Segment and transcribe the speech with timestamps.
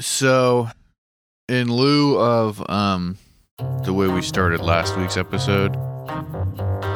[0.00, 0.68] So,
[1.46, 3.18] in lieu of um,
[3.84, 5.76] the way we started last week's episode,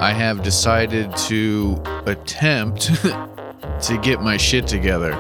[0.01, 2.83] I have decided to attempt
[3.83, 5.13] to get my shit together.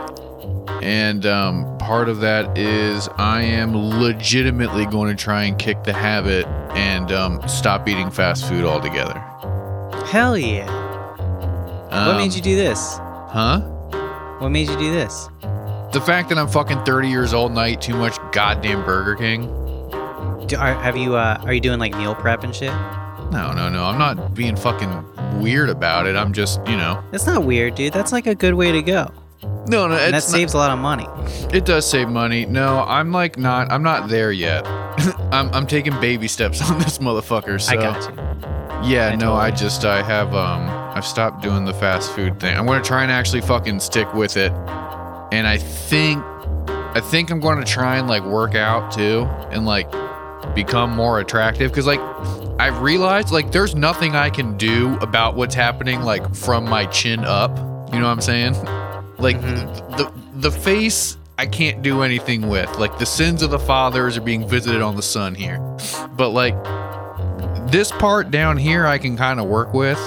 [0.82, 5.92] And um, part of that is I am legitimately going to try and kick the
[5.92, 9.18] habit and um, stop eating fast food altogether.
[10.06, 10.68] Hell yeah.
[11.90, 12.96] Um, what made you do this?
[12.96, 13.60] Huh?
[14.38, 15.28] What made you do this?
[15.94, 19.14] The fact that I'm fucking 30 years old and I eat too much goddamn Burger
[19.14, 19.46] King.
[20.48, 22.72] Do, are, have you uh, are you doing like meal prep and shit?
[23.30, 23.84] No, no, no.
[23.84, 26.16] I'm not being fucking weird about it.
[26.16, 27.02] I'm just, you know.
[27.12, 27.92] That's not weird, dude.
[27.92, 29.12] That's like a good way to go.
[29.68, 31.06] No, no, And that not- saves a lot of money.
[31.56, 32.44] It does save money.
[32.44, 33.70] No, I'm like not.
[33.70, 34.66] I'm not there yet.
[35.32, 37.60] I'm I'm taking baby steps on this motherfucker.
[37.60, 38.90] So I got you.
[38.90, 42.56] yeah, I no, I just I have um I've stopped doing the fast food thing.
[42.58, 44.52] I'm gonna try and actually fucking stick with it.
[45.34, 46.22] And I think
[46.96, 49.90] I think I'm going to try and like work out too and like
[50.54, 51.98] become more attractive because like
[52.60, 57.24] I've realized like there's nothing I can do about what's happening like from my chin
[57.24, 57.50] up.
[57.92, 58.54] You know what I'm saying?
[59.18, 59.96] Like Mhm.
[59.96, 62.78] the the face I can't do anything with.
[62.78, 65.58] Like the sins of the fathers are being visited on the son here.
[66.16, 66.54] But like
[67.72, 69.98] this part down here I can kind of work with.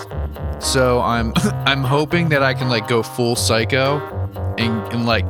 [0.60, 1.34] So I'm
[1.66, 4.14] I'm hoping that I can like go full psycho
[4.58, 5.26] and, and like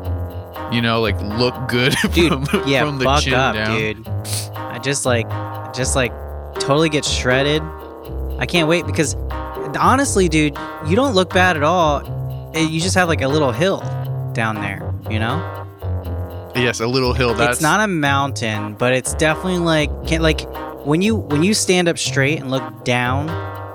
[0.73, 3.77] you know like look good Dude, from, yeah, from the chin up, down.
[3.77, 4.07] dude.
[4.55, 5.27] I just like,
[5.73, 6.11] just like,
[6.59, 7.61] totally get shredded.
[8.39, 9.15] I can't wait because,
[9.79, 10.55] honestly, dude,
[10.85, 12.51] you don't look bad at all.
[12.53, 13.79] Eh, You just have like a little hill
[14.33, 15.37] down there, you know.
[16.55, 17.33] Yes, a little hill.
[17.33, 20.41] That's it's not a mountain, but it's definitely like, can like,
[20.85, 23.27] when you when you stand up straight and look down,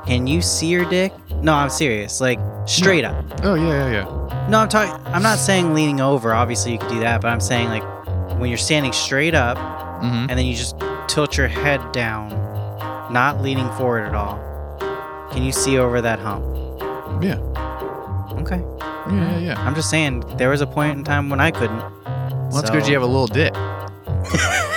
[0.06, 1.12] can you see your dick?
[1.42, 2.20] No, I'm serious.
[2.20, 3.24] Like straight up.
[3.42, 4.48] Oh yeah, yeah, yeah.
[4.48, 4.94] No, I'm talking.
[5.06, 6.32] I'm not saying leaning over.
[6.32, 7.82] Obviously, you could do that, but I'm saying like
[8.38, 9.56] when you're standing straight up
[10.02, 10.76] hmm and then you just
[11.08, 12.30] tilt your head down,
[13.12, 14.38] not leaning forward at all.
[15.32, 16.44] Can you see over that hump?
[17.22, 17.38] Yeah.
[18.40, 18.58] Okay.
[18.58, 19.66] Yeah, yeah, yeah.
[19.66, 21.78] I'm just saying there was a point in time when I couldn't.
[21.78, 22.86] Well, that's good.
[22.86, 23.52] You have a little dick.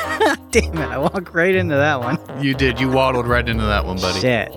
[0.61, 0.89] Damn it!
[0.89, 2.17] I walked right into that one.
[2.41, 2.79] You did.
[2.79, 4.21] You waddled right into that one, buddy.
[4.21, 4.53] Shit.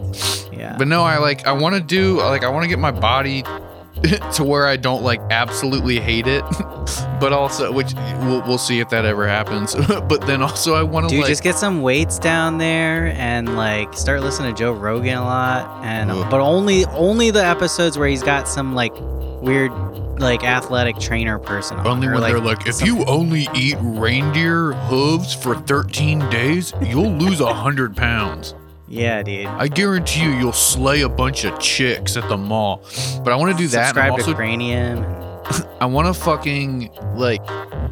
[0.52, 0.76] Yeah.
[0.78, 1.46] But no, I like.
[1.46, 2.18] I want to do.
[2.18, 3.42] Like, I want to get my body
[4.34, 6.42] to where I don't like absolutely hate it,
[7.20, 9.74] but also, which we'll, we'll see if that ever happens.
[9.88, 11.28] but then also, I want to Dude, like.
[11.28, 15.84] just get some weights down there and like start listening to Joe Rogan a lot,
[15.84, 16.30] and Ugh.
[16.30, 18.94] but only only the episodes where he's got some like
[19.40, 19.72] weird
[20.18, 21.86] like athletic trainer person on.
[21.86, 26.72] only or, when they're like, if some- you only eat reindeer hooves for 13 days,
[26.82, 28.54] you'll lose a hundred pounds.
[28.88, 29.46] yeah, dude.
[29.46, 32.82] I guarantee you, you'll slay a bunch of chicks at the mall.
[33.22, 33.88] But I want to do that.
[33.88, 35.04] Subscribe also to Cranium.
[35.80, 37.44] I want to fucking like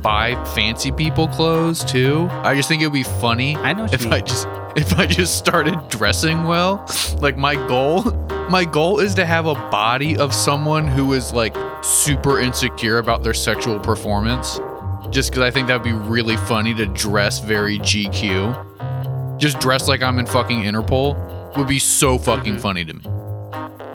[0.02, 2.28] buy fancy people clothes too.
[2.30, 4.06] I just think it would be funny I know if.
[4.10, 4.46] I just
[4.76, 6.84] if I just started dressing well.
[7.20, 8.02] Like my goal,
[8.50, 13.22] my goal is to have a body of someone who is like super insecure about
[13.22, 14.60] their sexual performance.
[15.08, 19.38] Just because I think that'd be really funny to dress very GQ.
[19.38, 22.60] Just dress like I'm in fucking Interpol would be so fucking Mhm.
[22.60, 23.00] funny to me.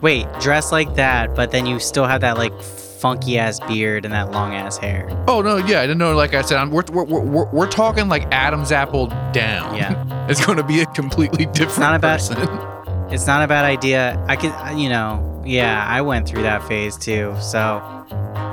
[0.00, 2.52] Wait, dress like that, but then you still have that like
[3.02, 5.08] funky ass beard and that long ass hair.
[5.26, 6.14] Oh no, yeah, I didn't know.
[6.14, 9.76] Like I said, I'm, we're, we're, we're, we're talking like Adam's apple down.
[9.76, 10.26] Yeah.
[10.30, 12.68] it's going to be a completely different it's not a bad- person.
[13.12, 14.24] It's not a bad idea.
[14.26, 17.36] I could, you know, yeah, I went through that phase too.
[17.42, 17.76] So,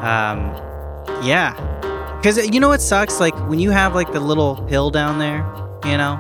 [0.04, 0.52] um,
[1.24, 1.54] yeah,
[2.18, 3.22] because you know what sucks?
[3.22, 5.46] Like when you have like the little hill down there,
[5.86, 6.20] you know,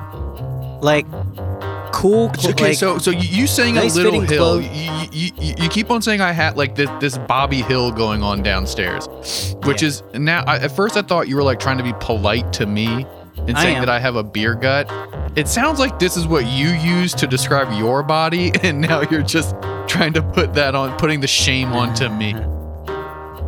[0.82, 1.06] like
[2.00, 2.32] cool.
[2.46, 4.62] okay, like, so so you, saying nice a little hill?
[4.62, 4.70] You,
[5.12, 9.08] you, you, keep on saying I had like this this Bobby Hill going on downstairs,
[9.66, 9.88] which Yeah.
[9.90, 10.44] is now.
[10.48, 13.06] I, at first, I thought you were like trying to be polite to me
[13.48, 13.82] and saying am.
[13.82, 14.90] that I have a beer gut.
[15.36, 19.22] It sounds like this is what you use to describe your body, and now you're
[19.22, 19.56] just
[19.88, 22.34] trying to put that on, putting the shame onto me.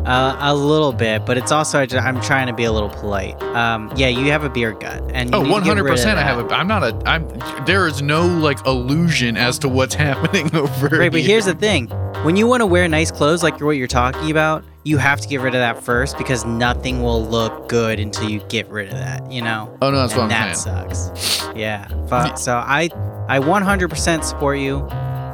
[0.04, 3.40] Uh, a little bit, but it's also I'm trying to be a little polite.
[3.54, 5.82] Um, yeah, you have a beer gut, and you Oh, need to one get hundred
[5.84, 6.18] rid of percent.
[6.18, 6.54] I have a.
[6.54, 7.00] I'm not a.
[7.06, 7.28] I'm.
[7.66, 10.88] There is no like illusion as to what's happening over.
[10.88, 11.86] Right, but here's the thing:
[12.24, 15.28] when you want to wear nice clothes, like what you're talking about, you have to
[15.28, 18.94] get rid of that first because nothing will look good until you get rid of
[18.94, 19.30] that.
[19.30, 20.94] You know, Oh no, that's and what I'm that saying.
[20.94, 21.46] sucks.
[21.54, 22.88] Yeah, fu- so I
[23.28, 24.80] I 100% support you,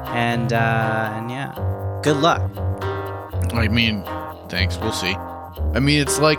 [0.08, 2.42] and uh, and yeah, good luck.
[3.54, 4.02] I mean,
[4.48, 4.78] thanks.
[4.78, 5.14] We'll see.
[5.74, 6.38] I mean, it's like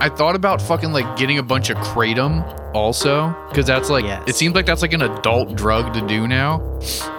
[0.00, 2.42] I thought about fucking like getting a bunch of kratom
[2.74, 4.22] also because that's like Yes.
[4.28, 6.58] it seems like that's like an adult drug to do now.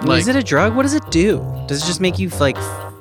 [0.03, 0.75] Like is it a drug?
[0.75, 1.39] What does it do?
[1.67, 2.57] Does it just make you like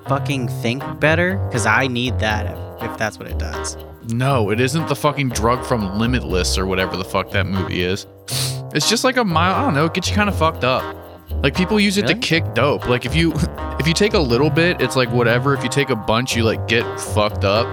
[0.08, 1.36] fucking think better?
[1.48, 3.76] Because I need that if, if that's what it does.
[4.08, 8.06] No, it isn't the fucking drug from Limitless or whatever the fuck that movie is.
[8.74, 9.56] It's just like a mild.
[9.58, 9.84] I don't know.
[9.84, 10.82] It gets you kind of fucked up.
[11.42, 12.14] Like people use it Really?
[12.14, 12.88] to kick dope.
[12.88, 13.32] Like if you
[13.80, 15.54] if you take a little bit, it's like whatever.
[15.54, 17.66] If you take a bunch, you like get fucked up.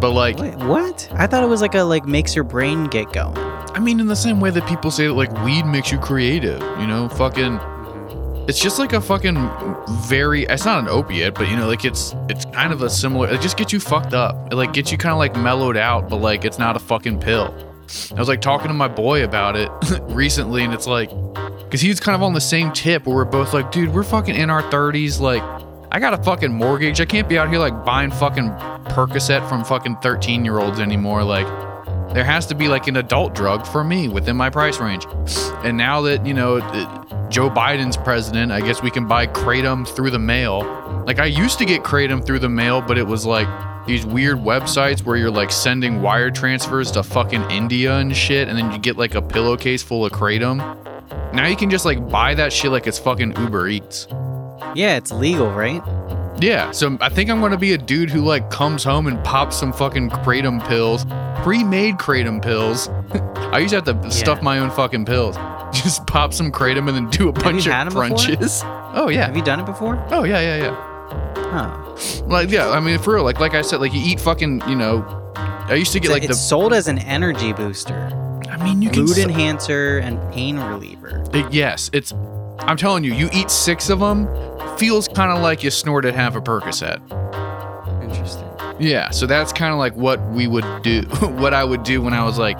[0.00, 1.08] But like, Wait, what?
[1.14, 3.36] I thought it was like a like makes your brain get going.
[3.36, 6.60] I mean, in the same way that people say that like weed makes you creative,
[6.80, 7.60] you know, fucking.
[8.48, 9.36] It's just like a fucking
[10.08, 10.42] very.
[10.46, 13.28] It's not an opiate, but you know, like it's it's kind of a similar.
[13.28, 14.52] It just gets you fucked up.
[14.52, 17.20] It like gets you kind of like mellowed out, but like it's not a fucking
[17.20, 17.54] pill.
[18.14, 19.70] I was like talking to my boy about it
[20.08, 21.10] recently, and it's like,
[21.64, 24.34] because he's kind of on the same tip where we're both like, dude, we're fucking
[24.34, 25.20] in our 30s.
[25.20, 25.42] Like,
[25.90, 27.00] I got a fucking mortgage.
[27.00, 28.48] I can't be out here like buying fucking
[28.92, 31.22] Percocet from fucking 13 year olds anymore.
[31.24, 31.46] Like,
[32.14, 35.06] there has to be like an adult drug for me within my price range.
[35.64, 36.98] And now that, you know, it-
[37.30, 41.04] Joe Biden's president, I guess we can buy Kratom through the mail.
[41.06, 43.48] Like, I used to get Kratom through the mail, but it was like
[43.86, 48.56] these weird websites where you're like sending wire transfers to fucking India and shit, and
[48.56, 50.58] then you get like a pillowcase full of Kratom.
[51.34, 54.06] Now you can just like buy that shit like it's fucking Uber Eats.
[54.74, 55.82] Yeah, it's legal, right?
[56.40, 59.56] Yeah, so I think I'm gonna be a dude who like comes home and pops
[59.58, 61.04] some fucking kratom pills,
[61.42, 62.88] pre-made kratom pills.
[63.52, 65.36] I used to have to stuff my own fucking pills.
[65.72, 68.08] Just pop some kratom and then do a bunch of 'em before?
[68.08, 68.62] crunches.
[68.94, 69.26] Oh yeah.
[69.26, 70.02] Have you done it before?
[70.10, 70.91] Oh yeah, yeah, yeah.
[71.36, 72.24] Huh.
[72.26, 74.76] Like yeah, I mean for real, like like I said, like you eat fucking, you
[74.76, 75.04] know.
[75.36, 76.34] I used to get So like it's the.
[76.34, 78.10] sold as an energy booster,
[78.50, 79.02] I mean, you can.
[79.04, 81.24] mood s- enhancer, and pain reliever.
[81.32, 82.12] it- yes, it's.
[82.60, 84.26] I'm telling you, you eat six of them,
[84.76, 87.00] feels kind of like you snorted half a Percocet.
[88.02, 88.48] Interesting.
[88.78, 92.12] Yeah, so that's kind of like what we would do, what I would do when
[92.14, 92.58] I was like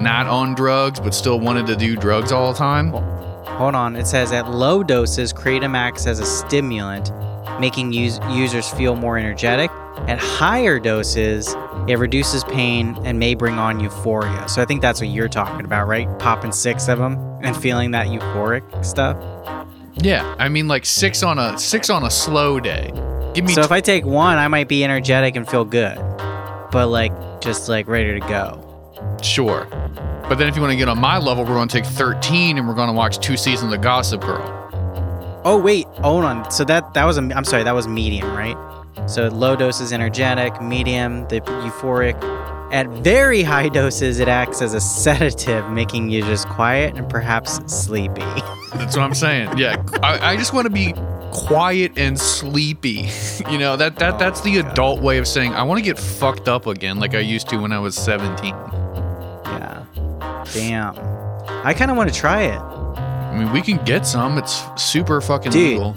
[0.00, 2.90] not on drugs, but still wanted to do drugs all the time.
[2.92, 3.96] Hold on.
[3.96, 7.10] It says at low doses, kratom acts as a stimulant,
[7.60, 9.70] making us- users feel more energetic.
[10.06, 11.54] At higher doses,
[11.88, 14.48] it reduces pain and may bring on euphoria.
[14.48, 16.06] So I think that's what you're talking about, right?
[16.18, 19.16] Popping six of them and feeling that euphoric stuff.
[20.00, 22.92] Yeah, I mean like six on a six on a slow day.
[23.34, 25.96] Give me So if I take one, I might be energetic and feel good,
[26.70, 28.64] but like just like ready to go.
[29.22, 29.66] sure,
[30.28, 32.58] but then if you want to get on my level, we're going to take 13
[32.58, 34.67] and we're going to watch two seasons of Gossip Girl.
[35.50, 36.50] Oh wait, hold on.
[36.50, 38.54] So that that was a I'm sorry, that was medium, right?
[39.06, 42.22] So low doses energetic, medium the euphoric.
[42.70, 47.54] At very high doses, it acts as a sedative, making you just quiet and perhaps
[47.64, 48.20] sleepy.
[48.74, 49.56] That's what I'm saying.
[49.56, 50.92] Yeah, I, I just want to be
[51.32, 53.08] quiet and sleepy.
[53.50, 54.72] you know that that Oh that's the God.
[54.72, 57.56] adult way of saying I want to get fucked up again, like I used to
[57.56, 58.54] when I was 17.
[58.54, 59.86] Yeah.
[60.52, 60.94] Damn.
[61.64, 62.60] I kind of want to try it.
[63.38, 64.36] I mean, we can get some.
[64.36, 65.78] It's super fucking Dude.
[65.78, 65.94] legal.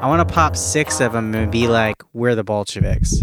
[0.00, 3.20] I want to pop six of them and be like, "We're the Bolsheviks."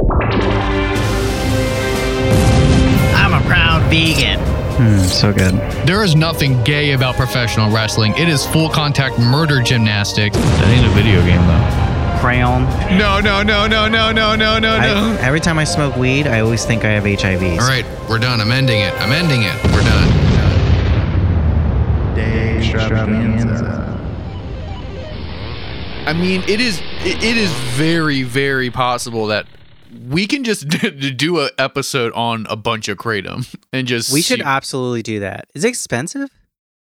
[3.15, 4.41] I'm a proud vegan.
[4.75, 5.53] Hmm, so good.
[5.87, 8.11] There is nothing gay about professional wrestling.
[8.17, 10.35] It is full contact murder gymnastics.
[10.35, 12.19] That ain't a video game though.
[12.19, 12.63] Crayon.
[12.97, 16.41] No, no, no, no, no, no, no, no, I, every time I smoke weed, I
[16.41, 17.61] always think I have HIVs.
[17.61, 18.41] All right, we're done.
[18.41, 18.93] I'm ending it.
[18.95, 19.55] I'm ending it.
[19.71, 20.14] We're done.
[26.07, 29.47] I mean, it is it, it is very very possible that
[30.07, 30.67] we can just
[31.17, 35.19] do a episode on a bunch of kratom and just We should see- absolutely do
[35.21, 35.47] that.
[35.55, 36.29] Is it expensive?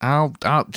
[0.01, 0.67] I'll, I'll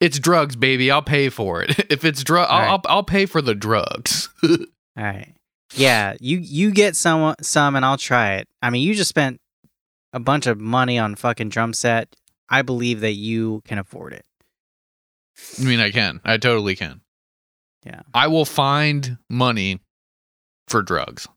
[0.00, 0.90] it's drugs, baby.
[0.92, 1.76] I'll pay for it.
[1.90, 2.70] If it's drug, I'll, All right.
[2.70, 4.28] I'll I'll pay for the drugs.
[4.44, 4.56] All
[4.96, 5.34] right.
[5.74, 8.48] Yeah, you you get some some and I'll try it.
[8.62, 9.40] I mean, you just spent
[10.12, 12.14] a bunch of money on fucking drum set.
[12.48, 14.24] I believe that you can afford it.
[15.58, 16.20] I mean, I can.
[16.24, 17.00] I totally can.
[17.84, 18.02] Yeah.
[18.12, 19.80] I will find money
[20.66, 21.28] for drugs.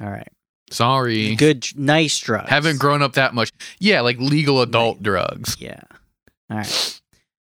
[0.00, 0.28] All right.
[0.70, 1.34] Sorry.
[1.34, 2.50] Good nice drugs.
[2.50, 3.52] Haven't grown up that much.
[3.78, 5.56] Yeah, like legal adult drugs.
[5.58, 5.80] Yeah.
[6.50, 7.00] All right.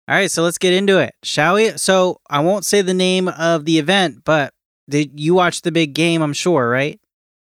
[0.09, 1.71] All right, so let's get into it, shall we?
[1.77, 4.53] So I won't say the name of the event, but
[4.89, 6.21] did you watch the big game?
[6.21, 6.97] I'm sure, right?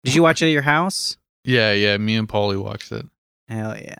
[0.03, 1.15] Did you watch it at your house?
[1.45, 1.95] Yeah, yeah.
[1.97, 3.05] Me and Paulie watched it.
[3.47, 3.95] Hell yeah.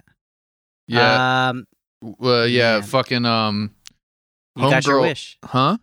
[0.88, 1.50] Yeah.
[1.50, 1.66] Um,
[2.22, 2.80] uh, yeah.
[2.80, 2.84] man.
[2.84, 3.72] Fucking um.
[4.56, 5.38] You got your wish.
[5.44, 5.78] Huh?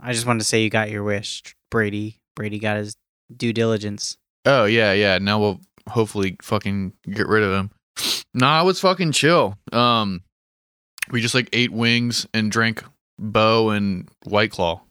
[0.00, 2.20] I just wanted to say you got your wish, Brady.
[2.36, 2.96] Brady got his
[3.34, 4.16] due diligence.
[4.44, 5.18] Oh yeah, yeah.
[5.18, 7.70] Now we'll hopefully fucking get rid of him.
[8.34, 9.56] Nah, it was fucking chill.
[9.72, 10.22] Um,
[11.10, 12.84] we just like ate wings and drank
[13.18, 14.82] bow and white claw,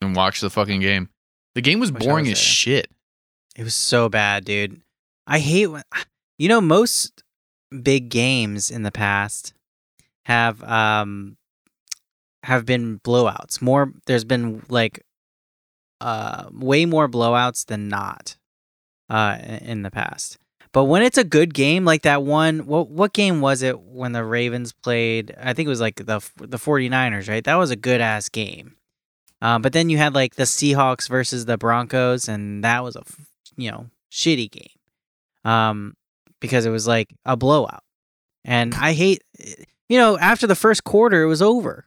[0.00, 1.08] and watched the fucking game.
[1.54, 2.88] The game was Wish boring was as shit.
[3.56, 4.80] It was so bad, dude.
[5.26, 5.82] I hate when
[6.38, 7.22] you know most
[7.82, 9.52] big games in the past
[10.24, 11.36] have um
[12.46, 13.60] have been blowouts.
[13.60, 15.04] More there's been like
[16.00, 18.36] uh way more blowouts than not
[19.10, 20.38] uh in the past.
[20.72, 24.12] But when it's a good game, like that one, what what game was it when
[24.12, 25.34] the Ravens played?
[25.40, 27.42] I think it was like the the 49ers, right?
[27.42, 28.76] That was a good ass game.
[29.42, 33.02] Um, but then you had like the Seahawks versus the Broncos, and that was a
[33.56, 34.68] you know shitty game.
[35.44, 35.96] Um,
[36.40, 37.82] because it was like a blowout,
[38.44, 39.24] and I hate,
[39.88, 41.86] you know, after the first quarter, it was over.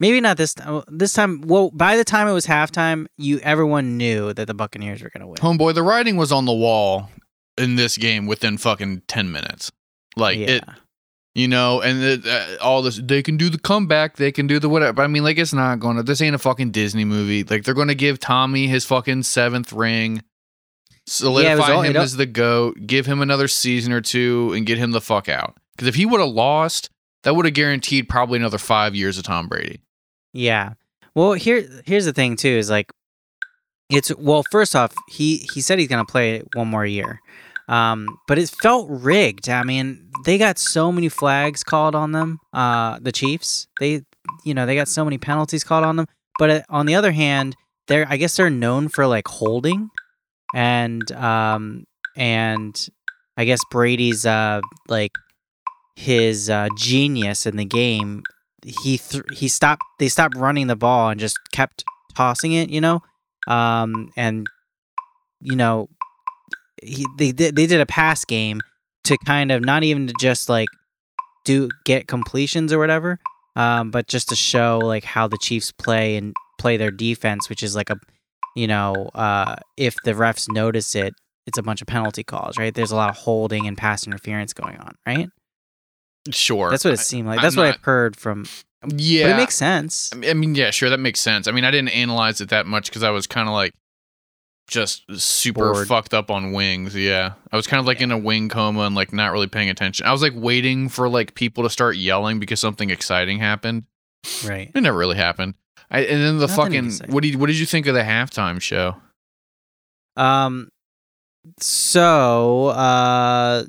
[0.00, 0.82] Maybe not this time.
[0.88, 5.02] This time, well, by the time it was halftime, you everyone knew that the Buccaneers
[5.02, 5.36] were going to win.
[5.36, 7.10] Homeboy, the writing was on the wall
[7.56, 9.72] in this game within fucking 10 minutes.
[10.16, 10.46] Like yeah.
[10.46, 10.64] it,
[11.34, 14.58] you know, and it, uh, all this, they can do the comeback, they can do
[14.58, 15.02] the whatever.
[15.02, 17.44] I mean, like, it's not going to, this ain't a fucking Disney movie.
[17.44, 20.22] Like, they're going to give Tommy his fucking seventh ring,
[21.06, 24.90] solidify all- him as the GOAT, give him another season or two, and get him
[24.90, 25.56] the fuck out.
[25.76, 26.90] Because if he would have lost,
[27.22, 29.80] that would have guaranteed probably another five years of Tom Brady.
[30.32, 30.74] Yeah.
[31.14, 32.92] Well, here here's the thing too is like
[33.90, 37.20] it's well, first off, he he said he's to play one more year.
[37.68, 39.48] Um, but it felt rigged.
[39.48, 42.38] I mean, they got so many flags called on them.
[42.52, 44.02] Uh, the Chiefs, they
[44.44, 46.06] you know, they got so many penalties called on them.
[46.38, 47.56] But uh, on the other hand,
[47.88, 49.90] they're I guess they're known for like holding
[50.54, 51.84] and um
[52.16, 52.88] and
[53.36, 55.12] I guess Brady's uh like
[55.96, 58.22] his uh, genius in the game
[58.64, 61.84] he th- he stopped they stopped running the ball and just kept
[62.14, 63.00] tossing it you know?
[63.46, 64.46] Um and
[65.40, 65.88] you know
[66.82, 68.60] he they did they did a pass game
[69.04, 70.68] to kind of not even to just like
[71.44, 73.18] do get completions or whatever
[73.56, 77.62] um but just to show like how the Chiefs play and play their defense which
[77.62, 77.96] is like a
[78.56, 81.14] you know uh if the refs notice it
[81.46, 82.74] it's a bunch of penalty calls right?
[82.74, 85.28] There's a lot of holding and pass interference going on right
[86.30, 86.70] Sure.
[86.70, 88.46] that's what it seemed like I'm that's what not- I've heard from
[88.94, 89.24] yeah.
[89.24, 91.48] but it makes sense I mean- yeah, sure, that makes sense.
[91.48, 93.72] I mean, I didn't analyze it that much because I was kind of like
[94.68, 95.88] just super Bored.
[95.88, 96.94] fucked up on wings.
[96.94, 99.70] Yeah, I was kind of like in a wing coma and like not really paying
[99.70, 100.06] attention.
[100.06, 103.84] I was like waiting for like people to start yelling because something exciting happened.
[104.44, 105.54] right It never really happened.
[105.90, 107.14] I, and then the Nothing fucking exciting.
[107.14, 108.96] what did what did you think of the halftime show?
[110.16, 110.68] Um.
[111.60, 113.64] So, uh,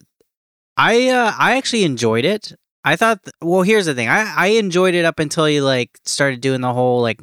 [0.79, 2.53] I uh, I actually enjoyed it.
[2.85, 3.21] I thought.
[3.25, 4.07] th- well, here's the thing.
[4.07, 7.19] I I enjoyed it up until you like started doing the whole like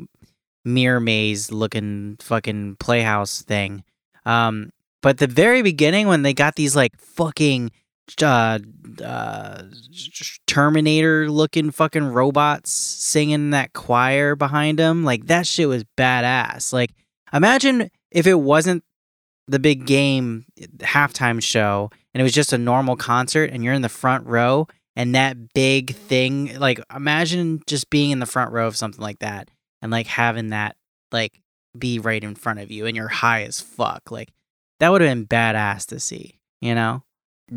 [0.66, 3.82] mirror maze looking fucking playhouse thing.
[4.26, 4.70] Um.
[5.02, 7.70] But the very beginning when they got these like fucking
[8.22, 8.58] uh,
[9.02, 9.62] uh
[10.46, 16.74] Terminator looking fucking robots singing that choir behind them, like that shit was badass.
[16.74, 16.90] Like
[17.32, 18.84] imagine if it wasn't
[19.48, 20.44] the big game
[20.78, 24.66] halftime show and it was just a normal concert and you're in the front row
[24.96, 29.18] and that big thing like imagine just being in the front row of something like
[29.18, 29.50] that
[29.82, 30.76] and like having that
[31.12, 31.42] like
[31.78, 34.32] be right in front of you and you're high as fuck like
[34.80, 37.02] that would have been badass to see you know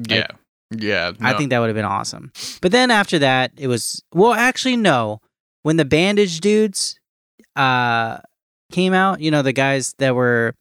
[0.09, 0.27] Yeah,
[0.71, 1.11] yeah.
[1.21, 2.31] I think that would have been awesome.
[2.61, 5.21] But then after that, it was well, actually no.
[5.63, 6.99] When the bandage dudes
[7.55, 8.19] uh
[8.71, 10.53] came out, you know, the guys that were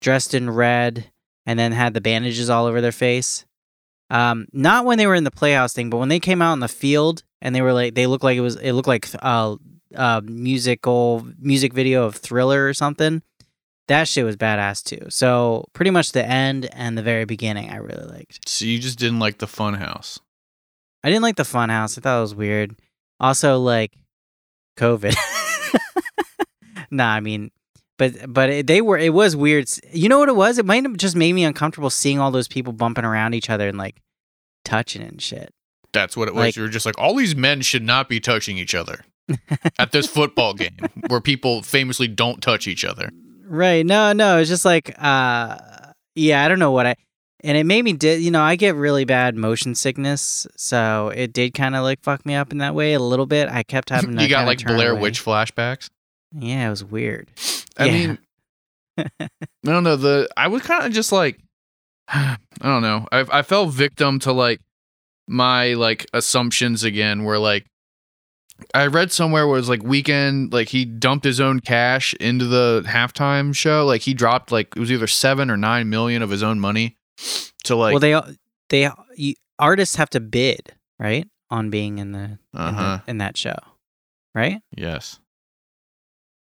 [0.00, 1.10] dressed in red
[1.46, 3.44] and then had the bandages all over their face.
[4.10, 6.60] Um not when they were in the playhouse thing, but when they came out in
[6.60, 9.56] the field and they were like they looked like it was it looked like a,
[9.94, 13.22] uh musical music video of Thriller or something.
[13.88, 15.06] That shit was badass too.
[15.10, 18.48] So pretty much the end and the very beginning I really liked.
[18.48, 20.18] So you just didn't like the fun house.
[21.04, 21.96] I didn't like the fun house.
[21.96, 22.74] I thought it was weird.
[23.20, 23.92] Also, like
[24.76, 25.14] COVID.
[26.90, 27.50] nah, I mean,
[27.98, 28.98] but but it, they were.
[28.98, 29.68] It was weird.
[29.92, 30.58] You know what it was?
[30.58, 33.68] It might have just made me uncomfortable seeing all those people bumping around each other
[33.68, 33.96] and like
[34.64, 35.50] touching and shit.
[35.92, 36.40] That's what it was.
[36.44, 39.04] Like- you were just like, all these men should not be touching each other
[39.78, 40.76] at this football game
[41.08, 43.10] where people famously don't touch each other.
[43.46, 43.86] Right?
[43.86, 44.38] No, no.
[44.38, 45.56] It's just like, uh,
[46.14, 46.44] yeah.
[46.44, 46.96] I don't know what I.
[47.44, 48.20] And it made me did.
[48.22, 52.26] You know, I get really bad motion sickness, so it did kind of like fuck
[52.26, 53.48] me up in that way a little bit.
[53.48, 54.18] I kept having.
[54.18, 55.00] You got like Blair away.
[55.02, 55.88] Witch flashbacks.
[56.32, 57.30] Yeah, it was weird.
[57.78, 57.92] I Yeah.
[57.92, 58.18] mean,
[58.98, 59.28] I
[59.64, 59.96] don't know.
[59.96, 61.38] The I was kind of just like,
[62.08, 63.06] I don't know.
[63.12, 64.60] I I fell victim to like
[65.28, 67.24] my like assumptions again.
[67.24, 67.66] Where like
[68.72, 72.46] I read somewhere where it was like Weeknd, like he dumped his own cash into
[72.46, 73.84] the halftime show.
[73.84, 76.96] Like he dropped like it was either seven or nine million of his own money
[77.64, 77.92] to like.
[77.92, 78.18] well, they
[78.70, 82.98] they you, artists have to bid right on being in the, in, uh the huh.
[83.06, 83.56] in that show,
[84.34, 84.60] right?
[84.74, 85.20] Yes.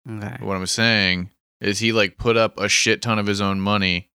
[0.09, 0.37] Okay.
[0.41, 1.31] What I'm saying
[1.61, 4.11] is he like put up a shit ton of his own money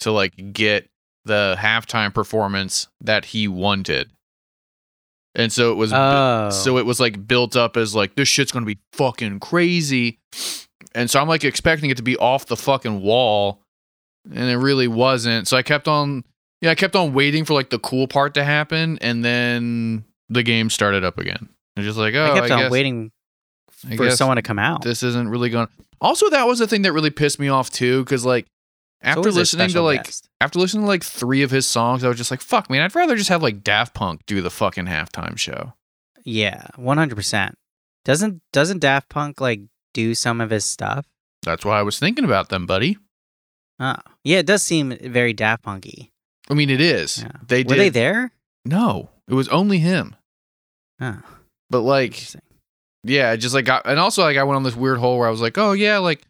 [0.00, 0.88] to like get
[1.24, 4.10] the halftime performance that he wanted.
[5.34, 8.52] And so it was Oh, so it was like built up as like this shit's
[8.52, 10.18] going to be fucking crazy.
[10.94, 13.60] And so I'm like expecting it to be off the fucking wall
[14.32, 15.48] and it really wasn't.
[15.48, 16.24] So I kept on
[16.60, 20.42] Yeah, I kept on waiting for like the cool part to happen, and then the
[20.42, 21.48] game started up again.
[21.76, 23.10] It's just like, oh, I kept I on guess, waiting
[23.88, 24.82] I for someone to come out.
[24.82, 25.68] this isn't really going.
[26.00, 28.46] Also, that was the thing that really pissed me off too, because like
[29.02, 30.28] after listening to like guest.
[30.40, 32.94] after listening to like three of his songs, I was just like, fuck, man, I'd
[32.94, 35.74] rather just have like Daft Punk do the fucking halftime show.
[36.24, 37.56] yeah, one hundred percent.
[38.04, 39.60] Doesn't doesn't Daft Punk like
[39.92, 41.06] do some of his stuff?
[41.42, 42.98] That's why I was thinking about them, buddy.
[43.80, 46.10] Oh, yeah, it does seem very Daft Punky.
[46.50, 47.22] I mean, it is.
[47.22, 47.32] Yeah.
[47.46, 47.78] They Were did.
[47.78, 48.32] they there?
[48.64, 50.16] No, it was only him.
[51.00, 51.20] Oh,
[51.70, 52.22] But like.
[53.04, 55.28] Yeah, it just like got, and also like I went on this weird hole where
[55.28, 56.22] I was like, oh yeah, like,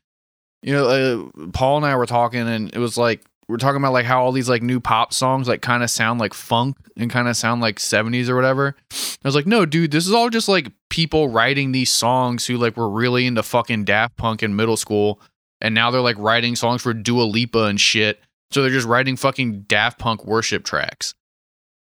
[0.62, 3.93] you know, uh, Paul and I were talking, and it was like we're talking about
[3.93, 7.11] like how all these like new pop songs like kind of sound like funk and
[7.11, 8.75] kind of sound like 70s or whatever.
[8.90, 12.57] I was like, no, dude, this is all just like people writing these songs who
[12.57, 15.21] like were really into fucking Daft Punk in middle school,
[15.61, 18.21] and now they're like writing songs for Dua Lipa and shit.
[18.50, 21.14] So they're just writing fucking Daft Punk worship tracks.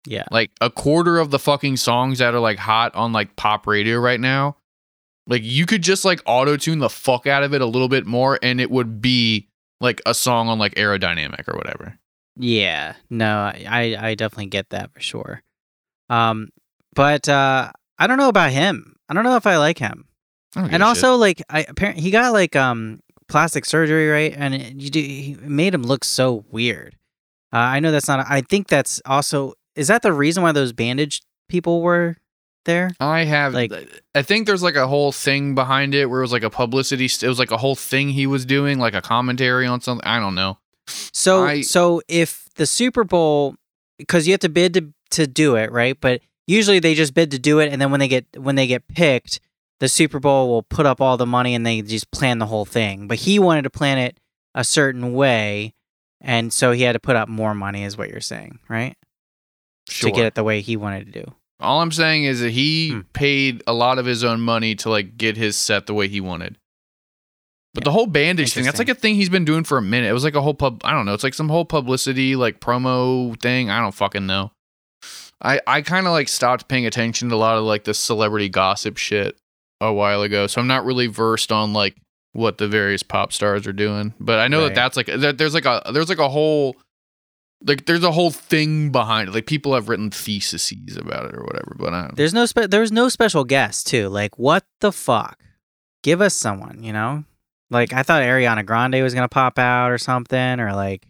[0.06, 0.24] Yeah.
[0.30, 3.98] Like a quarter of the fucking songs that are like hot on like pop radio
[3.98, 4.56] right now,
[5.26, 8.06] like you could just like auto tune the fuck out of it a little bit
[8.06, 9.48] more and it would be
[9.80, 11.98] like a song on like aerodynamic or whatever.
[12.36, 15.42] Yeah, no, I I definitely get that for sure.
[16.08, 16.48] Um,
[16.94, 18.96] but uh, I don't know about him.
[19.08, 20.06] I don't know if I like him.
[20.54, 24.34] And also, like, I apparently he got like um plastic surgery, right?
[24.36, 26.96] And it, you do he made him look so weird.
[27.52, 28.26] Uh, I know that's not.
[28.28, 32.16] I think that's also is that the reason why those bandaged people were
[32.64, 32.90] there?
[33.00, 33.72] I have like-
[34.14, 37.08] I think there's like a whole thing behind it where it was like a publicity
[37.08, 40.06] st- it was like a whole thing he was doing like a commentary on something.
[40.06, 40.58] I don't know.
[40.86, 43.54] So I- so if the Super Bowl
[43.98, 45.96] because you have to bid to to do it, right?
[46.00, 48.66] But usually they just bid to do it and then when they get when they
[48.66, 49.40] get picked,
[49.80, 52.64] the Super Bowl will put up all the money and they just plan the whole
[52.64, 53.06] thing.
[53.08, 54.18] But he wanted to plan it
[54.54, 55.74] a certain way
[56.20, 58.96] and so he had to put up more money is what you're saying, right?
[59.88, 60.10] Sure.
[60.10, 61.34] To get it the way he wanted to do.
[61.62, 63.00] All I'm saying is that he Hmm.
[63.12, 66.20] paid a lot of his own money to like get his set the way he
[66.20, 66.58] wanted.
[67.74, 67.84] But Yeah.
[67.86, 70.08] the whole bandage thing, that's like a thing he's been doing for a minute.
[70.10, 72.60] It was like a whole pub I don't know, it's like some whole publicity like
[72.60, 73.70] promo thing.
[73.70, 74.52] I don't fucking know.
[75.40, 78.48] I I kind of like stopped paying attention to a lot of like the celebrity
[78.48, 79.36] gossip shit
[79.80, 80.46] a while ago.
[80.46, 81.96] So I'm not really versed on like
[82.34, 84.14] what the various pop stars are doing.
[84.20, 84.68] But I know Right.
[84.68, 86.76] that that's like that there's like a there's like a whole
[87.66, 89.34] like there's a whole thing behind it.
[89.34, 92.68] Like people have written theses about it or whatever, but I don't There's no spe-
[92.70, 94.08] there's no special guest too.
[94.08, 95.38] Like what the fuck?
[96.02, 97.24] Give us someone, you know?
[97.70, 101.06] Like I thought Ariana Grande was gonna pop out or something, or like,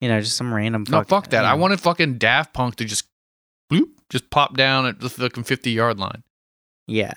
[0.00, 0.84] you know, just some random.
[0.88, 1.42] No, fuck, fuck that.
[1.42, 3.04] you I wanted fucking Daft Punk to just
[3.70, 6.22] bloop, just pop down at the fucking 50 yard line.
[6.86, 7.12] Yeah,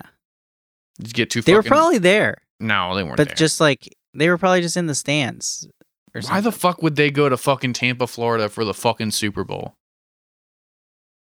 [1.02, 3.36] Just get too they were probably there, no, they weren't but there.
[3.36, 5.66] just like they were probably just in the stands.
[6.14, 9.44] Or Why the fuck would they go to fucking Tampa, Florida for the fucking Super
[9.44, 9.76] Bowl?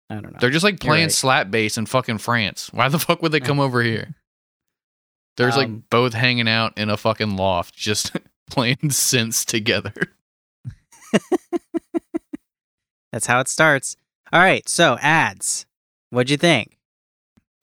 [0.09, 0.37] I don't know.
[0.39, 1.11] They're just like playing right.
[1.11, 2.69] slap bass in fucking France.
[2.73, 4.15] Why the fuck would they come over here?
[5.37, 8.11] There's Um, like both hanging out in a fucking loft, just
[8.49, 9.93] playing synths together.
[13.11, 13.95] That's how it starts.
[14.31, 15.65] All right, so ads.
[16.09, 16.77] What'd you think?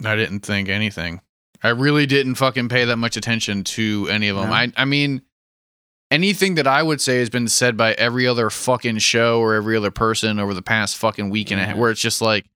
[0.05, 1.21] I didn't think anything.
[1.63, 4.51] I really didn't fucking pay that much attention to any of them.
[4.51, 4.55] No?
[4.55, 5.23] I I mean
[6.17, 9.77] anything that I would say has been said by every other fucking show or every
[9.77, 11.81] other person over the past fucking week and a half mm-hmm.
[11.81, 12.47] where it's just like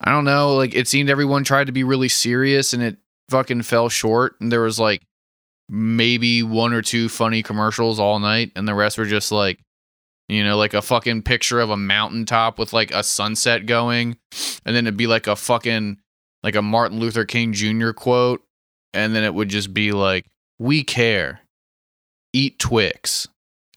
[0.00, 2.96] I don't know, like it seemed everyone tried to be really serious and it
[3.28, 5.02] fucking fell short and there was like
[5.68, 9.58] maybe one or two funny commercials all night and the rest were just like
[10.28, 14.16] you know, like a fucking picture of a mountaintop with like a sunset going
[14.64, 15.98] and then it'd be like a fucking
[16.42, 17.90] like a Martin Luther King Jr.
[17.90, 18.42] quote,
[18.94, 20.26] and then it would just be like,
[20.58, 21.40] "We care,
[22.32, 23.26] eat Twix,"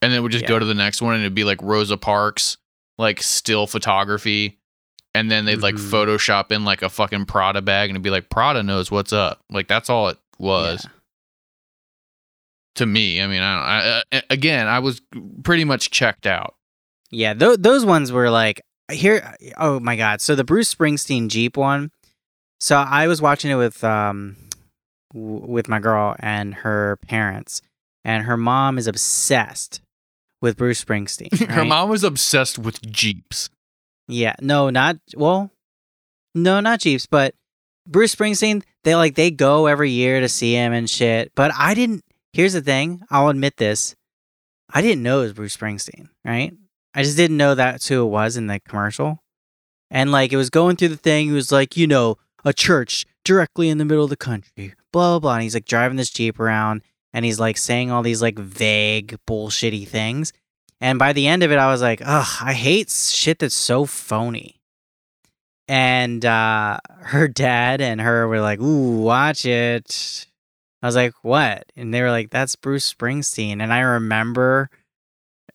[0.01, 2.57] and then would just go to the next one, and it'd be like Rosa Parks,
[2.97, 4.57] like still photography,
[5.15, 5.89] and then they'd like Mhm.
[5.91, 9.41] Photoshop in like a fucking Prada bag, and it'd be like Prada knows what's up.
[9.49, 10.91] Like that's all it was Yeah.
[12.75, 13.21] to me.
[13.21, 13.63] I mean, I, don't,
[14.13, 15.01] I, I again, I was
[15.43, 16.55] pretty much checked out.
[17.11, 19.35] Yeah, th- those ones were like here.
[19.57, 20.21] Oh my god!
[20.21, 21.91] So the Bruce Springsteen Jeep one.
[22.61, 24.35] So I was watching it with um
[25.13, 27.61] w- with my girl and her parents,
[28.03, 29.81] and her mom is obsessed
[30.41, 31.49] with Bruce Springsteen.
[31.49, 33.49] Her mom was obsessed with Jeeps.
[34.07, 35.51] Yeah, no, not well,
[36.33, 37.35] no, not Jeeps, but
[37.85, 38.63] Bruce Springsteen.
[38.83, 41.31] They like they go every year to see him and shit.
[41.35, 42.03] But I didn't.
[42.33, 43.01] Here's the thing.
[43.09, 43.95] I'll admit this.
[44.71, 46.09] I didn't know it was Bruce Springsteen.
[46.23, 46.53] Right.
[46.93, 49.19] I just didn't know that's who it was in the commercial.
[49.91, 51.27] And like it was going through the thing.
[51.27, 54.73] He was like, you know, a church directly in the middle of the country.
[54.91, 55.33] Blah blah blah.
[55.35, 56.81] And he's like driving this jeep around,
[57.13, 60.33] and he's like saying all these like vague bullshitty things.
[60.81, 63.85] And by the end of it, I was like, ugh, I hate shit that's so
[63.85, 64.59] phony.
[65.67, 70.25] And uh, her dad and her were like, ooh, watch it.
[70.81, 71.65] I was like, what?
[71.75, 73.61] And they were like, that's Bruce Springsteen.
[73.61, 74.69] And I remember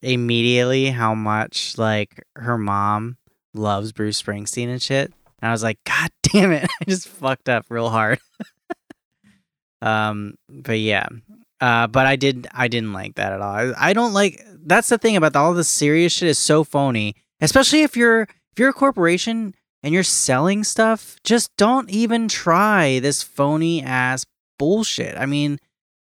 [0.03, 3.17] immediately how much like her mom
[3.55, 5.13] loves Bruce Springsteen and shit.
[5.41, 6.69] And I was like, God damn it.
[6.81, 8.19] I just fucked up real hard.
[9.83, 11.07] um, but yeah.
[11.65, 13.55] Uh, but I did I didn't like that at all.
[13.55, 17.17] I, I don't like that's the thing about all the serious shit is so phony.
[17.41, 22.99] Especially if you're if you're a corporation and you're selling stuff, just don't even try
[22.99, 24.27] this phony ass
[24.59, 25.17] bullshit.
[25.17, 25.59] I mean,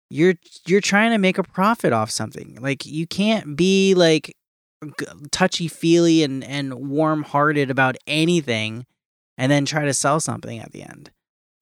[0.10, 0.34] you're
[0.66, 2.58] you're trying to make a profit off something.
[2.60, 4.36] Like you can't be like
[5.30, 8.88] touchy feely and and warm hearted about anything,
[9.38, 11.12] and then try to sell something at the end.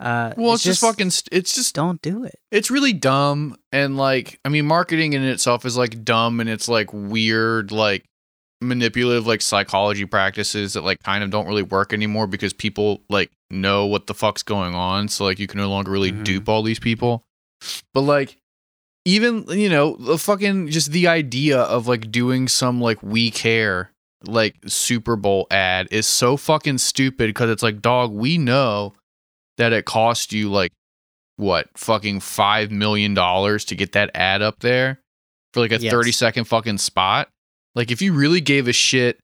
[0.02, 1.12] Uh, Well, it's, just, fucking.
[1.32, 1.76] It's just.
[1.76, 2.36] don't do it.
[2.52, 6.68] It's really dumb, and like, I mean, marketing in itself is like dumb, and it's
[6.68, 8.04] like weird, like
[8.62, 13.32] manipulative, like psychology practices that like kind of don't really work anymore because people like
[13.50, 15.08] know what the fuck's going on.
[15.08, 16.24] So like, you can no longer really Mhm.
[16.24, 17.24] dupe all these people.
[17.94, 18.38] But like,
[19.06, 23.92] even you know, the fucking just the idea of like doing some like we care
[24.26, 28.94] like Super Bowl ad is so fucking stupid because it's like, dog, we know
[29.62, 30.72] that it cost you like
[31.38, 35.00] what fucking five million dollars to get that ad up there
[35.54, 35.92] for like a Yes.
[35.92, 37.30] 30 second fucking spot.
[37.76, 39.20] Like if you really gave a shit,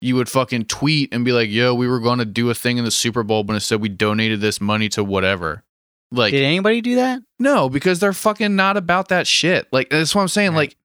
[0.00, 2.84] you would fucking tweet and be like, yo, we were gonna do a thing in
[2.84, 5.64] the Super Bowl, but instead we donated this money to whatever.
[6.12, 7.20] Like Did anybody do that?
[7.38, 9.66] no, because they're fucking not about that shit.
[9.72, 10.50] Like that's what I'm saying.
[10.50, 10.56] Right.
[10.68, 10.76] Like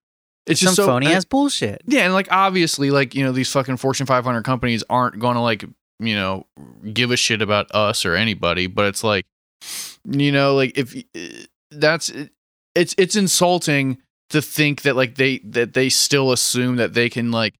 [0.47, 1.81] it's Some just so phony I- ass bullshit.
[1.85, 5.41] yeah, and like obviously, like you know, these fucking Fortune 500 companies aren't going to
[5.41, 5.63] like
[5.99, 6.45] you know
[6.93, 9.25] give a shit about us or anybody, but it's like
[10.05, 12.27] you know, like if eh, that's eh,
[12.75, 13.97] it's it's insulting
[14.29, 17.55] to think that like they that they still assume that they can like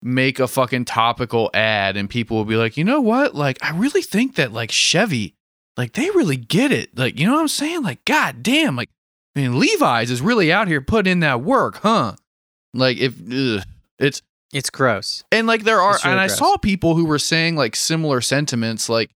[0.00, 3.76] make a fucking topical ad and people will be like, you know what, like I
[3.76, 5.34] really think that like Chevy,
[5.76, 8.90] like they really get it, like you know what I'm saying, like god damn, like
[9.36, 12.14] I mean Levi's is really out here putting in that work, huh?
[12.74, 13.64] Like if ugh,
[13.98, 15.24] it's It's gross.
[15.32, 16.38] and like there are really and I gross.
[16.38, 19.10] saw people who were saying like similar sentiments like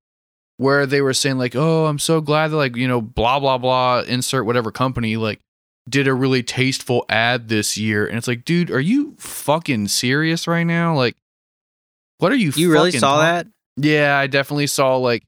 [0.57, 3.59] where they were saying like oh I'm so glad that like you know blah blah
[3.59, 5.41] blah insert whatever company like
[5.89, 10.49] did a really tasteful ad this year and it's like dude are you fucking serious
[10.49, 11.15] right now like
[12.19, 13.47] what are you You really saw talk- that?
[13.77, 15.23] yeah I definitely saw like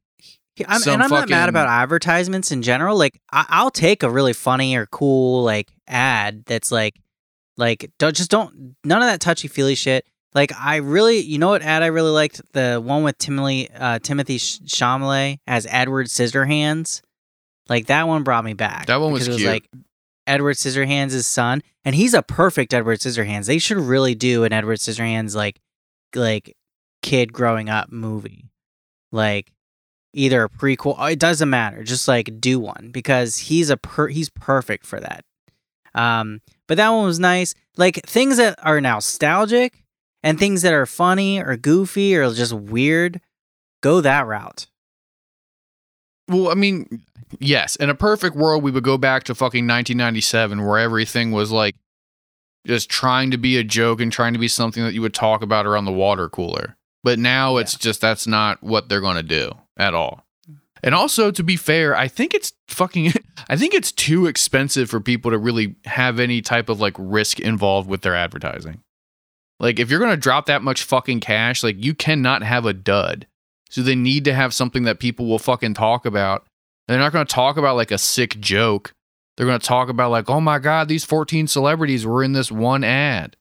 [0.66, 2.99] I'm, and I'm not mad about advertisements in general.
[2.99, 6.97] Like, I, I'll take a really funny or cool like ad that's like,
[7.59, 10.07] like don't just don't none of that touchy feely shit.
[10.35, 12.40] Like, I really, you know what ad I really liked?
[12.53, 17.01] The one with Timothy uh, Timothy Sh- Chalamet as Edward Scissorhands.
[17.68, 18.87] Like that one brought me back.
[18.87, 19.49] That one was because it cute.
[19.49, 19.68] was like
[20.27, 23.47] Edward Scissorhands' son, and he's a perfect Edward Scissorhands.
[23.47, 25.61] They should really do an Edward Scissorhands like
[26.14, 26.55] like
[27.03, 28.51] kid growing up movie,
[29.11, 29.51] like
[30.12, 30.94] either a prequel.
[30.99, 31.83] oh, It doesn't matter.
[31.85, 35.25] Just like do one because he's a per he's perfect for that.
[35.94, 37.54] Um, but that one was nice.
[37.76, 39.83] Like things that are nostalgic
[40.22, 43.20] and things that are funny or goofy or just weird,
[43.83, 44.66] go that route.
[46.28, 47.02] Well, I mean,
[47.40, 47.74] yes.
[47.76, 51.74] In a perfect world, we would go back to fucking 1997, where everything was like
[52.66, 55.42] just trying to be a joke and trying to be something that you would talk
[55.42, 56.76] about around the water cooler.
[57.02, 60.26] But now it's just that's not what they're going to do at all.
[60.83, 63.12] And also, to be fair, I think it's fucking.
[63.49, 67.41] I think it's too expensive for people to really have any type of like risk
[67.41, 68.83] involved with their advertising.
[69.61, 72.73] Like, if you're going to drop that much fucking cash, like you cannot have a
[72.73, 73.27] dud.
[73.71, 76.47] So they need to have something that people will fucking talk about.
[76.87, 78.95] They're not going to talk about like a sick joke.
[79.37, 82.51] They're going to talk about like, oh my god, these 14 celebrities were in this
[82.51, 83.37] one ad.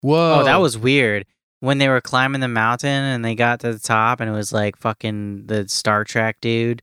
[0.00, 0.40] Whoa.
[0.40, 1.26] Oh, that was weird.
[1.62, 4.52] When they were climbing the mountain and they got to the top and it was
[4.52, 6.82] like fucking the Star Trek dude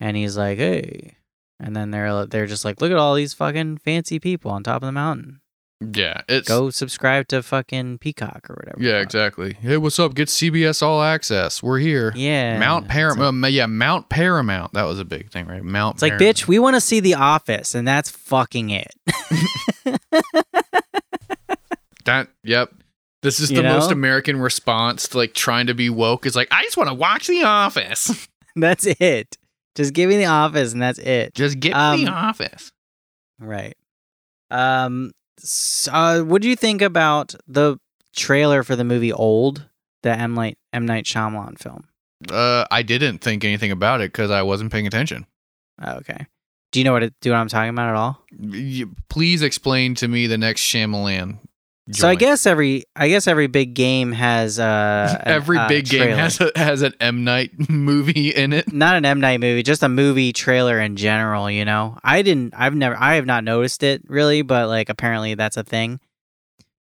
[0.00, 1.16] and he's like, "Hey."
[1.60, 4.64] And then they're uh, they're just like, "Look at all these fucking fancy people on
[4.64, 5.40] top of the mountain.
[5.80, 6.22] yeah.
[6.28, 9.52] It's Go subscribe to fucking Peacock or whatever." yeah, exactly.
[9.54, 10.14] Hey, what's up?
[10.14, 11.62] Get CBS All Access.
[11.62, 12.12] We're here.
[12.16, 12.58] Yeah.
[12.58, 13.40] Mount Paramount.
[13.40, 14.72] like- um, yeah, Mount Paramount.
[14.72, 15.62] That was a big thing, right?
[15.62, 15.94] Mount.
[15.96, 16.36] It's like, Paramount.
[16.38, 18.92] bitch, we want to see The Office, and that's fucking it.
[22.04, 22.28] That.
[22.42, 22.72] Yep.
[23.22, 23.90] This is You the most?
[23.90, 26.24] American response to like trying to be woke.
[26.26, 28.28] Is like, I just want to watch The Office.
[28.56, 29.36] that's it.
[29.74, 31.34] Just give me The Office, and that's it.
[31.34, 32.70] just get Um, The Office.
[33.40, 33.76] Right.
[34.50, 35.12] Um.
[35.40, 37.78] So, uh, what do you think about the
[38.16, 39.68] trailer for the movie Old,
[40.02, 41.84] the M Night M Night Shyamalan film?
[42.30, 45.26] Uh, I didn't think anything about it because I wasn't paying attention.
[45.80, 46.26] Oh, okay.
[46.72, 48.24] Do you know what it, do what I'm talking about at all?
[48.36, 51.38] Y- Please explain to me the next Shyamalan
[51.90, 55.86] So I guess every I guess every big game has uh an- every uh, big
[55.88, 58.72] game has a, has an M Night movie in it.
[58.72, 61.50] not an M Night movie, just a movie trailer in general.
[61.50, 65.34] You know, I didn't, I've never, I have not noticed it really, but like apparently
[65.34, 66.00] that's a thing.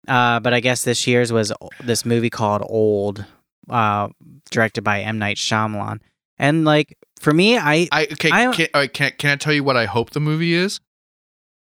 [0.08, 3.24] Uh, but I guess this year's was this movie called Old,
[3.68, 4.08] uh,
[4.50, 6.00] directed by M Night Shyamalan,
[6.38, 8.30] and like for me, I I okay.
[8.30, 10.80] I- can, right, can can I tell you what I hope the movie is?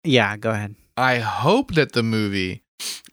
[0.04, 0.74] yeah, go ahead.
[0.96, 2.61] I hope that the movie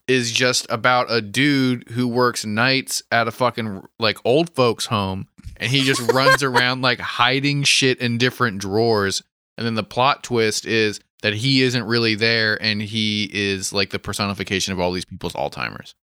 [0.09, 5.27] is just about a dude who works nights at a fucking like old folks home
[5.57, 9.21] and he just runs around like hiding shit in different drawers
[9.57, 13.89] and then the plot twist is that he isn't really there and he is like
[13.91, 15.93] the personification of all these people's alzheimer's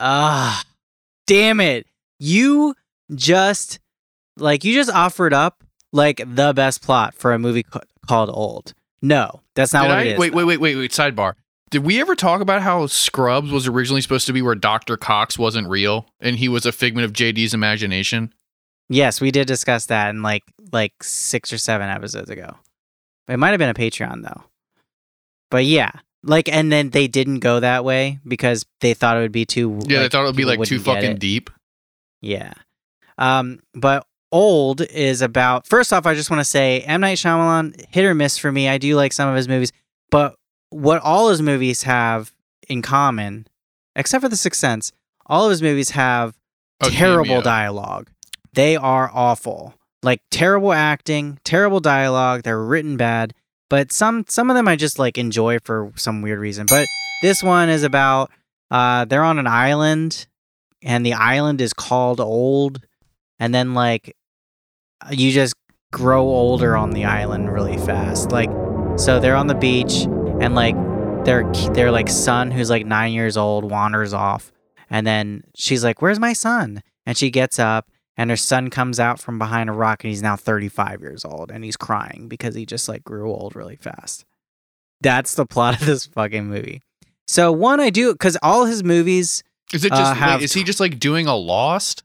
[0.00, 0.64] Ah,
[1.26, 1.86] damn it!
[2.18, 2.74] You
[3.14, 3.78] just
[4.36, 8.74] like you just offered up like the best plot for a movie ca- called Old.
[9.00, 10.18] No, that's not Did what I- it is.
[10.18, 11.34] wait wait wait wait wait sidebar
[11.72, 15.36] did we ever talk about how scrubs was originally supposed to be where dr cox
[15.36, 18.32] wasn't real and he was a figment of jd's imagination
[18.88, 22.56] Yes, we did discuss that in like like six or seven episodes ago.
[23.26, 24.44] It might have been a Patreon though.
[25.50, 29.32] But yeah, like, and then they didn't go that way because they thought it would
[29.32, 29.80] be too.
[29.86, 31.48] yeah they thought it would be like too fucking deep
[32.20, 32.52] Yeah.
[33.16, 35.66] Um, but old is about.
[35.66, 38.68] First off, I just want to say M Night Shyamalan hit or miss for me.
[38.68, 39.72] I do like some of his movies,
[40.10, 40.34] but
[40.72, 42.32] what all his movies have
[42.68, 43.46] in common,
[43.94, 44.92] except for The Sixth Sense,
[45.26, 46.36] all of his movies have
[46.84, 48.10] Oh, terrible dialogue.
[48.54, 49.74] They are awful.
[50.02, 52.42] Like terrible acting, terrible dialogue.
[52.42, 53.34] They're written bad.
[53.70, 56.66] But some some of them I just like enjoy for some weird reason.
[56.68, 56.86] But
[57.22, 58.30] this one is about
[58.70, 60.26] uh they're on an island
[60.82, 62.84] and the island is called old
[63.38, 64.16] and then like
[65.10, 65.54] you just
[65.92, 68.32] grow older on the island really fast.
[68.32, 68.50] Like
[68.96, 70.06] so they're on the beach
[70.40, 70.76] and like
[71.24, 74.52] their their like son who's like 9 years old wanders off
[74.92, 79.00] and then she's like, "Where's my son?" And she gets up, and her son comes
[79.00, 82.54] out from behind a rock, and he's now 35 years old, and he's crying because
[82.54, 84.26] he just like grew old really fast.
[85.00, 86.82] That's the plot of this fucking movie.
[87.26, 89.42] So one, I do because all his movies,
[89.72, 92.04] Is it uh, just wait, is he just like doing a lost?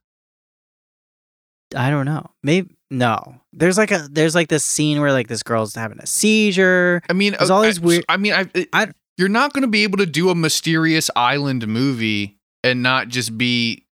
[1.75, 3.41] I don't know, maybe no.
[3.53, 7.01] There's like a there's like this scene where like this girl's having a seizure.
[7.09, 9.51] I mean, There's uh, all these I, weird- I mean, I, it- I- you're not
[9.53, 13.85] going to be able to do a mysterious island movie and not just be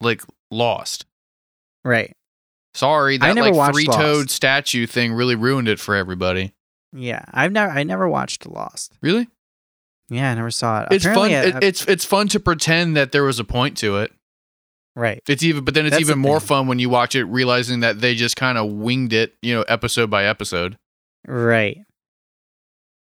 [0.00, 1.06] like lost.
[1.84, 2.12] Right.
[2.74, 6.54] Sorry, I that like three toed statue thing really ruined it for everybody.
[6.92, 7.24] Yeah.
[7.32, 8.92] I've never I never watched Lost.
[9.00, 9.28] Really,
[10.10, 10.88] Yeah, I never saw it.
[10.90, 11.12] it's fun.
[11.30, 14.12] Apparently, I- it- it's it's fun to pretend that there was a point to it.
[14.96, 15.22] Right.
[15.28, 16.46] It's even, but then it's That's even more thing.
[16.48, 19.62] fun when you watch it, realizing that they just kind of winged it, you know,
[19.62, 20.76] episode by episode.
[21.26, 21.78] Right.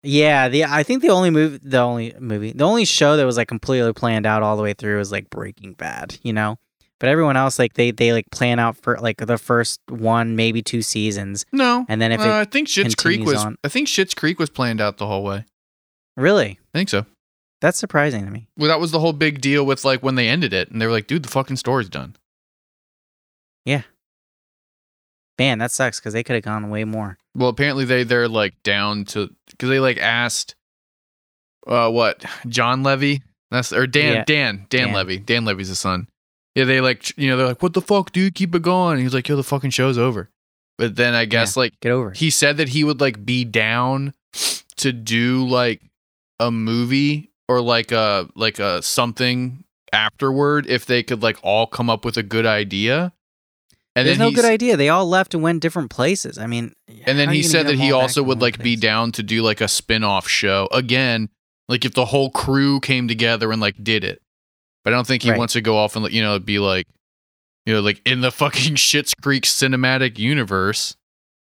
[0.03, 3.37] Yeah, the I think the only movie, the only movie, the only show that was
[3.37, 6.57] like completely planned out all the way through was like Breaking Bad, you know.
[6.99, 10.63] But everyone else, like they they like plan out for like the first one, maybe
[10.63, 13.45] two seasons, No, and then if uh, I think Schitt's Creek was.
[13.45, 15.45] on- I think Schitt's Creek was planned out the whole way.
[16.17, 17.05] really, I think so.
[17.61, 18.49] That's surprising to me.
[18.57, 20.87] Well, that was the whole big deal with like when they ended it, and they
[20.87, 22.17] were like, "Dude, the fucking story's done."
[23.65, 23.83] Yeah.
[25.39, 27.17] Man, that sucks because they could have gone way more.
[27.35, 30.55] Well, apparently they they're like down to because they like asked,
[31.67, 33.23] uh, what John Levy?
[33.51, 34.25] That's or Dan Yeah.
[34.25, 34.95] Dan Dan, Dan.
[34.95, 35.19] Levy.
[35.19, 36.09] Dan Levy's his son.
[36.55, 38.35] Yeah, they like you know they're like, "What the fuck, dude?
[38.35, 40.29] Keep it going." And he was like, "Yo, the fucking show's over."
[40.79, 42.17] But then I guess like Get over it.
[42.17, 44.15] he said that he would like be down
[44.77, 45.83] to do like
[46.39, 51.91] a movie or like a like a something afterward if they could like all come
[51.91, 53.13] up with a good idea.
[53.97, 54.77] And There's no good idea.
[54.77, 56.39] They all left and went different places.
[56.39, 56.73] I mean,
[57.07, 59.67] And then he said that he also would like be down to do like a
[59.67, 60.69] spin-off show.
[60.71, 61.29] Again,
[61.69, 64.23] like if the whole crew came together and like did it.
[64.85, 65.39] But I don't think he Right.
[65.39, 66.87] wants to go off and you know, be like
[67.67, 70.97] you know, like in the fucking Schitt's Creek cinematic universe.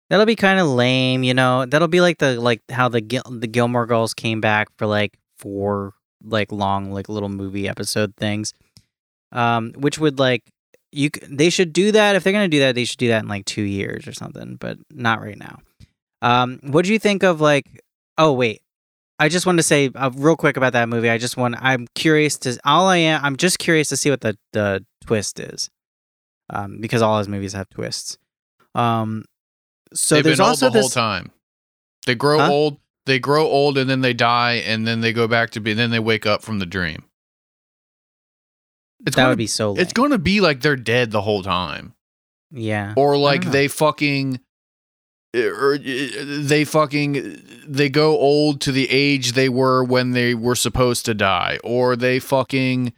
[0.10, 1.66] That'll be kind of lame, you know.
[1.66, 5.18] That'll be like the like how the Gil- the Gilmore Girls came back for like
[5.38, 5.94] four
[6.24, 8.54] like long like little movie episode things,
[9.32, 10.44] um, which would like
[10.92, 13.28] you they should do that if they're gonna do that they should do that in
[13.28, 15.60] like two years or something, but not right now.
[16.22, 17.82] Um, what do you think of like?
[18.18, 18.62] Oh wait,
[19.20, 21.10] I just wanted to say uh, real quick about that movie.
[21.10, 24.22] I just want I'm curious to all I am I'm just curious to see what
[24.22, 25.70] the the twist is,
[26.50, 28.18] um, because all his movies have twists.
[28.74, 29.26] Um,
[29.94, 30.94] so They've there's been also the whole this.
[30.94, 31.32] time.
[32.06, 32.52] They grow Huh?
[32.52, 35.74] old, they grow old and then they die and then they go back to be
[35.74, 37.04] then they wake up from the dream.
[39.06, 39.72] It's that gonna, would be so.
[39.74, 39.82] Lame.
[39.82, 41.94] it's going to be like they're dead the whole time.
[42.52, 42.94] yeah.
[42.98, 44.40] or like they fucking
[45.36, 51.06] or they fucking they go old to the age they were when they were supposed
[51.06, 52.94] to die or they fucking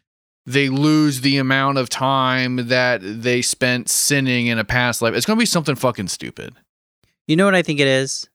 [0.46, 5.26] they lose the amount of time that they spent sinning in a past life it's
[5.26, 6.54] gonna be something fucking stupid
[7.26, 8.30] You know what I think it is?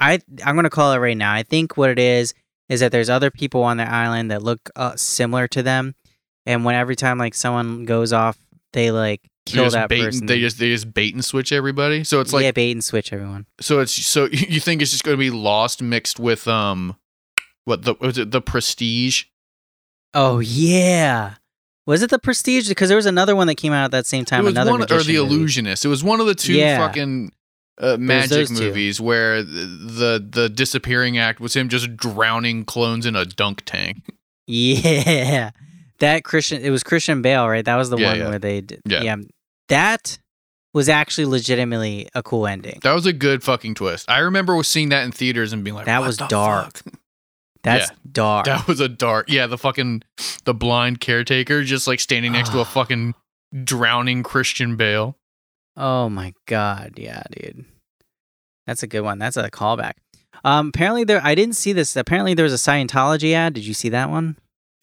[0.00, 1.32] I I'm gonna call it right now.
[1.32, 2.34] I think what it is
[2.68, 5.94] is that there's other people on the island that look uh, similar to them,
[6.46, 8.38] and when every time like someone goes off,
[8.72, 10.26] they like kill that bait person.
[10.26, 13.12] they just they just bait and switch everybody so it's like yeah, bait and switch
[13.12, 13.46] everyone.
[13.60, 16.94] so it's so you think it's just gonna be lost mixed with um
[17.64, 19.24] what the was it the prestige
[20.14, 21.34] Oh yeah,
[21.86, 22.68] was it the Prestige?
[22.68, 24.40] Because there was another one that came out at that same time.
[24.40, 25.14] it was another one or the movie.
[25.16, 26.78] illusionist it was one of the two Yeah.
[26.78, 27.32] fucking
[27.80, 28.64] uh, magic those two.
[28.66, 33.62] movies where the, the the disappearing act was him just drowning clones in a dunk
[33.64, 33.98] tank
[34.46, 35.50] Yeah,
[36.00, 36.62] that Christian.
[36.62, 37.64] It was Christian Bale, right?
[37.64, 38.28] That was the Yeah, one yeah.
[38.28, 38.60] where they.
[38.60, 39.02] Did, Yeah.
[39.02, 39.16] yeah,
[39.68, 40.18] that
[40.72, 42.78] was actually legitimately a cool ending.
[42.82, 45.86] that was a good fucking twist i remember seeing that in theaters and being like
[45.86, 46.76] That "What was dark.
[46.78, 46.94] fuck?"
[47.64, 48.46] That's dark.
[48.46, 50.02] that was a dark yeah the fucking
[50.44, 53.14] the blind caretaker just like standing next to a fucking
[53.64, 55.16] drowning christian bale
[55.76, 57.64] Oh my god, yeah, dude.
[58.66, 59.18] That's a good one.
[59.18, 59.94] That's a callback.
[60.44, 61.20] Um, apparently there.
[61.22, 61.96] I didn't see this.
[61.96, 63.54] Apparently there was a Scientology ad.
[63.54, 64.36] Did you see that one?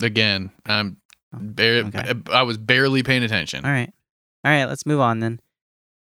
[0.03, 0.97] again i'm
[1.33, 2.13] Oh, Bar- okay.
[2.31, 3.65] I was barely paying attention.
[3.65, 3.91] All right,
[4.45, 4.65] all right.
[4.65, 5.39] Let's move on then.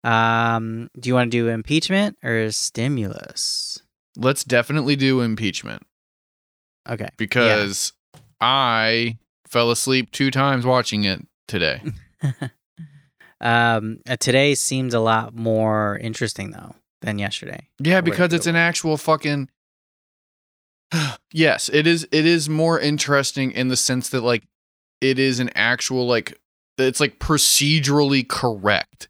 [0.03, 3.81] Um, do you want to do impeachment or stimulus?
[4.17, 5.83] Let's definitely do impeachment
[6.89, 7.09] Okay.
[7.17, 7.93] because
[8.41, 11.81] I fell asleep two times watching it today.
[13.41, 17.69] um, uh, today seemed a lot more interesting though than yesterday.
[17.79, 19.49] Yeah, because it's an actual fucking
[21.33, 24.45] Yes, it is it is more interesting in the sense that like
[25.01, 26.39] it is an actual like
[26.79, 29.09] it's like procedurally correct.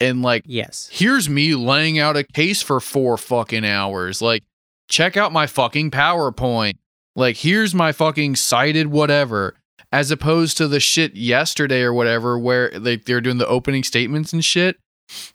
[0.00, 0.88] And like Yes.
[0.92, 4.22] here's me laying out a case for four fucking hours.
[4.22, 4.44] Like,
[4.88, 6.78] check out my fucking PowerPoint.
[7.16, 9.56] Like, here's my fucking cited whatever.
[9.92, 14.32] As opposed to the shit yesterday or whatever, where like they're doing the opening statements
[14.32, 14.76] and shit,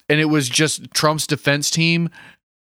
[0.09, 2.09] and it was just Trump's defense team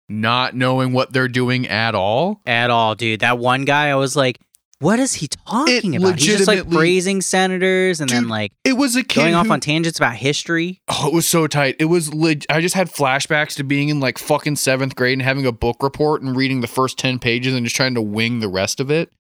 [0.09, 2.41] not knowing what they're doing at all.
[2.47, 3.21] At all, dude.
[3.21, 4.39] That one guy, I was like,
[4.81, 6.19] what is he talking about?
[6.21, 9.53] He's just like praising senators and then like It was a kid going off who-
[9.53, 10.81] on tangents about history.
[10.89, 11.77] Oh, it was so tight.
[11.81, 15.23] It was leg- I just had flashbacks to being in like fucking seventh grade and
[15.23, 18.39] having a book report and reading the first 10 pages and just trying to wing
[18.39, 19.11] the rest of it.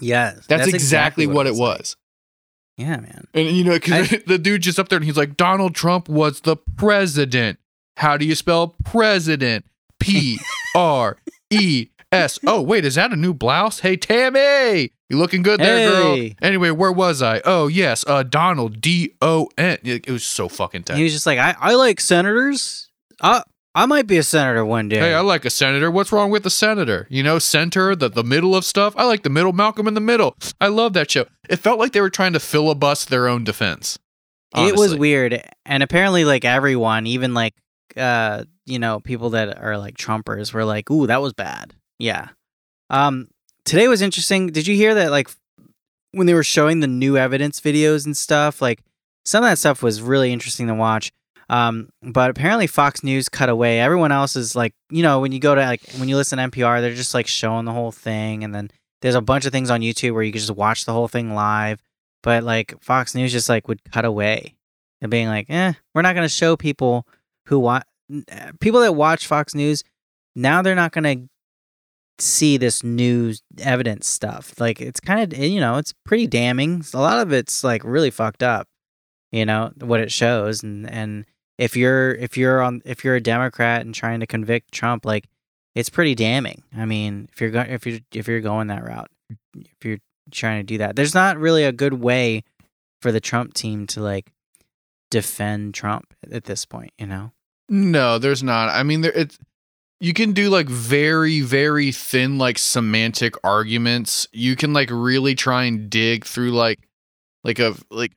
[0.00, 0.46] Yes.
[0.46, 1.96] That's, exactly, what, it was.
[2.78, 2.86] like.
[2.86, 3.26] Yeah, man.
[3.34, 6.40] And you know, because the dude just up there and he's like, Donald Trump was
[6.40, 7.58] the president.
[7.98, 9.66] How do you spell president?
[10.00, 10.38] P
[10.74, 11.18] R
[11.50, 12.38] E S.
[12.46, 13.80] Oh, wait, is that a new blouse?
[13.80, 16.28] Hey, Tammy, you looking good there, girl.
[16.40, 17.42] Anyway, where was I?
[17.44, 19.78] Oh, yes, uh, Donald D O N.
[19.82, 20.96] It it was so fucking tight.
[20.96, 22.88] He was just like, I, I like senators.
[23.20, 23.42] I
[23.74, 24.98] I might be a senator one day.
[24.98, 25.90] Hey, I like a senator.
[25.90, 27.06] What's wrong with a senator?
[27.08, 28.94] You know, center, the, the middle of stuff.
[28.96, 30.36] I like the middle, Malcolm in the middle.
[30.60, 31.26] I love that show.
[31.48, 33.98] It felt like they were trying to filibust their own defense.
[34.56, 37.54] It was weird, and apparently, like everyone, even like
[37.96, 42.30] uh, you know, people that are like Trumpers, were like, "Ooh, that was bad." Yeah.
[42.88, 43.28] Um,
[43.64, 44.48] today was interesting.
[44.48, 45.12] Did you hear that?
[45.12, 45.30] Like,
[46.12, 48.82] when they were showing the new evidence videos and stuff, like
[49.24, 51.12] some of that stuff was really interesting to watch.
[51.50, 53.80] Um, but apparently Fox News cut away.
[53.80, 56.44] Everyone else is like, you know, when you go to like when you listen to
[56.48, 58.70] NPR, they're just like showing the whole thing, and then
[59.02, 61.34] there's a bunch of things on YouTube where you can just watch the whole thing
[61.34, 61.82] live.
[62.22, 64.54] But like Fox News just like would cut away
[65.00, 67.04] and being like, eh, we're not gonna show people
[67.46, 67.84] who watch
[68.60, 69.82] people that watch Fox News
[70.36, 71.16] now they're not gonna
[72.18, 74.54] see this new evidence stuff.
[74.60, 76.84] Like it's kind of you know it's pretty damning.
[76.94, 78.68] A lot of it's like really fucked up.
[79.32, 81.24] You know what it shows, and and
[81.60, 85.28] if you're if you're on if you're a Democrat and trying to convict Trump, like
[85.74, 86.62] it's pretty damning.
[86.74, 89.10] I mean, if you're going if you're if you're going that route,
[89.54, 89.98] if you're
[90.30, 92.44] trying to do that, there's not really a good way
[93.02, 94.32] for the Trump team to like
[95.10, 96.92] defend Trump at this point.
[96.98, 97.32] You know.
[97.68, 98.70] No, there's not.
[98.70, 99.38] I mean, there it's
[100.00, 104.26] you can do like very very thin like semantic arguments.
[104.32, 106.88] You can like really try and dig through like
[107.44, 108.12] like a like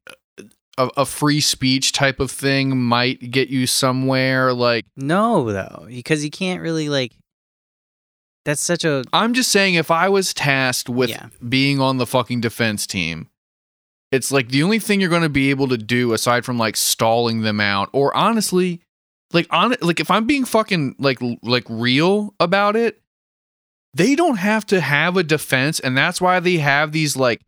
[0.77, 6.23] a, a free speech type of thing might get you somewhere like No, though, because
[6.23, 7.13] you can't really like.
[8.45, 11.27] That's such a I'm just saying if I was tasked with Yeah.
[11.47, 13.29] being on the fucking defense team,
[14.11, 16.75] it's like the only thing you're going to be able to do aside from like
[16.75, 18.81] stalling them out or honestly
[19.31, 22.99] like on like if I'm being fucking like like real about it,
[23.93, 27.41] they don't have to have a defense and that's why they have these like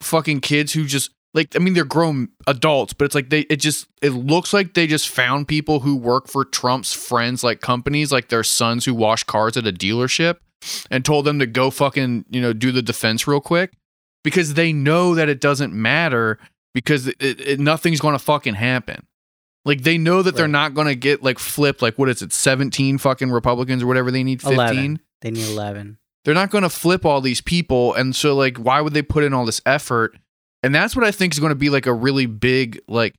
[0.00, 3.56] fucking kids who just like I mean they're grown adults, but it's like they it
[3.56, 8.12] just it looks like they just found people who work for Trump's friends like companies
[8.12, 10.36] like their sons who wash cars at a dealership
[10.90, 13.72] and told them to go fucking, you know, do the defense real quick
[14.22, 16.38] because they know that it doesn't matter
[16.74, 19.06] because it, it, nothing's going to fucking happen.
[19.64, 22.32] Like they know that they're not going to get like flipped like what is it
[22.32, 25.00] 17 fucking Republicans or whatever they need 15 11.
[25.20, 25.98] They need 11.
[26.24, 29.22] they're not going to flip all these people and so like why would they put
[29.22, 30.16] in all this effort
[30.62, 33.14] and that's what i think is going to be like a really big like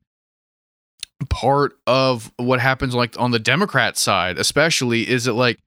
[1.30, 5.58] part of what happens like on the democrat side especially is it like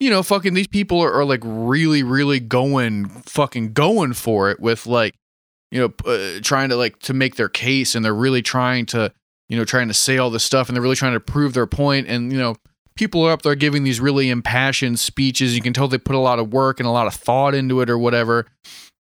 [0.00, 4.58] you know fucking these people are, are like really really going fucking going for it
[4.58, 5.14] with like
[5.70, 9.12] you know uh, trying to like to make their case and they're really trying to
[9.48, 11.66] you know trying to say all this stuff and they're really trying to prove their
[11.66, 12.56] point and you know
[12.96, 15.54] people are up there giving these really impassioned speeches.
[15.54, 17.80] You can tell they put a lot of work and a lot of thought into
[17.80, 18.46] it or whatever.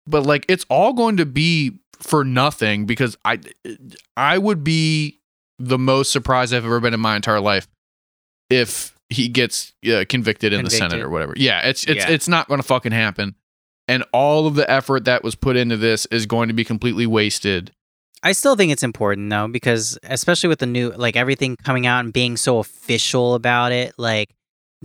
[0.06, 3.40] But like it's all going to be for nothing because I
[4.16, 5.20] I would be
[5.58, 7.68] the most surprised I've ever been in my entire life
[8.50, 11.34] if he gets uh, convicted in the Senate or whatever.
[11.36, 12.10] Yeah, it's it's Yeah.
[12.10, 13.34] it's not going to fucking happen.
[13.88, 17.06] And all of the effort that was put into this is going to be completely
[17.06, 17.72] wasted.
[18.22, 22.00] I still think it's important though, because especially with the new, like everything coming out
[22.04, 24.30] and being so official about it, like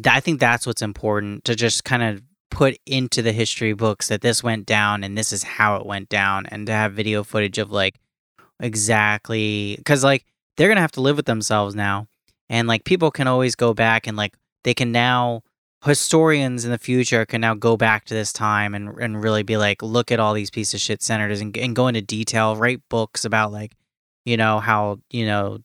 [0.06, 4.22] I think that's what's important to just kind of put into the history books that
[4.22, 7.58] this went down and this is how it went down, and to have video footage
[7.58, 8.00] of like
[8.60, 10.26] exactly because like
[10.56, 12.08] they're gonna have to live with themselves now,
[12.50, 15.42] and like people can always go back and like they can now
[15.86, 19.58] historians in the future can now go back to this time and and really be
[19.58, 22.82] like look at all these piece of shit senators and, and go into detail write
[22.90, 23.74] books about like
[24.26, 25.60] you know how you know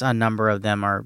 [0.00, 1.04] a number of them are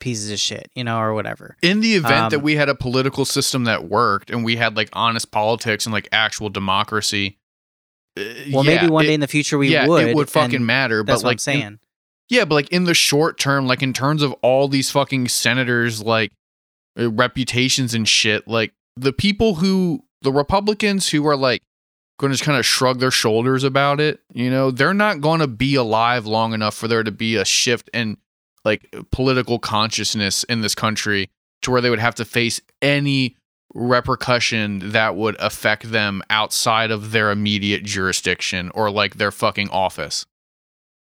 [0.00, 2.74] pieces of shit you know or whatever In the event that Um, we had a
[2.74, 7.38] political system that worked and we had like honest politics and like actual democracy,
[8.18, 8.22] uh,
[8.52, 10.64] well yeah, maybe one it- day in the future we yeah, would it would fucking
[10.64, 11.02] matter.
[11.02, 11.78] that's But what like, i'm saying in-
[12.30, 16.02] yeah, but like in the short term, like in terms of all these fucking senators,
[16.02, 16.30] like
[17.00, 21.62] uh, reputations and shit, like the people who, the Republicans who are like
[22.18, 25.40] going to just kind of shrug their shoulders about it, you know, they're not going
[25.40, 28.18] to be alive long enough for there to be a shift in
[28.68, 31.30] like political consciousness in this country
[31.62, 33.34] to where they would have to face any
[33.74, 40.26] repercussion that would affect them outside of their immediate jurisdiction or like their fucking office.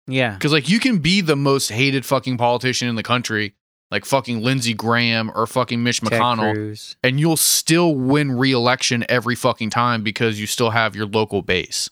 [0.08, 3.54] yeah Because like you can be the most hated fucking politician in the country,
[3.92, 6.96] like fucking Lindsey Graham or fucking Mitch Ted McConnell, Cruz.
[7.04, 11.90] and you'll still win re-election every fucking time because you still have your local base.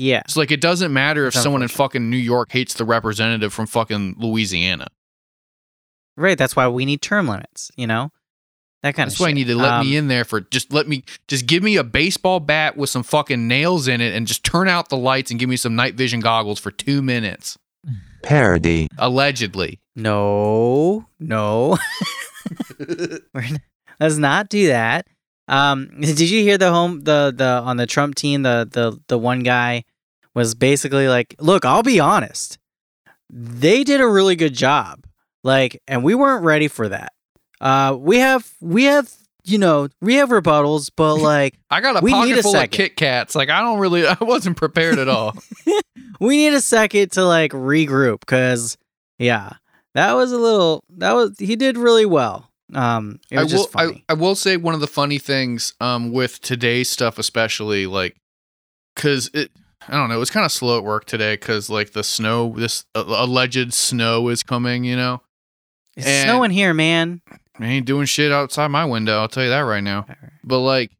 [0.00, 2.84] Yeah It's like it doesn't matter if That's someone in fucking New York hates the
[2.84, 4.86] representative from fucking Louisiana.
[6.16, 8.10] right that's why we need term limits you know
[8.82, 9.36] that kind That's of why shit.
[9.36, 11.76] you need to let Um, me in there for just let me just give me
[11.76, 15.30] a baseball bat with some fucking nails in it and just turn out the lights
[15.30, 17.58] and give me some night vision goggles for two minutes.
[18.22, 18.88] Parody.
[18.96, 19.80] Allegedly.
[19.96, 21.76] No, no.
[23.34, 23.44] We're
[24.00, 25.06] Let's not do that.
[25.50, 29.18] Um, did you hear the home the the on the Trump team the the the
[29.18, 29.84] one guy
[30.32, 32.56] was basically like, "Look, I'll be honest.
[33.28, 35.04] They did a really good job.
[35.42, 37.12] Like, and we weren't ready for that.
[37.60, 39.10] Uh, we have we have
[39.44, 42.70] you know we have rebuttals, but like I got a We pocket a full of.
[42.70, 43.34] Kit Kats.
[43.34, 45.36] Like I don't really I wasn't prepared at all.
[46.20, 48.76] we need a second to like regroup because
[49.18, 49.54] yeah,
[49.94, 52.49] that was a little that was he did really well.
[52.74, 54.04] Um, it I will just funny.
[54.08, 58.16] I, I will say one of the funny things um with today's stuff especially like
[58.96, 59.50] cuz it
[59.88, 62.84] I don't know, it's kind of slow at work today cuz like the snow this
[62.94, 65.22] uh, alleged snow is coming, you know.
[65.96, 67.22] It's and- snowing here, man.
[67.58, 70.06] I ain't doing shit outside my window, I'll tell you that right now.
[70.42, 70.92] But like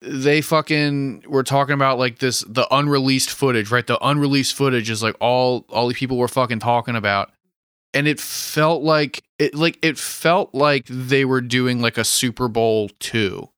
[0.00, 3.86] they fucking were talking about like this the unreleased footage, right?
[3.86, 7.30] The unreleased footage is like all all these people were fucking talking about.
[7.94, 12.48] And it felt like it like it felt like they were doing like a Super
[12.48, 13.48] Bowl 2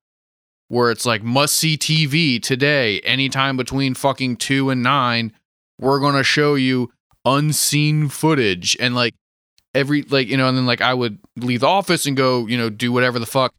[0.69, 5.33] where it's like must see TV today anytime between fucking 2 and 9
[5.79, 6.91] we're going to show you
[7.25, 9.15] unseen footage and like
[9.75, 12.57] every like you know and then like I would leave the office and go, you
[12.57, 13.53] know, do whatever the fuck.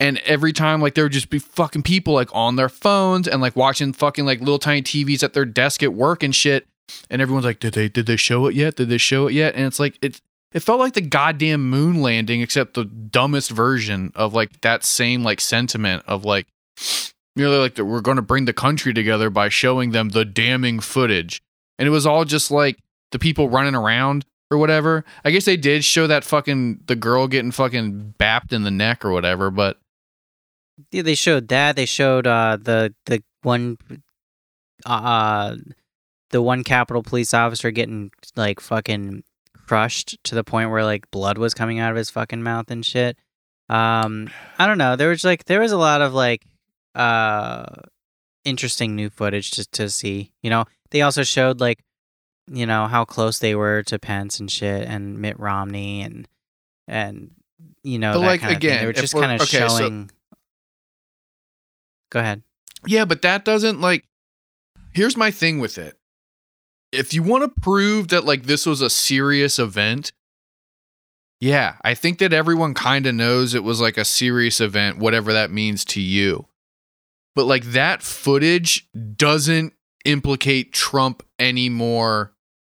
[0.00, 3.40] And every time like there would just be fucking people like on their phones and
[3.40, 6.66] like watching fucking like little tiny TVs at their desk at work and shit
[7.10, 8.76] and everyone's like did they did they show it yet?
[8.76, 9.54] Did they show it yet?
[9.54, 10.20] And it's like it
[10.52, 15.22] it felt like the goddamn moon landing except the dumbest version of like that same
[15.22, 16.46] like sentiment of like
[17.36, 20.80] know like that we're going to bring the country together by showing them the damning
[20.80, 21.42] footage.
[21.78, 22.78] And it was all just like
[23.10, 25.04] the people running around or whatever.
[25.24, 29.04] I guess they did show that fucking the girl getting fucking bapped in the neck
[29.04, 29.78] or whatever but
[30.90, 31.76] Yeah, they showed that.
[31.76, 33.78] They showed uh the the one
[34.84, 35.56] uh
[36.32, 39.22] the one Capitol police officer getting like fucking
[39.66, 42.84] crushed to the point where like blood was coming out of his fucking mouth and
[42.84, 43.16] shit.
[43.68, 44.28] Um,
[44.58, 44.96] I don't know.
[44.96, 46.44] There was like there was a lot of like
[46.94, 47.64] uh
[48.44, 50.32] interesting new footage to to see.
[50.42, 51.78] You know, they also showed like
[52.50, 56.28] you know how close they were to Pence and shit and Mitt Romney and
[56.88, 57.30] and
[57.84, 58.70] you know But, like, kind of thing.
[58.70, 60.10] again, they were just kind of okay, so- showing.
[62.10, 62.42] Go ahead.
[62.86, 64.04] Yeah, but that doesn't like.
[64.92, 65.96] Here's my thing with it.
[66.92, 70.12] If you want to prove that like this was a serious event,
[71.40, 75.32] yeah, I think that everyone kind of knows it was like a serious event, whatever
[75.32, 76.46] that means to you.
[77.34, 79.72] But like that footage doesn't
[80.04, 82.32] implicate Trump any more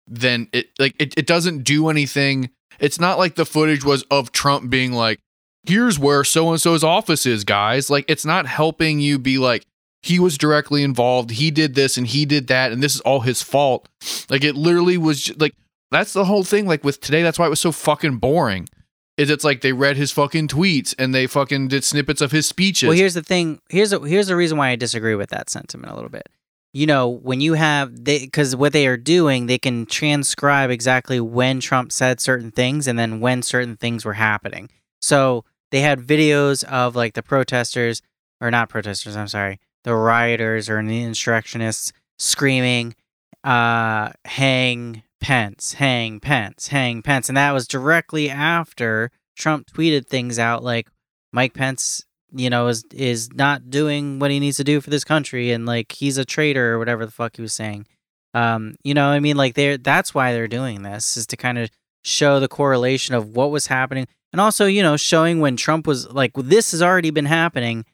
[0.07, 2.51] than it like it, it doesn't do anything.
[2.79, 5.19] It's not like the footage was of Trump being like,
[5.65, 7.89] here's where so and so's office is, guys.
[7.89, 9.65] Like it's not helping you be like,
[10.03, 11.31] he was directly involved.
[11.31, 13.87] He did this and he did that, and this is all his fault.
[14.29, 15.55] Like it literally was ju- like
[15.89, 16.67] that's the whole thing.
[16.67, 18.67] Like with today, that's why it was so fucking boring.
[19.15, 22.47] Is it's like they read his fucking tweets and they fucking did snippets of his
[22.47, 22.87] speeches.
[22.87, 23.61] Well, here's the thing.
[23.69, 26.27] Here's a, here's the reason why I disagree with that sentiment a little bit.
[26.73, 31.19] You know, when you have they because what they are doing, they can transcribe exactly
[31.19, 34.69] when Trump said certain things and then when certain things were happening.
[34.99, 38.01] So they had videos of like the protesters
[38.41, 39.15] or not protesters.
[39.15, 42.95] I'm sorry, the rioters or the insurrectionists screaming,
[43.43, 50.39] uh, "Hang Pence, hang Pence, hang Pence," and that was directly after Trump tweeted things
[50.39, 50.87] out like
[51.31, 55.03] Mike Pence, you know, is is not doing what he needs to do for this
[55.03, 57.87] country, and like he's a traitor or whatever the fuck he was saying.
[58.33, 61.57] Um, you know, I mean, like they're that's why they're doing this is to kind
[61.57, 61.69] of
[62.03, 66.09] show the correlation of what was happening, and also you know showing when Trump was
[66.11, 67.85] like this has already been happening,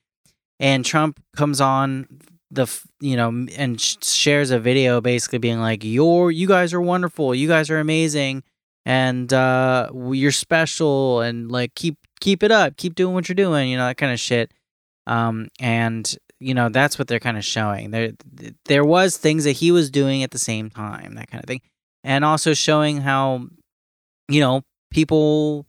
[0.60, 2.08] and Trump comes on
[2.52, 2.68] the
[3.00, 7.34] you know and sh- shares a video basically being like you're you guys are wonderful.
[7.36, 8.44] You guys are amazing.
[8.86, 11.22] And uh you're special.
[11.22, 12.78] And like keep keep it up.
[12.78, 14.52] Keep doing what you're doing you know that kind of shit.
[15.08, 17.92] Um and you know that's what they're kind of showing.
[17.92, 18.12] There
[18.66, 21.62] there was things that he was doing at the same time that kind of thing.
[22.04, 23.48] And also showing how
[24.28, 25.68] you know people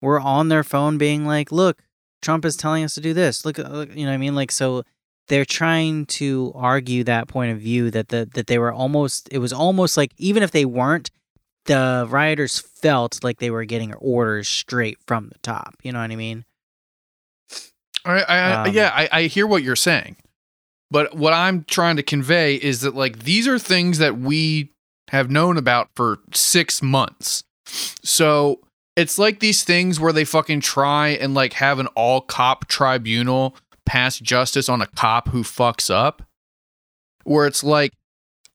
[0.00, 1.82] were on their phone being like look
[2.22, 3.44] trump is telling us to do this.
[3.44, 4.34] Look, look you know what i mean?
[4.34, 4.84] Like so
[5.28, 9.38] they're trying to argue that point of view that the that they were almost it
[9.38, 11.10] was almost like even if they weren't
[11.66, 15.76] the rioters felt like they were getting orders straight from the top.
[15.82, 16.44] You know what i mean?
[18.04, 20.16] I, I, Um, yeah, I, I hear what you're saying,
[20.90, 24.72] but what I'm trying to convey is that like these are things that we
[25.08, 27.44] have known about for six months.
[27.64, 28.60] So
[28.96, 33.56] it's like these things where they fucking try and like have an all cop tribunal
[33.86, 36.22] pass justice on a cop who fucks up,
[37.24, 37.92] where it's like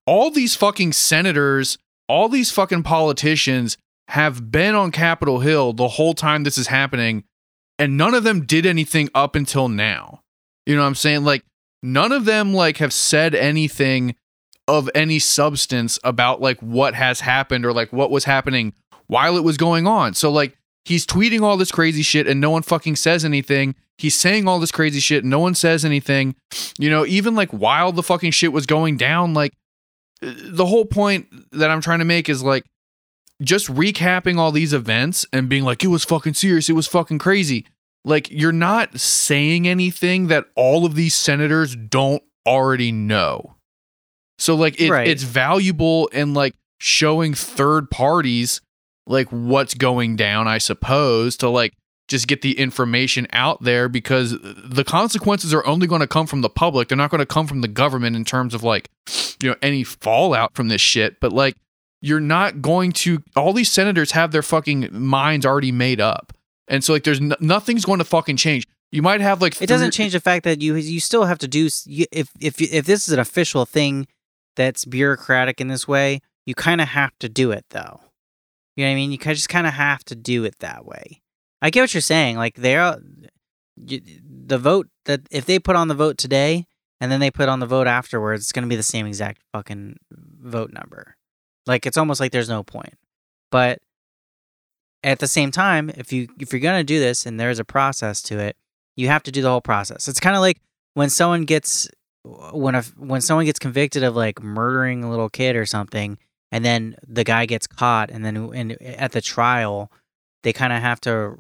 [0.06, 1.78] all these fucking senators,
[2.08, 3.78] all these fucking politicians
[4.10, 7.24] have been on Capitol Hill the whole time this is happening
[7.78, 10.22] and none of them did anything up until now.
[10.66, 11.24] You know what I'm saying?
[11.24, 11.44] Like
[11.84, 14.16] none of them like have said anything
[14.68, 18.74] of any substance about like what has happened or like what was happening
[19.08, 20.14] while it was going on.
[20.14, 23.76] So like he's tweeting all this crazy shit and no one fucking says anything.
[23.98, 26.36] He's saying all this crazy shit and no one says anything.
[26.78, 29.54] You know, even like while the fucking shit was going down like
[30.22, 32.64] the whole point that I'm trying to make is like
[33.42, 37.20] just recapping all these events and being like, it was fucking serious, it was fucking
[37.20, 37.66] crazy.
[38.04, 43.56] Like, you're not saying anything that all of these senators don't already know.
[44.40, 45.08] So, like, it, Right.
[45.08, 48.62] it's valuable in like showing third parties
[49.08, 51.74] like what's going down, I suppose, to like
[52.08, 56.42] just get the information out there because the consequences are only going to come from
[56.42, 56.88] the public.
[56.88, 58.90] They're not going to come from the government in terms of like,
[59.42, 61.20] you know, any fallout from this shit.
[61.20, 61.56] But like,
[62.02, 66.32] you're not going to all these senators have their fucking minds already made up
[66.68, 69.66] and so like there's n- nothing's going to fucking change you might have like it
[69.66, 72.62] doesn't three- change the fact that you you still have to do you- if if
[72.62, 74.06] if this is an official thing
[74.56, 78.00] that's bureaucratic in this way you kind of have to do it though
[78.78, 79.12] you know what i mean?
[79.12, 81.22] You just kind of have to do it that way.
[81.62, 82.98] I get what you're saying like they're
[83.76, 86.66] the vote that if they put on the vote today
[87.02, 89.42] and then they put on the vote afterwards it's going to be the same exact
[89.52, 91.16] fucking vote number.
[91.66, 92.94] Like it's almost like there's no point.
[93.52, 93.80] But
[95.04, 97.66] at the same time if you if you're going to do this and there's a
[97.66, 98.56] process to it
[98.96, 100.10] you have to do the whole process.
[100.10, 100.60] It's kind of like
[100.96, 101.88] when someone gets
[102.24, 106.18] when a when someone gets convicted of like murdering a little kid or something,
[106.52, 109.92] and then the guy gets caught, and then and at the trial,
[110.44, 111.38] they kind of have to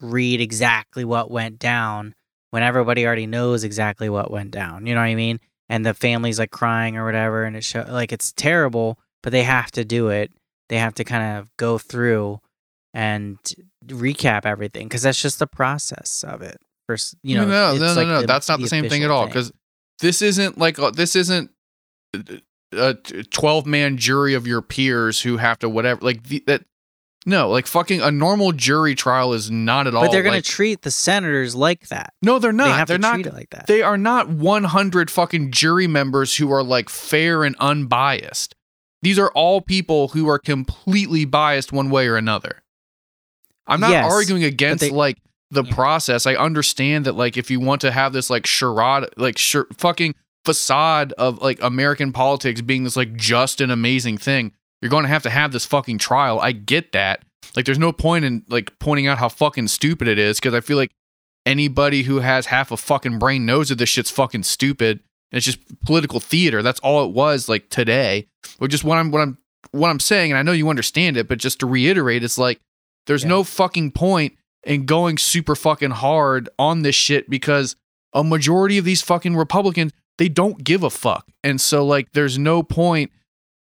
[0.00, 2.14] read exactly what went down
[2.50, 4.86] when everybody already knows exactly what went down.
[4.86, 5.40] You know what I mean?
[5.68, 9.42] and the family's like crying or whatever, and it show like it's terrible, but they
[9.42, 10.32] have to do it.
[10.68, 12.40] They have to kind of go through
[12.94, 13.38] and
[13.86, 16.58] recap everything because that's just the process of it.
[16.86, 18.20] First, you know, no, it's no, no, like no.
[18.22, 19.26] the- That's not the, same thing at all.
[19.26, 19.52] Because
[20.00, 21.50] this isn't like uh, this isn't
[22.14, 22.20] uh,
[22.72, 22.94] a
[23.30, 26.00] twelve man jury of your peers who have to whatever.
[26.04, 26.64] Like the, that.
[27.26, 30.04] No, like fucking a normal jury trial is not at all.
[30.04, 32.14] but they're gonna like- treat the senators like that.
[32.22, 32.88] no, they're they not.
[32.88, 33.24] They're to not.
[33.34, 33.66] like that.
[33.66, 38.54] They are not 100 fucking jury members who are like fair and unbiased.
[39.02, 42.62] These are all people who are completely biased one way or another.
[43.66, 45.18] I'm not Yes, arguing against they- like
[45.50, 45.74] the Yeah.
[45.74, 46.24] process.
[46.26, 50.14] I understand that like if you want to have this like charade, like sh- fucking
[50.48, 55.08] facade of like American politics being this like just an amazing thing, you're going to
[55.08, 56.38] have to have this fucking trial.
[56.40, 57.22] I get that.
[57.54, 60.60] Like there's no point in like pointing out how fucking stupid it is because I
[60.60, 60.90] feel like
[61.44, 65.00] anybody who has half a fucking brain knows that this shit's fucking stupid.
[65.30, 66.62] And it's just political theater.
[66.62, 68.26] That's all it was like today.
[68.58, 69.38] But just what I'm what I'm
[69.72, 72.60] what I'm saying, and I know you understand it, but just to reiterate, it's like
[73.06, 73.28] there's Yeah.
[73.30, 74.34] no fucking point
[74.64, 77.76] in going super fucking hard on this shit because
[78.14, 81.26] a majority of these fucking Republicans, they don't give a fuck.
[81.42, 83.10] And so like there's no point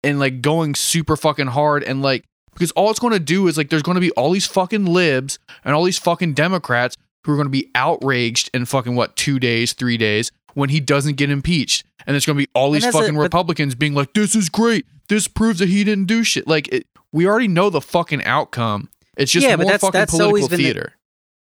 [0.03, 3.57] in like going super fucking hard and like because all it's going to do is
[3.57, 7.31] like there's going to be all these fucking libs and all these fucking Democrats who
[7.33, 11.17] are going to be outraged in fucking what two days, three days when he doesn't
[11.17, 14.13] get impeached, and there's going to be all these it, fucking but- Republicans being like,
[14.13, 14.85] "This is great.
[15.07, 18.89] This proves that he didn't do shit." Like it, we already know the fucking outcome.
[19.17, 20.93] It's just Yeah, but more that's- fucking that's political always been the- theater.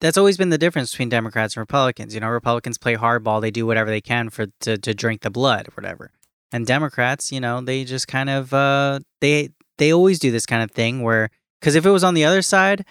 [0.05, 2.13] That's always been the difference between Democrats and Republicans.
[2.13, 5.31] You know, Republicans play hardball; they do whatever they can for to, to drink the
[5.31, 6.11] blood or whatever.
[6.53, 9.49] And Democrats, you know, they just kind of uh, they
[9.79, 12.43] they always do this kind of thing where because if it was on the other
[12.43, 12.85] side,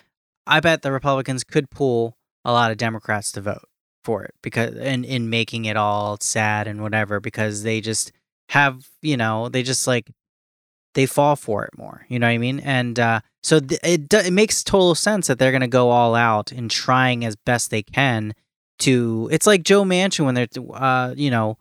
[0.47, 3.70] I bet the Republicans could pull a lot of Democrats to vote
[4.03, 8.11] for it because in in making it all sad and whatever because they just
[8.49, 10.09] have you know they just like
[10.94, 12.06] they fall for it more.
[12.10, 12.60] You know what I mean?
[12.60, 15.89] And uh, so th- it do- it makes total sense that they're going to go
[15.89, 18.34] all out in trying as best they can
[18.80, 19.30] to.
[19.32, 21.58] It's like Joe Manchin when they're, uh, you know,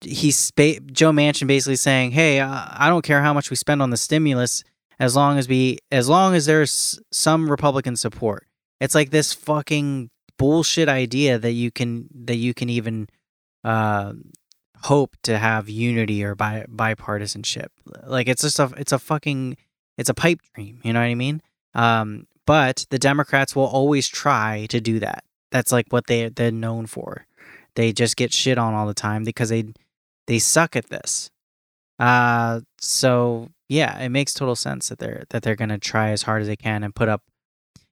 [0.00, 3.82] he's ba- Joe Manchin basically saying, "Hey, uh, I don't care how much we spend
[3.82, 4.64] on the stimulus,
[4.98, 8.46] as long as we, as long as there's some Republican support."
[8.80, 13.08] It's like this fucking bullshit idea that you can that you can even
[13.62, 14.14] uh,
[14.82, 17.68] hope to have unity or bi- bipartisanship.
[18.04, 19.56] Like it's just a it's a fucking
[19.98, 20.80] it's a pipe dream.
[20.82, 21.42] You know what I mean?
[21.74, 25.24] Um, but the Democrats will always try to do that.
[25.50, 27.26] That's like what they they're known for.
[27.74, 29.64] They just get shit on all the time because they
[30.26, 31.30] they suck at this.
[31.98, 36.42] Uh, so yeah, it makes total sense that they're that they're gonna try as hard
[36.42, 37.22] as they can and put up.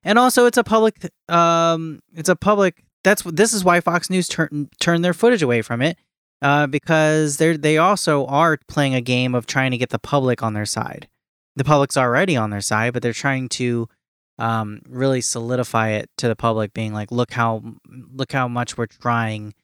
[0.03, 0.97] And also, it's a public.
[1.29, 2.83] Um, it's a public.
[3.05, 5.99] That's this is why Fox News turn turn their footage away from it
[6.43, 10.43] uh, because they they also are playing a game of trying to get the public
[10.43, 11.09] on their side.
[11.57, 13.89] The public's already on their side, but they're trying to
[14.39, 18.87] um, really solidify it to the public, being like, "Look how look how much we're
[18.87, 19.55] trying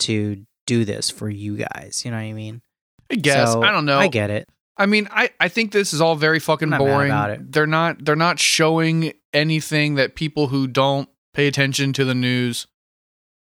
[0.00, 2.62] to do this for you guys." You know what I mean?
[3.10, 3.98] I guess So, I don't know.
[3.98, 4.48] I get it.
[4.76, 7.10] I mean, I, I think this is all very fucking I'm not mad boring.
[7.10, 7.52] about it.
[7.52, 12.66] They're not they're not showing anything that people who don't pay attention to the news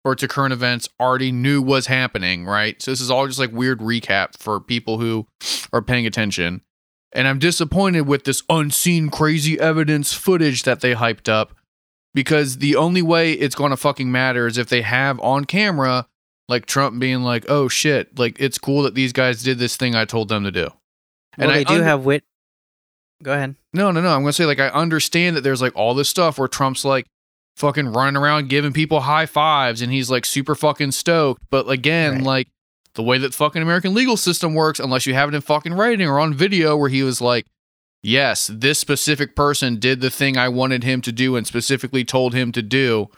[0.06, 2.82] or to current events already knew was happening, right?
[2.82, 5.28] So this is all just like weird recap for people who
[5.74, 6.62] are paying attention.
[7.12, 11.54] And I'm disappointed with this unseen crazy evidence footage that they hyped up
[12.14, 16.08] because the only way it's going to fucking matter is if they have on camera
[16.48, 19.96] like Trump being like, "Oh shit, like it's cool that these guys did this thing
[19.96, 20.62] I told them to do."
[21.38, 22.24] Well, And I do under- have wit.
[23.22, 23.56] Go ahead.
[23.74, 24.16] No, no, no.
[24.16, 27.06] I'm gonna say like I understand that there's like all this stuff where Trump's like
[27.60, 31.44] fucking running around giving people high fives and he's like super fucking stoked.
[31.50, 32.24] But again, Right.
[32.24, 32.48] like
[32.96, 36.08] the way that fucking American legal system works, unless you have it in fucking writing
[36.08, 37.46] or on video where he was like,
[38.02, 42.34] Yes, this specific person did the thing I wanted him to do and specifically told
[42.34, 43.10] him to do.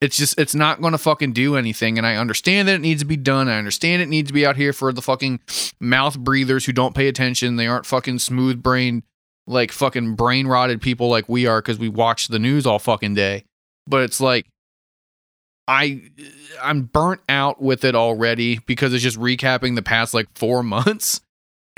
[0.00, 1.98] It's just it's not gonna fucking do anything.
[1.98, 3.48] And I understand that it needs to be done.
[3.48, 5.40] I understand it needs to be out here for the fucking
[5.80, 7.56] mouth breathers who don't pay attention.
[7.56, 9.02] They aren't fucking smooth brained
[9.48, 13.14] like fucking brain rotted people like we are because we watch the news all fucking
[13.14, 13.44] day.
[13.86, 14.46] But it's like
[15.68, 16.02] I
[16.62, 21.20] I'm burnt out with it already because it's just recapping the past like four months.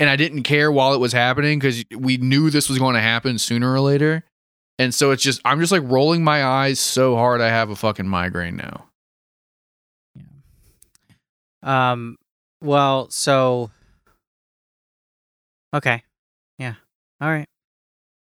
[0.01, 3.01] And I didn't care while it was happening because we knew this was going to
[3.01, 4.23] happen sooner or later.
[4.77, 7.75] And so it's just I'm just like rolling my eyes so hard I have a
[7.75, 8.85] fucking migraine now.
[11.63, 11.91] Yeah.
[11.91, 12.15] Um.
[12.61, 13.71] Well, so.
[15.73, 16.03] Okay.
[16.57, 16.75] Yeah.
[17.19, 17.47] All right.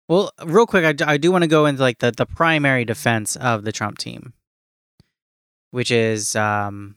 [0.08, 2.86] Well, real quick, I, d- I do want to go into like the, the primary
[2.86, 4.34] defense of the Trump team,
[5.72, 6.96] which is um.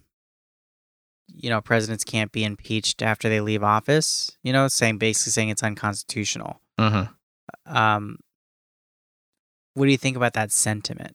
[1.26, 4.36] you know presidents can't be impeached after they leave office.
[4.42, 6.60] You know, saying basically saying it's unconstitutional.
[6.78, 7.06] Uh huh.
[7.66, 8.18] Um,
[9.74, 11.14] what do you think about that sentiment?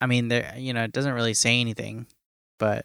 [0.00, 2.06] I mean, there, you know, it doesn't really say anything,
[2.58, 2.84] but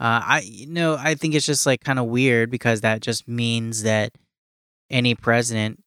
[0.00, 3.28] uh, I, you know, I think it's just like kind of weird because that just
[3.28, 4.12] means that
[4.90, 5.82] any president,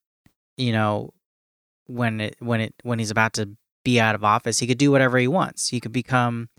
[0.58, 1.12] you know,
[1.88, 4.92] when it when it when he's about to be out of office, he could do
[4.92, 5.70] whatever he wants.
[5.70, 6.50] He could become,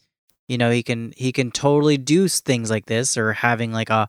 [0.48, 4.08] you know, he can he can totally do things like this or having like a,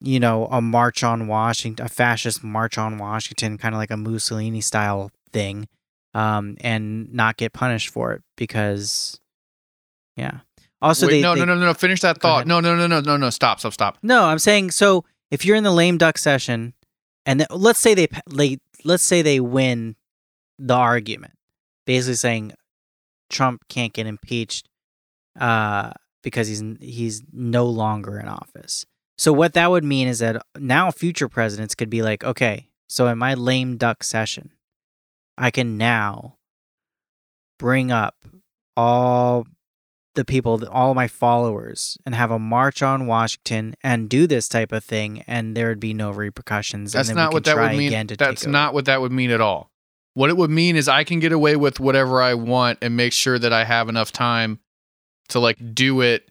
[0.00, 3.96] you know, a march on Washington, a fascist march on Washington, kind of like a
[3.96, 5.68] Mussolini style thing,
[6.14, 9.20] um, and not get punished for it because,
[10.16, 10.40] yeah.
[10.82, 11.74] Also, Wait, they no, they, no, no, no.
[11.74, 12.46] Finish that thought.
[12.46, 13.30] No, no, no, no, no, no.
[13.30, 13.98] Stop, stop, stop.
[14.02, 15.04] No, I'm saying so.
[15.30, 16.74] If you're in the lame duck session,
[17.24, 19.96] and th- let's say they, they let's say they win
[20.58, 21.34] the argument,
[21.86, 22.52] basically saying
[23.30, 24.68] Trump can't get impeached
[25.38, 25.92] uh,
[26.22, 28.84] because he's he's no longer in office.
[29.18, 33.06] So what that would mean is that now future presidents could be like, okay, so
[33.08, 34.52] in my lame duck session,
[35.38, 36.36] I can now
[37.58, 38.14] bring up
[38.76, 39.46] all
[40.14, 44.72] the people, all my followers, and have a march on Washington and do this type
[44.72, 46.92] of thing, and there would be no repercussions.
[46.92, 47.88] That's and then not we what that would try mean.
[47.88, 48.52] Again to That's take over.
[48.52, 49.70] not what that would mean at all.
[50.16, 53.12] What it would mean is I can get away with whatever I want and make
[53.12, 54.60] sure that I have enough time
[55.28, 56.30] to like do it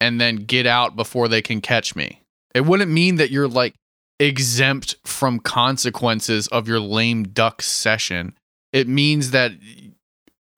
[0.00, 2.22] and then get out before they can catch me.
[2.56, 3.76] It wouldn't mean that you're like
[4.18, 8.36] exempt from consequences of your lame duck session.
[8.72, 9.52] It means that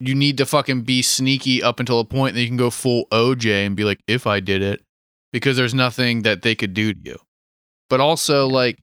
[0.00, 3.04] you need to fucking be sneaky up until a point that you can go full
[3.12, 4.80] OJ and be like, if I did it,
[5.30, 7.18] because there's nothing that they could do to you.
[7.90, 8.78] But also, like,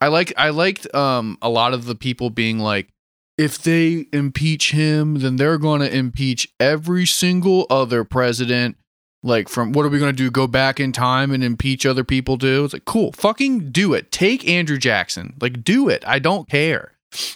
[0.00, 2.88] I like I liked um a lot of the people being like,
[3.36, 8.76] if they impeach him, then they're going to impeach every single other president.
[9.22, 10.30] Like, from what are we going to do?
[10.30, 12.64] Go back in time and impeach other people too?
[12.64, 14.12] It's like, cool, fucking do it.
[14.12, 15.34] Take Andrew Jackson.
[15.40, 16.04] Like, do it.
[16.06, 16.92] I don't care.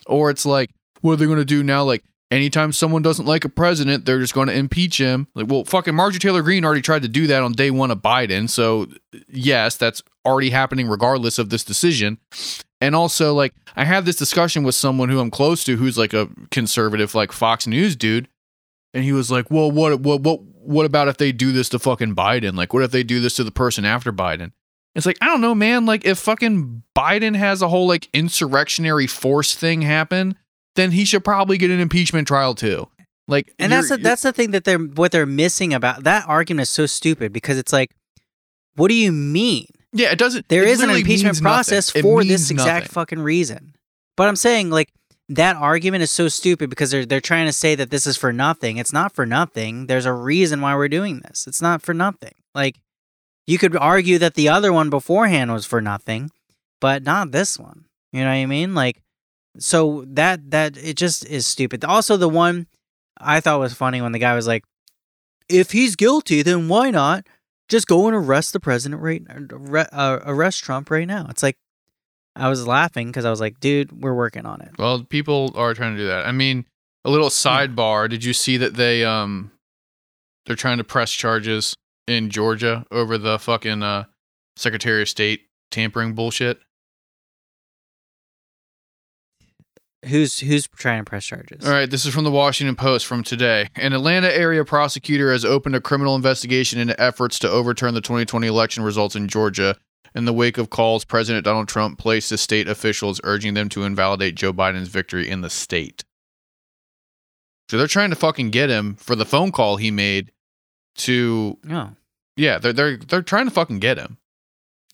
[0.06, 1.82] Or it's like, what are they going to do now?
[1.82, 5.28] Like, anytime someone doesn't like a president, they're just going to impeach him.
[5.34, 7.98] Like, well, fucking Marjorie Taylor Greene already tried to do that on day one of
[7.98, 8.48] Biden.
[8.48, 8.88] So,
[9.28, 12.18] yes, that's already happening regardless of this decision.
[12.80, 16.14] And also, like, I had this discussion with someone who I'm close to who's like
[16.14, 18.28] a conservative, like Fox News dude.
[18.94, 21.78] And he was like, well, what, what, what, what about if they do this to
[21.78, 22.56] fucking Biden?
[22.56, 24.52] Like, what if they do this to the person after Biden?
[24.94, 25.86] It's like, I don't know, man.
[25.86, 30.36] Like, if fucking Biden has a whole like insurrectionary force thing happen,
[30.76, 32.88] then he should probably get an impeachment trial too.
[33.28, 36.62] Like, and that's the, that's the thing that they're what they're missing about that argument
[36.62, 37.92] is so stupid because it's like,
[38.74, 39.66] what do you mean?
[39.92, 40.48] yeah, it doesn't.
[40.48, 42.92] There it is an impeachment process for this exact nothing.
[42.92, 43.74] fucking reason.
[44.16, 44.92] But I'm saying like
[45.28, 48.32] that argument is so stupid because they're they're trying to say that this is for
[48.32, 48.78] nothing.
[48.78, 49.86] It's not for nothing.
[49.86, 51.46] There's a reason why we're doing this.
[51.46, 52.34] It's not for nothing.
[52.54, 52.80] Like
[53.46, 56.30] you could argue that the other one beforehand was for nothing,
[56.80, 57.84] but not this one.
[58.12, 58.74] You know what I mean?
[58.74, 59.02] Like
[59.58, 61.84] so that that it just is stupid.
[61.84, 62.66] Also the one
[63.18, 64.64] I thought was funny when the guy was like
[65.48, 67.26] if he's guilty, then why not
[67.68, 69.22] just go and arrest the president right
[69.92, 71.26] uh, arrest Trump right now.
[71.28, 71.56] It's like
[72.34, 74.70] I was laughing because I was like, dude, we're working on it.
[74.78, 76.26] Well, people are trying to do that.
[76.26, 76.64] I mean,
[77.04, 78.08] a little sidebar.
[78.08, 79.52] Did you see that they um
[80.46, 81.76] they're trying to press charges
[82.06, 84.04] in Georgia over the fucking uh
[84.56, 86.60] Secretary of State tampering bullshit?
[90.08, 91.64] Who's who's trying to press charges?
[91.64, 93.68] All right, this is from the Washington Post from today.
[93.76, 98.46] An Atlanta area prosecutor has opened a criminal investigation into efforts to overturn the 2020
[98.46, 99.76] election results in Georgia
[100.14, 103.84] in the wake of calls President Donald Trump placed to state officials urging them to
[103.84, 106.04] invalidate Joe Biden's victory in the state.
[107.70, 110.32] So they're trying to fucking get him for the phone call he made
[110.96, 111.90] to Oh,
[112.36, 114.18] yeah, they're they're they're trying to fucking get him.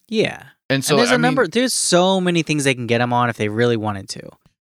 [0.07, 0.43] yeah.
[0.71, 1.47] And so and there's a I mean- number.
[1.47, 4.29] There's so many things they can get him on if they really wanted to.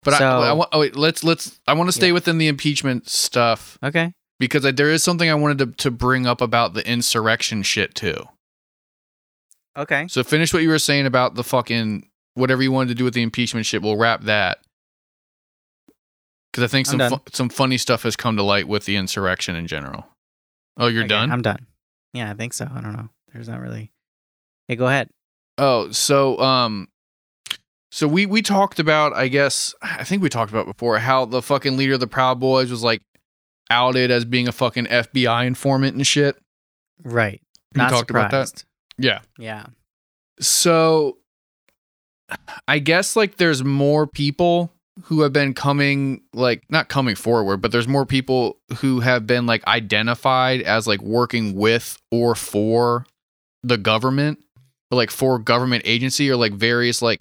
[0.04, 2.12] But so- I, I, want oh wait, let's let's I want to stay Yeah.
[2.14, 3.78] within the impeachment stuff.
[3.82, 4.12] Okay.
[4.38, 7.94] because I, there is something I wanted to, to bring up about the insurrection shit
[7.94, 8.16] too.
[9.76, 10.06] Okay.
[10.08, 13.14] So finish what you were saying about the fucking whatever you wanted to do with
[13.14, 13.82] the impeachment shit.
[13.82, 14.58] We'll wrap that
[16.52, 19.56] because I think some fu- some funny stuff has come to light with the insurrection
[19.56, 20.06] in general.
[20.76, 21.30] Oh, you're Okay, done.
[21.32, 21.66] I'm done.
[22.12, 22.68] Yeah, I think so.
[22.72, 23.08] I don't know.
[23.32, 23.90] There's not really.
[24.68, 25.08] Hey, go ahead.
[25.58, 26.88] Oh, so um
[27.94, 31.40] so we we talked about I guess I think we talked about before how the
[31.40, 33.00] fucking leader of the Proud Boys was like
[33.70, 36.36] outed as being a fucking FBI informant and shit.
[37.04, 37.40] Right.
[37.72, 38.64] We not talked about that.
[38.98, 39.20] Yeah.
[39.38, 39.66] Yeah.
[40.40, 41.18] So
[42.66, 44.72] I guess like there's more people
[45.04, 49.46] who have been coming like not coming forward, but there's more people who have been
[49.46, 53.06] like identified as like working with or for
[53.62, 54.40] the government
[54.90, 57.20] like for government agency or like various like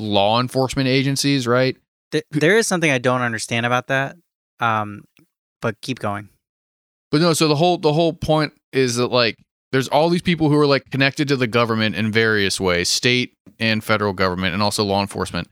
[0.00, 1.76] law enforcement agencies, right?
[2.12, 4.16] Th- there is something I don't understand about that.
[4.58, 5.04] Um,
[5.60, 6.28] but keep going.
[7.10, 9.36] But no, so the whole the whole point is that like
[9.72, 13.34] there's all these people who are like connected to the government in various ways, state
[13.58, 15.48] and federal government and also law enforcement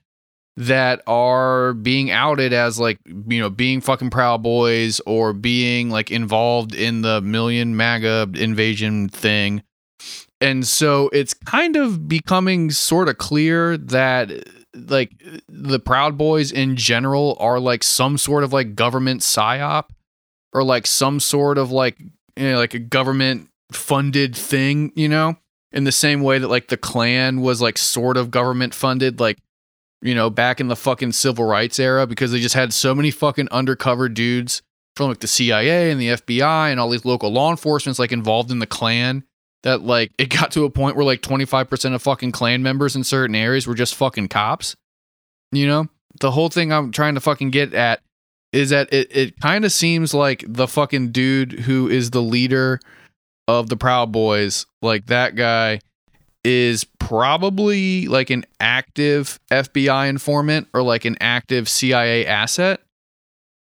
[0.56, 6.10] that are being outed as like you know being fucking proud boys or being like
[6.10, 9.62] involved in the million maga invasion thing
[10.40, 14.30] and so it's kind of becoming sort of clear that
[14.74, 15.10] like
[15.48, 19.86] the proud boys in general are like some sort of like government psyop
[20.52, 21.98] or like some sort of like
[22.36, 25.36] you know, like a government funded thing you know?
[25.70, 29.38] In the same way that like the klan was like sort of government funded like
[30.00, 33.10] you know, back in the fucking civil rights era because they just had so many
[33.10, 34.62] fucking undercover dudes
[34.94, 38.52] from like the CIA and the FBI and all these local law enforcement's like involved
[38.52, 39.24] in the Klan
[39.62, 43.04] that like it got to a point where like 25% of fucking Klan members in
[43.04, 44.76] certain areas were just fucking cops.
[45.52, 45.88] You know?
[46.20, 48.00] The whole thing I'm trying to fucking get at
[48.52, 52.80] is that it, it kind of seems like the fucking dude who is the leader
[53.46, 55.80] of the Proud Boys, like that guy
[56.44, 62.80] is probably like an active FBI informant or like an active CIA asset.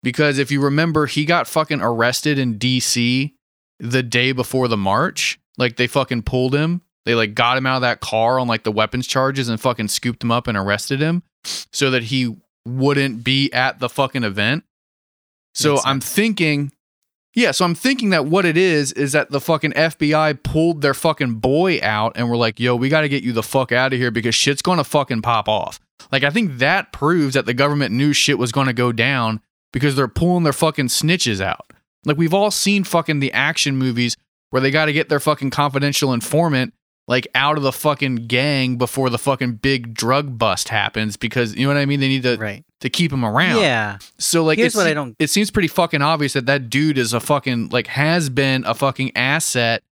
[0.02, 3.32] Because if you remember, he got fucking arrested in DC
[3.78, 5.39] the day before the march.
[5.60, 6.82] Like they fucking pulled him.
[7.04, 9.88] They like got him out of that car on like the weapons charges and fucking
[9.88, 12.36] scooped him up and arrested him so that he
[12.66, 14.64] wouldn't be at the fucking event.
[15.54, 16.72] So I'm thinking
[17.34, 20.94] yeah, so I'm thinking that what it is is that the fucking FBI pulled their
[20.94, 23.92] fucking boy out and were like, yo, we got to get you the fuck out
[23.92, 25.78] of here because shit's going to fucking pop off.
[26.10, 29.40] Like, I think that proves that the government knew shit was going to go down
[29.72, 31.72] because they're pulling their fucking snitches out.
[32.04, 34.16] Like, we've all seen fucking the action movies
[34.50, 36.74] where they got to get their fucking confidential informant
[37.08, 41.62] like out of the fucking gang before the fucking big drug bust happens because you
[41.66, 41.98] know what I mean.
[42.00, 42.64] They need to Right.
[42.82, 43.60] to keep him around.
[43.60, 43.98] Yeah.
[44.18, 46.98] So like, Here's it what I don't- It seems pretty fucking obvious that that dude
[46.98, 49.82] is a fucking like has been a fucking asset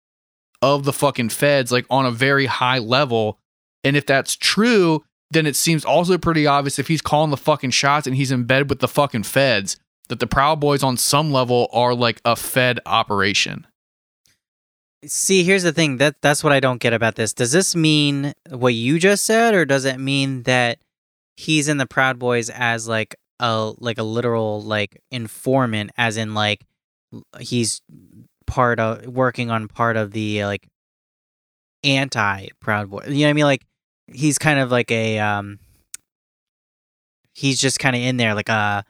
[0.62, 3.38] of the fucking feds like on a very high level.
[3.84, 7.70] And if that's true, then it seems also pretty obvious if he's calling the fucking
[7.70, 9.76] shots and he's in bed with the fucking feds
[10.08, 13.66] that the Proud Boys on some level are like a Fed operation.
[15.06, 15.98] See, here's the thing.
[15.98, 17.32] That that's what I don't get about this.
[17.32, 20.78] Does this mean what you just said, or does it mean that
[21.36, 26.34] he's in the Proud Boys as like a like a literal like informant, as in
[26.34, 26.64] like
[27.38, 27.80] he's
[28.46, 30.66] part of working on part of the like
[31.84, 33.04] anti Proud Boy.
[33.06, 33.44] You know what I mean?
[33.44, 33.64] Like
[34.12, 35.60] he's kind of like a um.
[37.34, 38.84] He's just kind of in there like a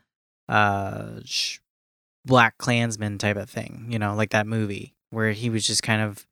[0.48, 1.58] uh sh-
[2.24, 6.02] Black Klansman type of thing, you know, like that movie where he was just kind
[6.02, 6.26] of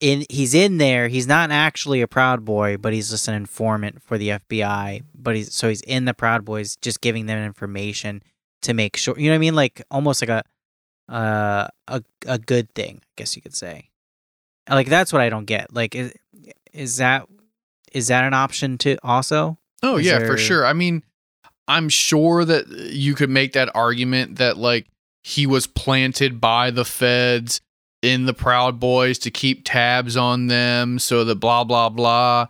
[0.00, 1.08] in he's in there.
[1.08, 5.36] He's not actually a proud boy but he's just an informant for the fbi but
[5.36, 8.22] he's so he's in the proud boys just giving them information
[8.62, 9.54] to make sure you know what i mean?
[9.54, 10.42] Like almost like a
[11.12, 13.90] uh a, a good thing i guess you could say.
[14.68, 15.72] Like that's what i don't get.
[15.74, 16.12] Like is,
[16.72, 17.26] is that
[17.92, 19.58] is that an option to also?
[19.82, 20.64] Oh Is yeah, for sure.
[20.64, 21.02] I mean,
[21.68, 24.86] I'm sure that you could make that argument that like
[25.22, 27.60] he was planted by the feds
[28.02, 32.48] in the Proud Boys to keep tabs on them so that blah blah blah.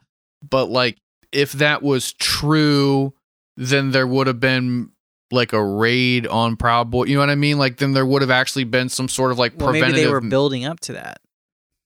[0.48, 0.98] But like
[1.30, 3.14] if that was true,
[3.56, 4.90] then there would have been
[5.30, 7.04] like a raid on Proud Boy.
[7.04, 7.58] You know what I mean?
[7.58, 10.12] Like then there would have actually been some sort of like well preventative maybe they
[10.12, 11.20] were building up to that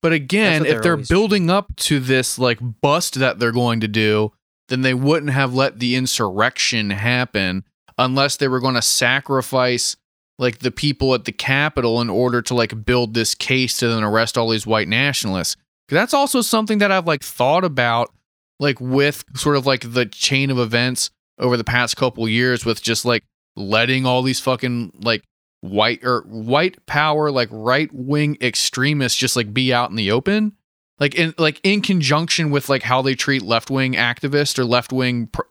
[0.07, 3.89] but again, if they're they're building up to this like bust that they're going to
[3.89, 4.33] do,
[4.69, 7.65] then they wouldn't have let the insurrection happen
[7.99, 9.97] unless they were going to sacrifice
[10.39, 14.03] like the people at the Capitol in order to like build this case to then
[14.03, 15.57] arrest all these white nationalists.
[15.89, 18.13] That's also something that I've like thought about
[18.59, 22.83] like with sort of like the chain of events over the past couple years with
[22.83, 23.25] just like
[23.57, 25.23] letting all these fucking like
[25.61, 30.53] white or white power like right wing extremists just like be out in the open
[31.01, 34.93] like in like in conjunction with like how they treat left wing activists or left
[34.93, 35.43] wing pr-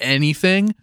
[0.00, 0.74] anything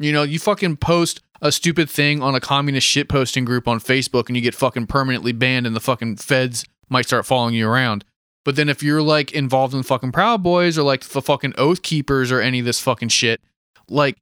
[0.00, 3.78] you know you fucking post a stupid thing on a communist shit posting group on
[3.78, 7.68] facebook and you get fucking permanently banned and the fucking feds might start following you
[7.68, 8.04] around.
[8.44, 11.82] But then if you're like involved in fucking proud boys or like the fucking oath
[11.82, 13.40] keepers or any of this fucking shit
[13.88, 14.18] like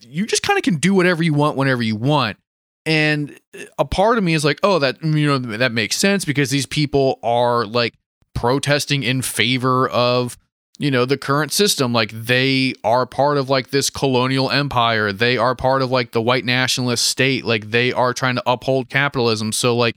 [0.00, 2.38] you just kind of can do whatever you want whenever you want.
[2.86, 3.38] And
[3.78, 6.66] a part of me is like oh that you know that makes sense because these
[6.66, 7.94] people are like
[8.34, 10.38] protesting in favor of
[10.78, 15.12] you know the current system like they are part of like this colonial empire.
[15.12, 17.44] They are part of like the white nationalist state.
[17.44, 19.52] Like they are trying to uphold capitalism.
[19.52, 19.96] So like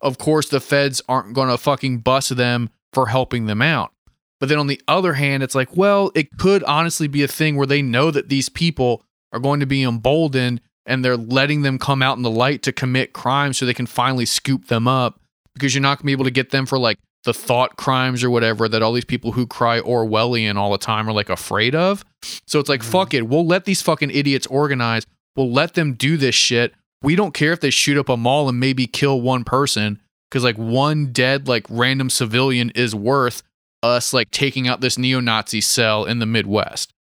[0.00, 3.92] of course the feds aren't going to fucking bust them for helping them out.
[4.40, 7.56] But then on the other hand, it's like, well, it could honestly be a thing
[7.56, 9.02] where they know that these people
[9.32, 12.72] are going to be emboldened and they're letting them come out in the light to
[12.72, 15.20] commit crimes so they can finally scoop them up
[15.54, 18.22] because you're not going to be able to get them for like the thought crimes
[18.22, 21.74] or whatever that all these people who cry Orwellian all the time are like afraid
[21.74, 22.04] of.
[22.46, 22.84] So it's like, Mhm.
[22.90, 23.26] fuck it.
[23.28, 25.04] We'll let these fucking idiots organize.
[25.36, 26.74] We'll let them do this shit.
[27.02, 29.98] We don't care if they shoot up a mall and maybe kill one person
[30.30, 33.42] because like one dead, like random civilian is worth
[33.82, 36.93] us like taking out this neo Nazi cell in the Midwest.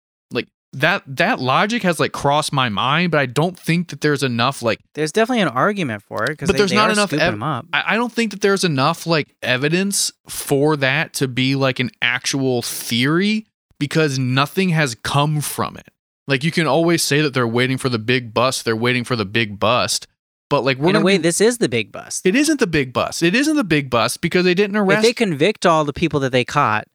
[0.74, 4.62] That, that logic has like crossed my mind, but I don't think that there's enough
[4.62, 7.66] like There's definitely an argument for it because But there's they not enough ev- up.
[7.74, 11.90] I, I don't think that there's enough like evidence for that to be like an
[12.00, 13.46] actual theory
[13.78, 15.88] because nothing has come from it.
[16.26, 19.14] Like you can always say that they're waiting for the big bust, they're waiting for
[19.16, 20.06] the big bust,
[20.48, 22.24] but like we're In a way, be- this is the big bust.
[22.24, 23.22] it isn't the big bust.
[23.22, 25.00] It isn't the big bust because they didn't arrest.
[25.00, 26.86] If they convict all the people that they caught,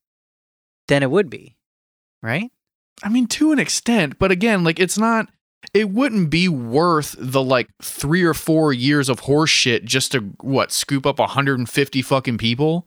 [0.88, 1.58] then it would be,
[2.24, 2.50] right?
[3.04, 5.30] I mean, to an extent, but again, like it's not.
[5.74, 10.72] It wouldn't be worth the like three or four years of horseshit just to what
[10.72, 12.86] scoop up 150 fucking people.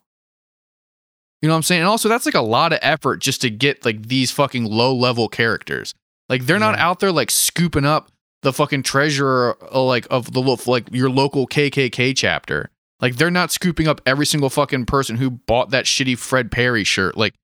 [1.42, 1.82] You know what I'm saying?
[1.82, 4.94] And also, that's like a lot of effort just to get like these fucking low
[4.94, 5.94] level characters.
[6.28, 8.10] Like they're not out there like scooping up
[8.42, 12.70] the fucking treasurer uh, like of the like your local KKK chapter.
[13.00, 16.84] Like they're not scooping up every single fucking person who bought that shitty Fred Perry
[16.84, 17.16] shirt.
[17.16, 17.34] Like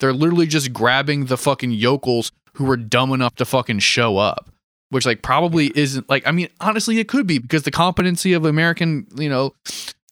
[0.00, 4.50] they're literally just grabbing the fucking yokels who were dumb enough to fucking show up,
[4.90, 8.44] which like probably isn't like I mean honestly it could be because the competency of
[8.44, 9.54] American, you know,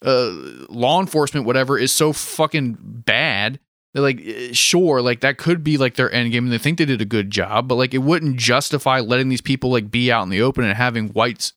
[0.05, 0.31] uh
[0.69, 3.59] law enforcement whatever is so fucking bad.
[3.93, 6.79] They're like eh, sure, like that could be like their end game and they think
[6.79, 10.11] they did a good job, but like it wouldn't justify letting these people like be
[10.11, 11.53] out in the open and having whites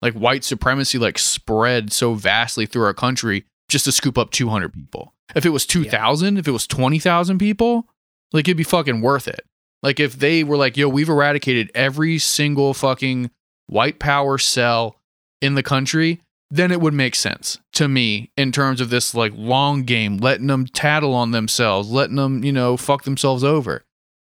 [0.00, 4.72] like white supremacy like spread so vastly through our country just to scoop up 200
[4.72, 5.14] people.
[5.34, 7.88] If it was 2,000, if it was 20,000 people,
[8.32, 9.44] like it'd be fucking worth it.
[9.82, 13.30] Like if they were like, yo, we've eradicated every single fucking
[13.66, 14.96] white power cell
[15.40, 16.20] in the country,
[16.50, 20.46] then it would make sense to me in terms of this like long game, letting
[20.46, 23.84] them tattle on themselves, letting them, you know, fuck themselves over.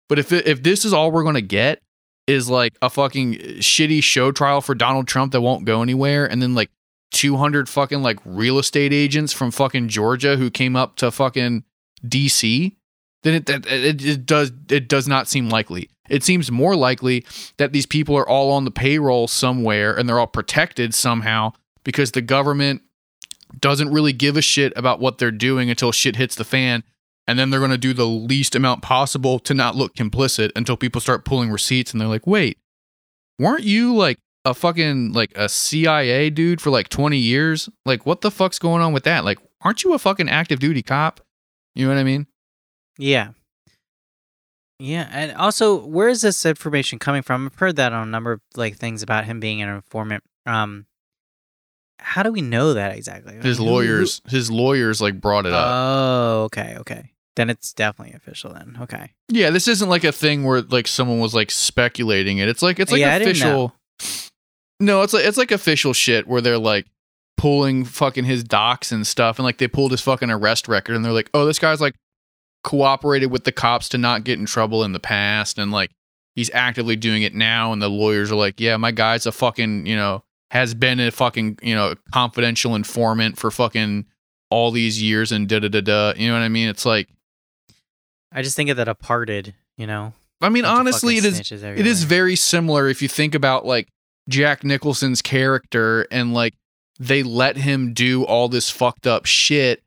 [0.08, 1.82] But if it, if this is all we're gonna get
[2.28, 6.40] is like a fucking shitty show trial for Donald Trump that won't go anywhere, and
[6.40, 6.70] then like
[7.12, 11.64] 200 fucking like real estate agents from fucking Georgia who came up to fucking
[12.06, 12.74] DC,
[13.22, 15.88] then it, it, it, does it does not seem likely.
[16.08, 17.24] It seems more likely
[17.58, 21.52] that these people are all on the payroll somewhere and they're all protected somehow
[21.84, 22.82] because the government
[23.60, 26.82] doesn't really give a shit about what they're doing until shit hits the fan
[27.28, 30.76] and then they're going to do the least amount possible to not look complicit until
[30.76, 32.58] people start pulling receipts and they're like, "Wait,
[33.38, 37.68] weren't you like a fucking like a CIA dude for like 20 years?
[37.86, 39.24] Like what the fuck's going on with that?
[39.24, 41.20] Like aren't you a fucking active duty cop?"
[41.74, 42.26] You know what I mean?
[42.98, 43.30] Yeah.
[44.78, 47.46] Yeah, and also, where is this information coming from?
[47.46, 50.24] I've heard that on a number of like things about him being an informant.
[50.44, 50.86] Um,
[52.00, 53.34] how do we know that exactly?
[53.40, 55.68] His Who- who- lawyers, his lawyers like brought it up.
[55.70, 57.12] Oh, okay, okay.
[57.36, 58.52] Then it's definitely official.
[58.54, 59.12] Then, okay.
[59.28, 62.48] Yeah, this isn't like a thing where like someone was like speculating it.
[62.48, 63.72] It's like it's like Yeah, I didn't know.
[64.00, 64.30] official.
[64.82, 66.86] No, it's like it's like official shit where they're like
[67.36, 71.04] pulling fucking his docs and stuff, and like they pulled his fucking arrest record, and
[71.04, 71.94] they're like, oh, this guy's like
[72.64, 75.92] cooperated with the cops to not get in trouble in the past, and like
[76.34, 79.86] he's actively doing it now, and the lawyers are like, yeah, my guy's a fucking
[79.86, 84.04] you know has been a fucking you know confidential informant for fucking
[84.50, 86.12] all these years and da da da da.
[86.16, 86.68] You know what I mean?
[86.68, 87.08] It's like.
[88.32, 89.54] I just think of The Departed.
[89.76, 90.12] You know.
[90.40, 93.86] I mean, honestly, it is it is very similar if you think about like
[94.28, 96.54] Jack Nicholson's character and like
[96.98, 99.82] they let him do all this fucked up shit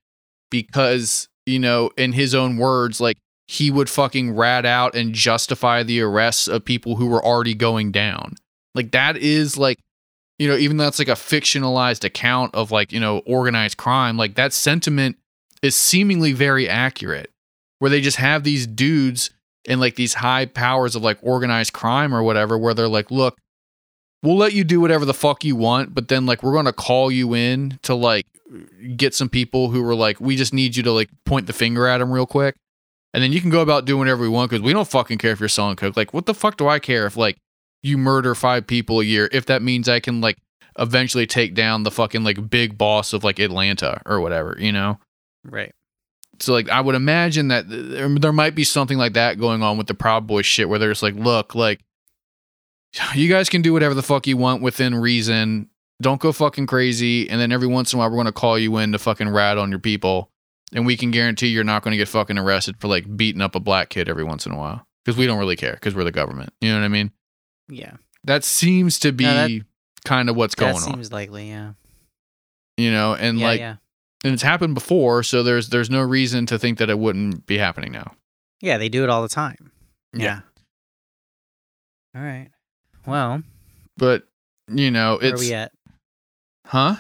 [0.50, 3.18] because, you know, in his own words, like
[3.48, 7.92] he would fucking rat out and justify the arrests of people who were already going
[7.92, 8.36] down.
[8.74, 9.80] Like that is like
[10.38, 14.18] you know, even though that's like a fictionalized account of like, you know, organized crime,
[14.18, 15.18] like that sentiment
[15.62, 17.32] is seemingly very accurate.
[17.80, 19.32] Where they just have these dudes
[19.66, 23.38] in like these high powers of like organized crime or whatever, where they're like, look,
[24.26, 27.12] we'll let you do whatever the fuck you want, but then like we're gonna call
[27.12, 28.26] you in to like
[28.96, 31.88] get some people who were like, we just need you to like point the finger
[31.88, 32.56] at them real quick.
[33.14, 35.32] And then you can go about doing whatever we want because we don't fucking care
[35.32, 35.96] if you're selling coke.
[35.96, 37.38] Like, what the fuck do I care if like
[37.82, 40.38] you murder five people a year if that means I can like
[40.78, 45.00] eventually take down the fucking like big boss of like Atlanta or whatever, you know?
[45.44, 45.72] Right.
[46.40, 49.78] So like I would imagine that there, there might be something like that going on
[49.78, 51.80] with the Proud Boys shit where they're just like, look, like
[53.16, 55.70] you guys can do whatever the fuck you want within reason.
[56.02, 57.30] Don't go fucking crazy.
[57.30, 59.58] And then every once in a while we're gonna call you in to fucking rat
[59.58, 60.30] on your people.
[60.74, 63.56] and we can guarantee you're not going to get fucking arrested for like beating up
[63.56, 66.04] a black kid every once in a while because we don't really care because we're
[66.04, 66.52] the government.
[66.60, 67.12] You know what I mean?
[67.70, 67.94] Yeah.
[68.26, 69.62] That seems to be No, that-
[70.04, 70.94] kind of what's going that on.
[70.96, 71.74] seems likely, yeah.
[72.78, 73.76] You know, and yeah, like, yeah.
[74.26, 77.58] and it's happened before, so there's there's no reason to think that it wouldn't be
[77.60, 78.14] happening now.
[78.60, 79.72] Yeah, they do it all the time.
[80.14, 80.42] Yeah.
[82.16, 82.50] All right.
[83.06, 83.44] Well,
[83.98, 84.24] But
[84.68, 85.72] you know, where it's are we at?
[86.66, 86.96] huh?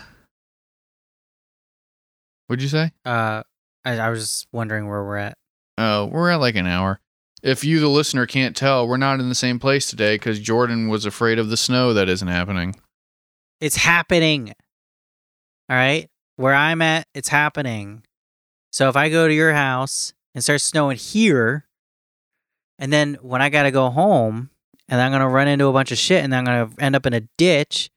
[2.47, 2.91] What'd you say?
[3.03, 3.43] Uh,
[3.83, 5.37] I, I was just wondering where we're at.
[5.77, 6.99] Oh, we're at like an hour.
[7.41, 10.87] If you, the listener, can't tell, we're not in the same place today because Jordan
[10.87, 12.75] was afraid of the snow that isn't happening.
[13.61, 14.49] It's happening.
[15.69, 16.07] All right.
[16.37, 18.03] Where I'm at, it's happening.
[18.71, 21.65] So if I go to your house and start snowing here,
[22.77, 24.49] and then when I got to go home
[24.87, 26.95] and I'm going to run into a bunch of shit and I'm going to end
[26.95, 27.89] up in a ditch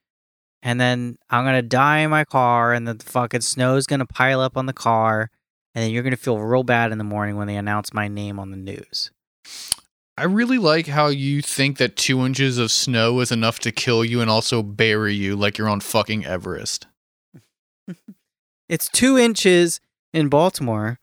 [0.63, 4.07] and then I'm going to die in my car and the fucking snow's going to
[4.07, 5.31] pile up on the car
[5.75, 8.09] and then you're going to feel real bad in the morning when they announce my
[8.09, 9.11] name on the news.
[10.17, 14.05] I really like how you think that two inches of snow is enough to kill
[14.05, 16.87] you and also bury you like you're on fucking Everest.
[18.69, 19.81] It's two inches
[20.13, 20.99] in Baltimore,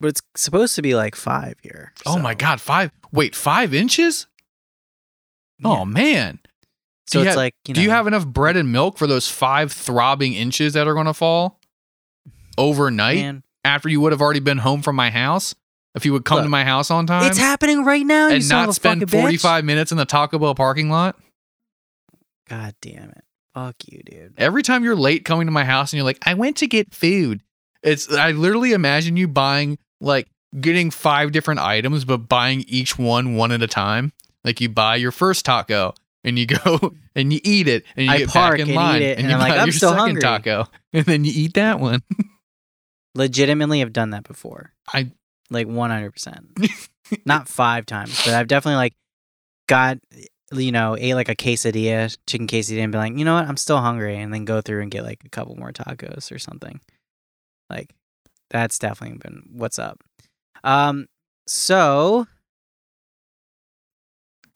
[0.00, 1.92] but it's supposed to be like five here.
[2.06, 4.28] Oh my god, five wait, five inches?
[5.64, 5.80] Oh, yeah.
[5.80, 6.38] Oh man.
[7.08, 9.28] So it's ha- like, you know, Do you have enough bread and milk for those
[9.30, 11.60] five throbbing inches that are gonna fall
[12.58, 15.54] overnight man, after you would have already been home from my house?
[15.94, 18.28] If you would come to my house on time it's happening right now.
[18.28, 19.18] and not spend bitch.
[19.18, 21.16] 45 minutes in the Taco Bell parking lot?
[22.48, 23.24] God damn it!
[23.54, 24.34] Fuck you, dude.
[24.36, 26.94] Every time you're late coming to my house and you're like, I went to get
[26.94, 27.40] food.
[27.82, 30.28] It's I literally imagine you buying like
[30.60, 34.12] getting five different items, but buying each one one at a time.
[34.46, 35.92] Like you buy your first taco
[36.24, 39.02] and you go and you eat it and you I get park back in line
[39.02, 40.22] it, and and you I'm buy like, I'm your still second hungry.
[40.22, 42.02] taco and then you eat that one.
[43.14, 44.72] Legitimately, have done that before.
[44.92, 45.10] I-
[45.50, 46.10] like 100.
[46.12, 46.46] percent
[47.24, 48.94] Not five times, but I've definitely like
[49.68, 49.98] got
[50.52, 53.56] you know ate like a quesadilla, chicken quesadilla, and be like, you know what, I'm
[53.56, 56.80] still hungry, and then go through and get like a couple more tacos or something.
[57.70, 57.94] Like
[58.50, 60.02] that's definitely been what's up.
[60.64, 61.06] Um.
[61.46, 62.26] So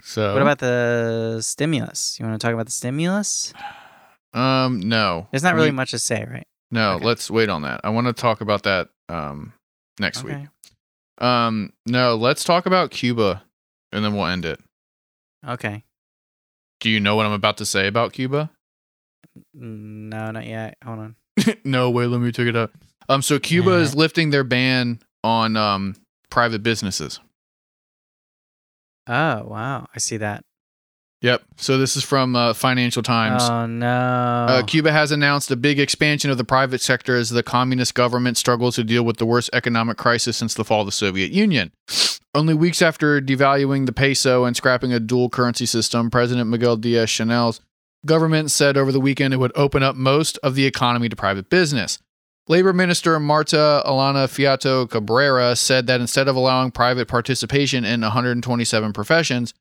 [0.02, 2.18] So what about the stimulus?
[2.18, 3.52] You want to talk about the stimulus?
[4.32, 5.26] um no.
[5.32, 6.46] There's not really We- much to say, right?
[6.70, 7.04] No, Okay.
[7.04, 7.80] let's wait on that.
[7.82, 9.52] I want to talk about that um
[9.98, 10.36] next week.
[11.18, 13.42] Um no, let's talk about Cuba
[13.92, 14.60] and then we'll end it.
[15.46, 15.84] Okay.
[16.80, 18.50] Do you know what I'm about to say about Cuba?
[19.54, 20.76] No, not yet.
[20.84, 21.16] Hold on.
[21.64, 22.72] no, wait, let me take it up.
[23.08, 23.98] Um, so Cuba is Uh.
[23.98, 25.96] lifting their ban on um
[26.30, 27.20] private businesses.
[29.06, 30.44] Oh wow, I see that.
[31.22, 31.42] Yep.
[31.56, 33.42] So this is from uh, Financial Times.
[33.42, 33.86] Oh no.
[33.86, 38.38] Uh, Cuba has announced a big expansion of the private sector as the communist government
[38.38, 41.72] struggles to deal with the worst economic crisis since the fall of the Soviet Union.
[42.34, 47.60] Only weeks after devaluing the peso and scrapping a dual currency system, President Miguel Díaz-Canel's
[48.06, 51.50] government said over the weekend it would open up most of the economy to private
[51.50, 51.98] business.
[52.48, 58.92] Labor Minister Marta Elena Feitó Cabrera said that instead of allowing private participation in 127
[58.92, 59.54] professions,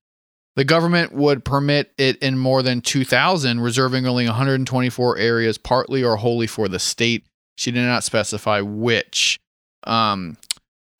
[0.55, 6.17] the government would permit it in more than 2,000, reserving only 124 areas partly or
[6.17, 7.25] wholly for the state.
[7.57, 9.39] She did not specify which.
[9.85, 10.37] Um,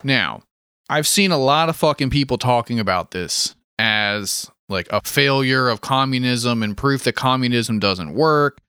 [0.04, 0.44] now,
[0.90, 5.82] I've seen a lot of fucking people talking about this as like a failure of
[5.82, 8.60] communism and proof that communism doesn't work.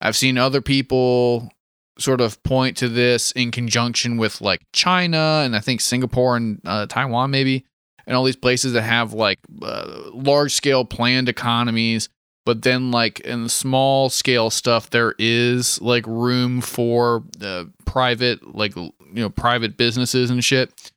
[0.00, 1.50] I've seen other people
[1.98, 6.60] sort of point to this in conjunction with like China and I think Singapore and
[6.64, 7.64] uh, Taiwan, maybe
[8.08, 12.08] and all these places that have like uh, large scale planned economies
[12.44, 18.56] but then like in the small scale stuff there is like room for uh, private
[18.56, 20.90] like you know private businesses and shit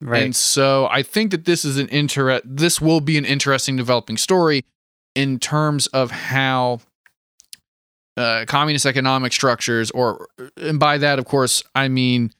[0.00, 0.22] right.
[0.22, 4.16] and so i think that this is an interest this will be an interesting developing
[4.16, 4.64] story
[5.14, 6.80] in terms of how
[8.16, 12.32] uh, communist economic structures, or and by that, of course, I mean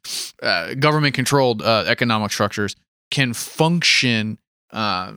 [0.42, 2.76] uh, government-controlled uh, economic structures,
[3.10, 4.38] can function
[4.72, 5.12] uh,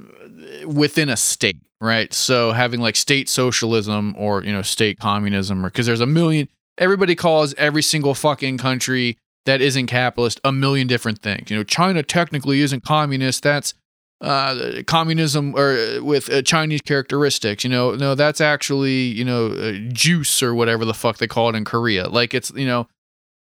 [0.65, 2.14] within a state, right?
[2.14, 6.48] So having like state socialism or you know state communism, or because there's a million.
[6.77, 11.49] Everybody calls every single fucking country that isn't capitalist a million different things.
[11.49, 13.44] You know, China technically isn't communist.
[13.44, 13.73] That's
[14.22, 17.64] uh, communism or uh, with uh, Chinese characteristics.
[17.64, 21.50] You know, no, that's actually you know uh, Juche or whatever the fuck they call
[21.50, 22.08] it in Korea.
[22.10, 22.88] Like it's you know,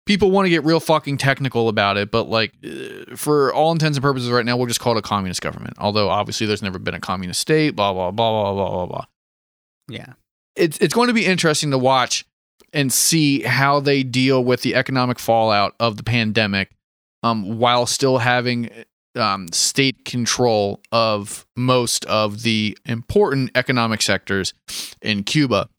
[0.06, 3.98] people want to get real fucking technical about it, but like uh, for all intents
[3.98, 5.76] and purposes, right now we'll just call it a communist government.
[5.78, 7.76] Although obviously there's never been a communist state.
[7.76, 9.06] Blah blah blah blah blah blah blah.
[9.88, 10.14] yeah.
[10.56, 12.26] It's it's going to be interesting to watch
[12.74, 16.70] and see how they deal with the economic fallout of the pandemic
[17.24, 18.70] um, while still having
[19.16, 24.54] um, state control of most of the important economic sectors
[25.02, 25.70] in Cuba.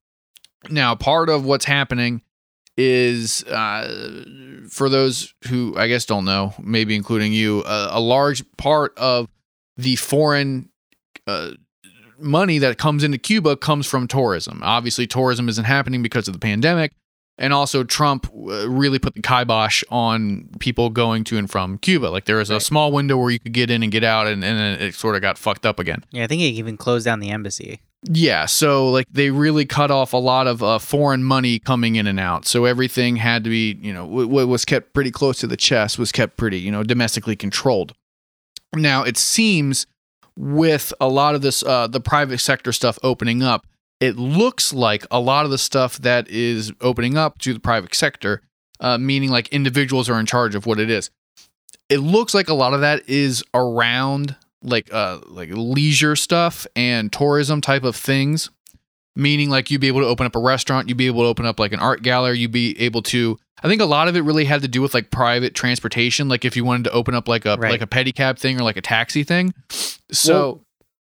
[0.70, 2.23] Now, part of what's happening
[2.77, 4.24] is, uh,
[4.69, 9.28] for those who I guess don't know, maybe including you, uh, a large part of
[9.77, 10.70] the foreign
[11.27, 11.51] uh,
[12.19, 14.61] money that comes into Cuba comes from tourism.
[14.62, 16.93] Obviously, tourism isn't happening because of the pandemic.
[17.36, 22.06] And also, Trump uh, really put the kibosh on people going to and from Cuba.
[22.06, 22.62] Like, there was a Right.
[22.62, 25.16] small window where you could get in and get out, and, and then it sort
[25.16, 26.05] of got fucked up again.
[26.12, 27.81] Yeah, I think he even closed down the embassy.
[28.06, 32.06] Yeah, so like they really cut off a lot of uh, foreign money coming in
[32.06, 32.44] and out.
[32.47, 35.98] So everything had to be, you know, what was kept pretty close to the chest
[35.98, 37.94] was kept pretty, you know, domestically controlled.
[38.74, 39.86] Now it seems
[40.36, 43.66] with a lot of this, uh, the private sector stuff opening up,
[44.05, 47.94] it looks like a lot of the stuff that is opening up to the private
[47.94, 48.43] sector,
[48.81, 51.10] uh, meaning like individuals are in charge of what it is.
[51.89, 57.12] It looks like a lot of that is around like uh like leisure stuff and
[57.12, 58.48] tourism type of things
[59.14, 61.44] meaning like you'd be able to open up a restaurant you'd be able to open
[61.44, 64.22] up like an art gallery you'd be able to i think a lot of it
[64.22, 67.28] really had to do with like private transportation like if you wanted to open up
[67.28, 67.72] like a Right.
[67.72, 69.52] like a pedicab thing or like a taxi thing
[70.10, 70.64] so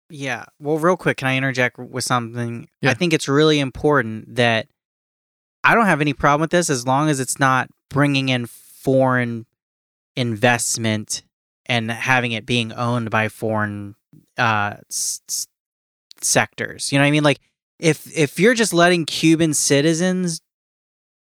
[0.09, 0.45] Yeah.
[0.61, 2.69] Well, real quick, can I interject with something?
[2.81, 2.91] Yeah.
[2.91, 4.69] I think it's really important that
[5.65, 9.47] I don't have any problem with this as long as it's not bringing in foreign
[10.15, 11.23] investment
[11.67, 13.95] and having it being owned by foreign
[14.39, 15.47] uh, s- s-
[16.21, 16.93] sectors.
[16.93, 17.25] You know what I mean?
[17.25, 17.41] Like
[17.79, 20.41] if if you're just letting Cuban citizens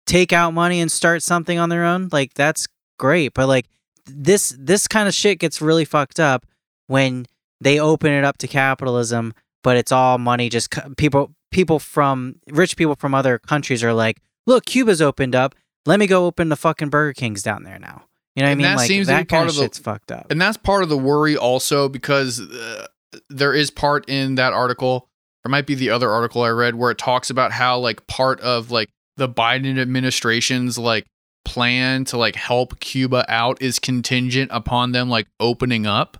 [0.05, 2.67] take out money and start something on their own, like that's
[2.99, 3.33] great.
[3.33, 3.65] But like
[4.05, 6.45] this this kind of shit gets really fucked up
[6.87, 7.25] when
[7.65, 9.33] they open it up to capitalism,
[9.63, 10.47] but it's all money.
[10.47, 15.53] Just people, people from rich people from other countries are like, "Look, Cuba's opened up.
[15.85, 18.03] Let me go open the fucking Burger Kings down there now."
[18.35, 18.63] You know what And I mean?
[18.63, 20.27] that like seems to be part kind of of the- shit's fucked up.
[20.29, 22.85] and that's part of the worry also because uh,
[23.29, 25.07] there is part in that article
[25.45, 28.41] or might be the other article i read where it talks about how like part
[28.41, 31.05] of like the biden administration's like
[31.45, 36.17] plan to like help cuba out is contingent upon them like opening up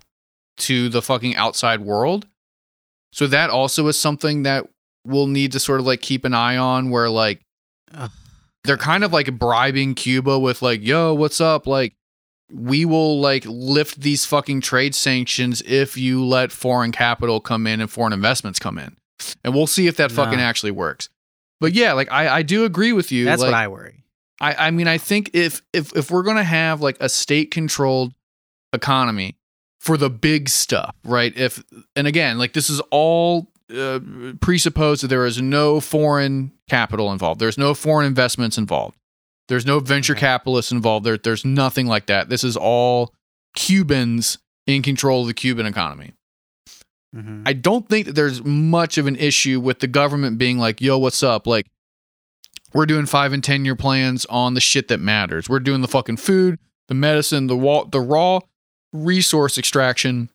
[0.58, 2.26] to the fucking outside world
[3.12, 4.66] so that also is something that
[5.04, 7.40] we'll need to sort of like keep an eye on where like
[7.94, 8.10] Ugh.
[8.64, 11.94] they're kind of like bribing cuba with like yo what's up like
[12.52, 17.80] we will like lift these fucking trade sanctions if you let foreign capital come in
[17.80, 18.96] and foreign investments come in.
[19.42, 20.44] And we'll see if that fucking No.
[20.44, 21.08] actually works.
[21.60, 23.24] But yeah, like I, I do agree with you.
[23.24, 24.04] That's like, what I worry.
[24.40, 28.12] I, I mean, I think if if if we're gonna have like a state controlled
[28.72, 29.36] economy
[29.86, 31.32] for the big stuff, right?
[31.36, 31.62] If
[31.94, 34.00] and again, like this is all uh,
[34.40, 37.40] presupposed that there is no foreign capital involved.
[37.40, 38.96] There's no foreign investments involved.
[39.48, 41.06] There's no venture capitalists involved.
[41.06, 42.28] There, there's nothing like that.
[42.28, 43.14] This is all
[43.54, 46.12] Cubans in control of the Cuban economy.
[47.14, 50.80] hmm I don't think that there's much of an issue with the government being like,
[50.80, 51.46] yo, what's up?
[51.46, 51.66] Like,
[52.74, 55.48] we're doing five and 10 year plans on the shit that matters.
[55.48, 56.58] We're doing the fucking food,
[56.88, 58.40] the medicine, the, wa- the raw
[58.92, 60.30] resource extraction,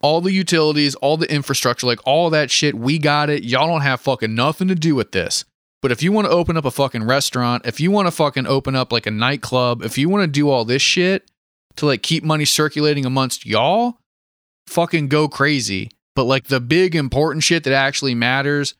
[0.00, 2.74] all the utilities, all the infrastructure, like all that shit.
[2.74, 3.44] We got it.
[3.44, 5.44] Y'all don't have fucking nothing to do with this.
[5.82, 8.46] But if you want to open up a fucking restaurant, if you want to fucking
[8.46, 11.30] open up like a nightclub, if you want to do all this shit
[11.76, 13.98] to like keep money circulating amongst y'all,
[14.66, 15.90] fucking go crazy.
[16.14, 18.74] But like the big important shit that actually matters,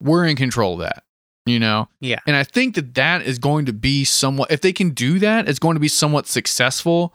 [0.00, 1.04] we're in control of that,
[1.50, 1.88] you know?
[2.00, 2.18] Yeah.
[2.26, 5.48] And I think that that is going to be somewhat, if they can do that,
[5.48, 7.14] it's going to be somewhat successful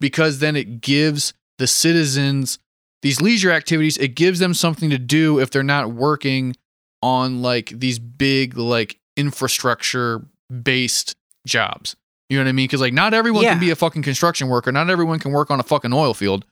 [0.00, 2.58] because then it gives the citizens
[3.02, 6.56] these leisure activities, it gives them something to do if they're not working
[7.02, 10.24] on like these big, like infrastructure
[10.62, 11.14] based
[11.46, 11.94] jobs.
[12.28, 12.64] You know what I mean?
[12.64, 13.50] Because like not everyone Yeah.
[13.50, 14.72] can be a fucking construction worker.
[14.72, 16.44] Not everyone can work on a fucking oil field.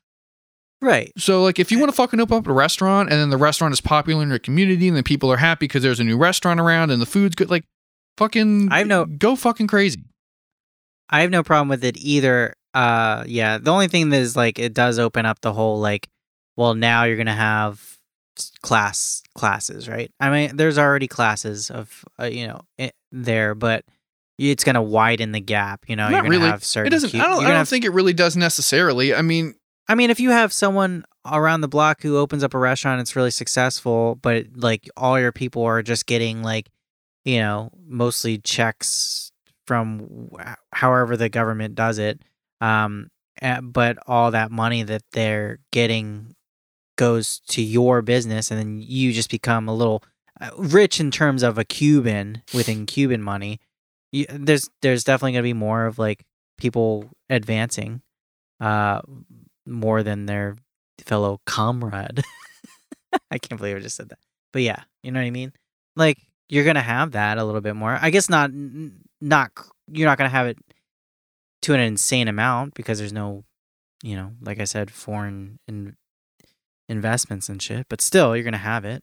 [0.83, 1.13] Right.
[1.17, 3.73] So like if you want to fucking open up a restaurant and then the restaurant
[3.73, 6.61] is popular in your community and then people are happy because there's a new restaurant
[6.61, 7.65] around and the food's good, like
[8.19, 10.05] fucking I have no- go fucking crazy.
[11.09, 12.55] I have no problem with it either.
[12.75, 13.59] Uh, yeah.
[13.59, 16.09] The only thing that is like it does open up the whole like,
[16.57, 17.99] well, now you're gonna have
[18.63, 20.11] class classes, right?
[20.21, 23.85] I mean, there's already classes of uh, you know i there, but
[24.39, 25.85] it's gonna widen the gap.
[25.89, 26.51] You know, Not you're gonna really.
[26.51, 26.89] have certain.
[26.89, 29.15] It doesn't cu- I don't I don't have- think it really does necessarily.
[29.15, 29.55] I mean,
[29.89, 33.17] I mean, if you have someone around the block who opens up a restaurant, it's
[33.17, 36.71] really successful, but like all your people are just getting like,
[37.25, 39.31] you know, mostly checks
[39.67, 40.31] from
[40.73, 42.23] however the government does it.
[42.61, 43.11] Um,
[43.63, 46.35] but all that money that they're getting
[46.97, 50.03] goes to your business, and then you just become a little
[50.41, 53.61] uh, rich in terms of a Cuban within Cuban money.
[54.13, 56.25] You, there's there's definitely gonna be more of like
[56.59, 58.03] people advancing.
[58.61, 59.01] uh,
[59.67, 60.57] more than their
[60.99, 62.23] fellow comrade.
[63.31, 64.19] I can't believe I just said that.
[64.53, 65.53] But yeah, you know what I mean?
[65.97, 66.19] Like
[66.49, 67.99] you're going to have that a little bit more.
[68.01, 68.51] I guess not
[69.21, 69.51] not
[69.91, 70.59] you're not going to have it
[71.63, 73.45] to an insane amount because there's no,
[74.03, 75.97] you know, like I said foreign in-
[76.89, 79.03] investments and shit, but still you're going to have it.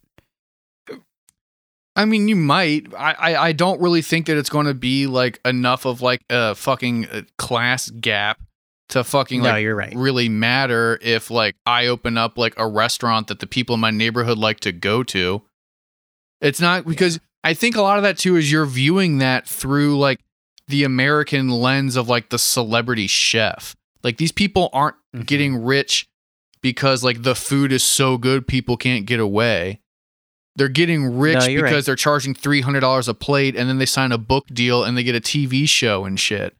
[1.95, 2.93] I mean, you might.
[2.97, 6.21] I, I, I don't really think that it's going to be like enough of like
[6.29, 8.39] a fucking uh, class gap
[8.91, 9.93] to fucking no, like you're right.
[9.95, 13.91] really matter if like I open up like a restaurant that the people in my
[13.91, 15.41] neighborhood like to go to.
[16.39, 19.97] It's not because I think a lot of that too is you're viewing that through
[19.99, 20.19] like
[20.67, 23.75] the American lens of like the celebrity chef.
[24.03, 25.25] Like these people aren't Mhm.
[25.25, 26.07] getting rich
[26.61, 29.81] because like the food is so good people can't get away.
[30.55, 31.85] They're getting rich No, because right.
[31.85, 34.97] they're charging three hundred dollars a plate, and then they sign a book deal and
[34.97, 36.55] they get a TV show and shit.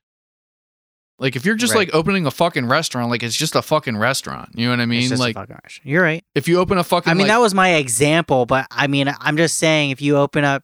[1.22, 1.88] Like if you're just Right.
[1.88, 4.50] like opening a fucking restaurant, like it's just a fucking restaurant.
[4.56, 5.02] You know what I It's mean?
[5.10, 5.38] just a Like.
[5.84, 6.26] You're right.
[6.36, 9.08] if you open a fucking, I mean, like- that was my example, but I mean,
[9.20, 10.64] I'm just saying if you open up,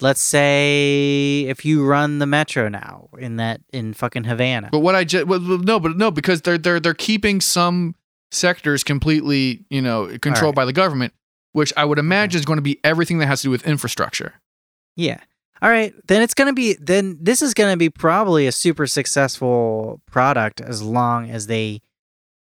[0.00, 4.70] let's say if you run the metro now in that in fucking Havana.
[4.72, 7.94] But what I just well, well, no, but no, because they're they're they're keeping some
[8.32, 10.62] sectors completely, you know, controlled right.
[10.62, 11.12] by the government,
[11.52, 14.34] which I would imagine is going to be everything that has to do with infrastructure.
[14.96, 15.20] Yeah.
[15.64, 15.94] All right.
[16.08, 20.02] Then it's going to be, then this is going to be probably a super successful
[20.06, 21.80] product as long as they.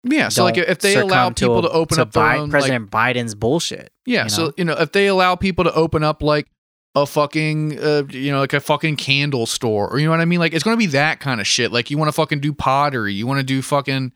[0.05, 2.51] Yeah, so like if they allow people a- to open up their Bi- own, like,
[2.53, 3.93] President Biden's bullshit.
[4.07, 6.47] yeah, you so you know if they allow people to open up like
[6.95, 10.25] a fucking, uh, you know, like a fucking candle store, or you know what I
[10.25, 11.71] mean, like it's going to be that kind of shit.
[11.71, 14.13] Like you want to fucking do pottery, you want to do fucking.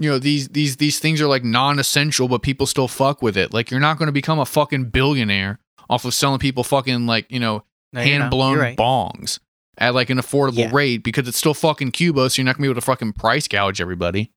[0.00, 3.54] You know these these these things are like non-essential, but people still fuck with it.
[3.54, 7.30] Like you're not going to become a fucking billionaire off of selling people fucking like
[7.30, 7.62] you know
[7.92, 8.76] No, hand blown right.
[8.76, 9.38] bongs
[9.78, 10.70] at like an affordable Yeah.
[10.72, 13.48] rate because it's still fucking Cuba, so you're not gonna be able to fucking price
[13.48, 14.30] gouge everybody.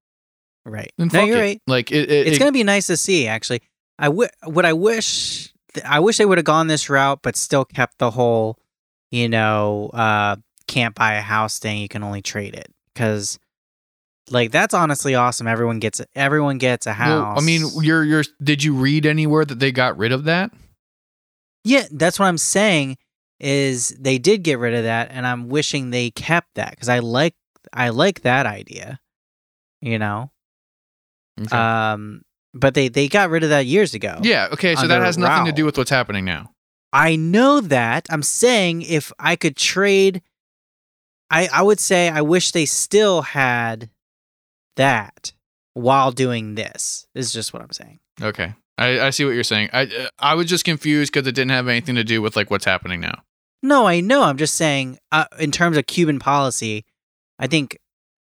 [0.66, 0.92] Right.
[0.98, 1.42] Then no, you're it.
[1.42, 1.62] right.
[1.68, 3.62] Like it, it, It's to be nice to see, actually.
[4.00, 5.54] I w- what I wish,
[5.86, 8.58] I wish they would have gone this route, but still kept the whole,
[9.12, 11.80] you know, uh, can't buy a house thing.
[11.82, 13.38] You can only trade it because,
[14.32, 15.48] like, that's honestly awesome.
[15.48, 17.42] Everyone gets everyone gets a well, house.
[17.42, 18.24] I mean, you're you're.
[18.42, 20.52] Did you read anywhere that they got rid of that?
[21.66, 22.98] Yeah, that's what I'm saying.
[23.46, 27.00] Is they did get rid of that, and I'm wishing they kept that because I
[27.00, 27.36] like
[27.74, 29.02] I like that idea.
[29.82, 30.32] You know,
[31.42, 31.56] Okay.
[31.58, 32.22] um,
[32.54, 34.20] but they they got rid of that years ago.
[34.24, 34.48] yeah.
[34.54, 34.76] Okay.
[34.76, 36.52] So that has nothing to do with what's happening now.
[36.94, 38.06] I know that.
[38.10, 40.22] I'm saying if I could trade,
[41.30, 43.90] I I would say I wish they still had
[44.78, 45.34] that
[45.74, 47.08] while doing this.
[47.14, 48.00] This Is just what I'm saying.
[48.22, 48.54] Okay.
[48.78, 49.70] I, I see what you're saying.
[49.74, 52.66] I I was just confused because it didn't have anything to do with like what's
[52.66, 53.22] happening now.
[53.64, 54.24] No, I know.
[54.24, 56.84] I'm just saying, uh, in terms of Cuban policy,
[57.40, 57.78] I think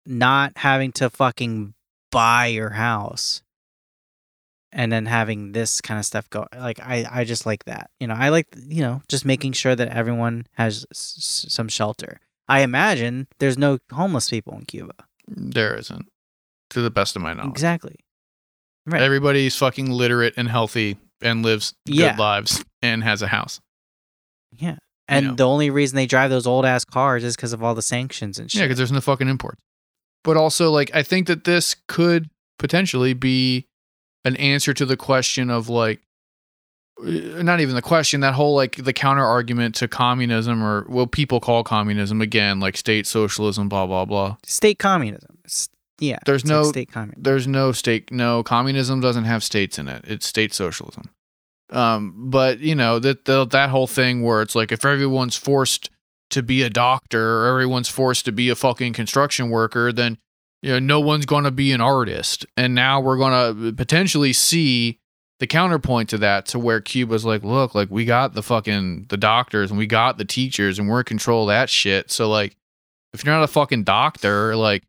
[0.05, 1.73] not having to fucking
[2.11, 3.43] buy your house
[4.73, 8.07] and then having this kind of stuff go like I, I just like that you
[8.07, 12.61] know i like you know just making sure that everyone has s- some shelter i
[12.63, 14.95] imagine there's no homeless people in cuba
[15.29, 16.07] There isn't,
[16.71, 17.51] to the best of my knowledge.
[17.51, 17.97] exactly
[18.87, 22.17] right Everybody's fucking literate and healthy and lives good Yeah.
[22.17, 23.61] lives and has a house.
[24.57, 24.79] yeah
[25.11, 25.35] and know.
[25.35, 28.39] the only reason they drive those old ass cars is because of all the sanctions
[28.39, 29.61] and shit Yeah, because there's no fucking imports.
[30.25, 32.29] But also, like, I think that this could
[32.59, 33.67] potentially be
[34.25, 36.01] an answer to the question of like,
[37.03, 41.11] uh, not even the question, that whole like the counter argument to communism or what
[41.13, 44.37] people call communism again, like state socialism, blah blah blah.
[44.45, 45.69] state communism It's-
[45.99, 49.79] yeah There's it's like no- state communism There's no state, no communism doesn't have states
[49.79, 50.05] in it.
[50.07, 51.09] It's state socialism.
[51.71, 55.91] Um, but you know that the, that whole thing where it's like if everyone's forced
[56.31, 60.19] to be a doctor or everyone's forced to be a fucking construction worker, then
[60.63, 62.45] you know no one's going to be an artist.
[62.57, 64.99] And now we're going to potentially see
[65.39, 69.17] the counterpoint to that, to where Cuba's like, look, like we got the fucking the
[69.17, 72.11] doctors and we got the teachers and we're in control of that shit.
[72.11, 72.57] So like,
[73.13, 74.85] if you're not a fucking doctor, like,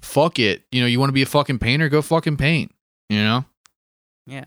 [0.00, 0.64] fuck it.
[0.72, 2.74] You know, you want to be a fucking painter, go fucking paint.
[3.10, 3.44] You know,
[4.26, 4.44] yeah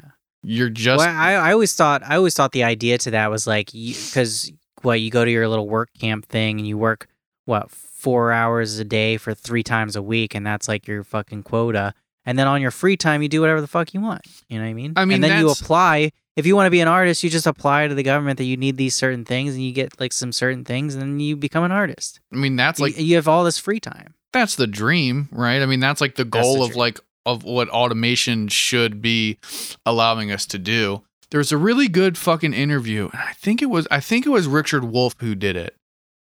[0.48, 3.46] you're just well, I, I always thought I always thought the idea to that was
[3.46, 4.50] like because
[4.82, 7.08] what you go to your little work camp thing and you work
[7.44, 11.44] what four hours a day for three times a week and that's like your fucking
[11.44, 11.94] quota.
[12.26, 14.26] And then on your free time you do whatever the fuck you want.
[14.48, 14.94] You know what I mean?
[14.96, 16.12] I mean, and then you apply.
[16.38, 18.56] If you want to be an artist you just apply to the government that you
[18.56, 21.66] need these certain things and you get like some certain things and then you become
[21.66, 22.22] an artist.
[22.32, 24.14] I mean, that's like you, you have all this free time.
[24.32, 25.62] That's the dream, right?
[25.62, 29.38] I mean, that's like the That's goal the of like of what automation should be
[29.86, 31.04] allowing us to do.
[31.30, 33.10] There's a really good fucking interview.
[33.12, 35.76] and I think it was I think it was Richard Wolff who did it.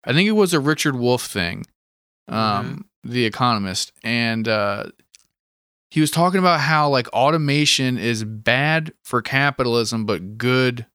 [0.04, 1.66] I think it was a Richard Wolff thing.
[2.28, 4.84] Um The Economist and uh
[5.90, 10.86] he was talking about how like automation is bad for capitalism but good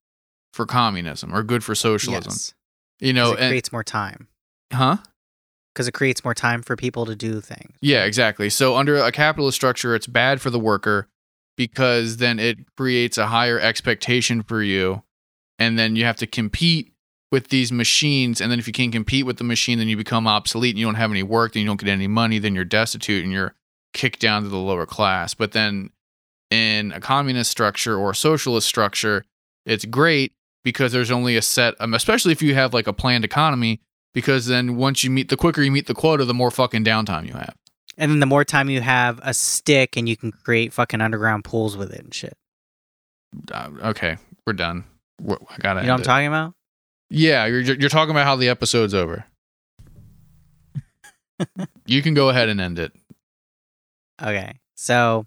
[0.53, 2.33] for communism or good for socialism.
[2.33, 2.55] Yes.
[3.01, 4.29] You know, it and creates more time.
[4.73, 4.99] huh?
[5.77, 7.77] Because it creates more time for people to do things.
[7.83, 8.49] Yeah, exactly.
[8.49, 11.07] So under a capitalist structure, it's bad for the worker
[11.55, 15.03] because then it creates a higher expectation for you,
[15.59, 16.93] and then you have to compete
[17.31, 18.41] with these machines.
[18.41, 20.87] And then if you can't compete with the machine, then you become obsolete and you
[20.87, 23.55] don't have any work, then you don't get any money, then you're destitute and you're
[23.93, 25.35] kicked down to the lower class.
[25.35, 25.91] But then
[26.51, 29.25] in a communist structure or a socialist structure,
[29.65, 30.33] it's great
[30.65, 33.81] because there's only a set, um, especially if you have like a planned economy.
[34.17, 37.27] Because then once you meet, the quicker you meet the quota, the more fucking downtime
[37.27, 37.55] you have.
[37.99, 41.45] And then the more time you have a stick and you can create fucking underground
[41.45, 42.33] pools with it and shit.
[43.53, 44.17] uh, okay,
[44.47, 44.85] we're done.
[45.21, 45.81] We're- I gotta.
[45.83, 46.05] You know what I'm it.
[46.05, 46.55] talking about?
[47.11, 49.27] Yeah, you're you're talking about how the episode's over.
[51.87, 52.93] you can go ahead and end it.
[54.23, 54.55] Okay.
[54.77, 55.27] So,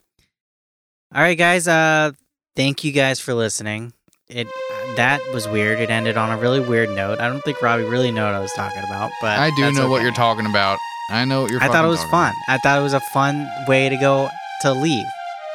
[1.13, 1.67] all right, guys.
[1.67, 2.13] Uh,
[2.55, 3.93] thank you guys for listening.
[4.27, 4.47] It
[4.95, 5.79] that was weird.
[5.79, 7.19] It ended on a really weird note.
[7.19, 9.89] I don't think Robbie really knew what I was talking about, but I do know
[9.89, 10.77] what you're talking about.
[11.09, 11.61] I know what you're.
[11.61, 12.33] I thought it was fun.
[12.47, 14.29] I thought it was a fun way to go
[14.61, 15.05] to leave,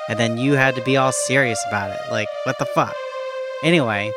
[0.09, 2.01] and then you had to be all serious about it.
[2.11, 2.95] Like, what the fuck?
[3.63, 4.13] Anyway,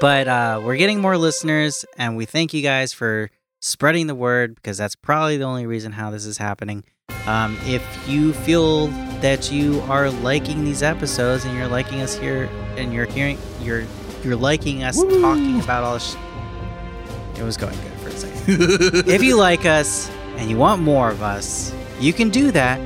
[0.00, 3.30] but uh, we're getting more listeners, and we thank you guys for
[3.60, 6.84] spreading the word because that's probably the only reason how this is happening.
[7.26, 8.88] Um, if you feel
[9.20, 13.84] that you are liking these episodes and you're liking us here, and you're hearing, you're
[14.24, 15.20] you're liking us Woo!
[15.20, 16.12] talking about all this.
[16.12, 20.82] Sh- it was going good for a second if you like us and you want
[20.82, 22.78] more of us, you can do that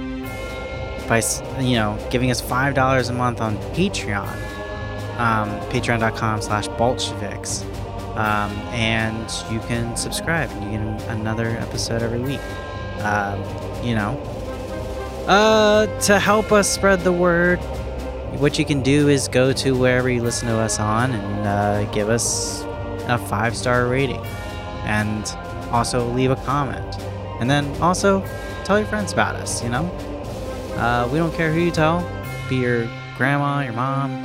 [1.08, 1.22] by
[1.60, 4.28] you know giving us five dollars a month on Patreon,
[5.18, 7.62] um, patreon.com slash Bolsheviks,
[8.16, 12.40] um, and you can subscribe and you get another episode every week.
[13.02, 13.40] Um,
[13.84, 14.18] you know,
[15.26, 17.60] uh, to help us spread the word.
[18.38, 21.84] What you can do is go to wherever you listen to us on and uh,
[21.90, 22.64] give us
[23.08, 24.20] a five star rating
[24.84, 25.26] and
[25.72, 26.84] also leave a comment.
[27.40, 28.20] And then also
[28.64, 29.84] tell your friends about us, you know?
[30.76, 32.06] Uh, we don't care who you tell,
[32.50, 32.86] be your
[33.16, 34.22] grandma, your mom,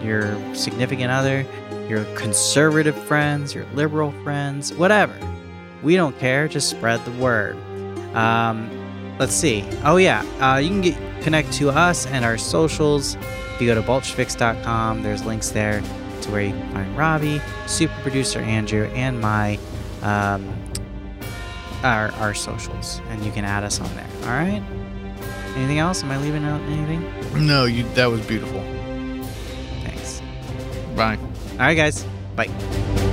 [0.00, 1.44] your significant other,
[1.88, 5.18] your conservative friends, your liberal friends, whatever.
[5.82, 7.56] We don't care, just spread the word.
[8.14, 8.70] Um,
[9.18, 9.64] let's see.
[9.84, 13.16] Oh, yeah, uh, you can get connect to us and our socials.
[13.54, 15.82] If you go to bolshevix.com, there's links there
[16.22, 19.58] to where you can find Robbie, super producer Andrew, and my
[20.02, 20.52] um,
[21.82, 24.08] our our socials, and you can add us on there.
[24.22, 24.62] All right.
[25.56, 26.02] Anything else?
[26.02, 27.46] Am I leaving out anything?
[27.46, 27.84] no, you.
[27.94, 28.60] That was beautiful.
[29.84, 30.20] Thanks.
[30.96, 31.16] Bye.
[31.52, 32.04] All right, guys.
[32.34, 33.03] Bye.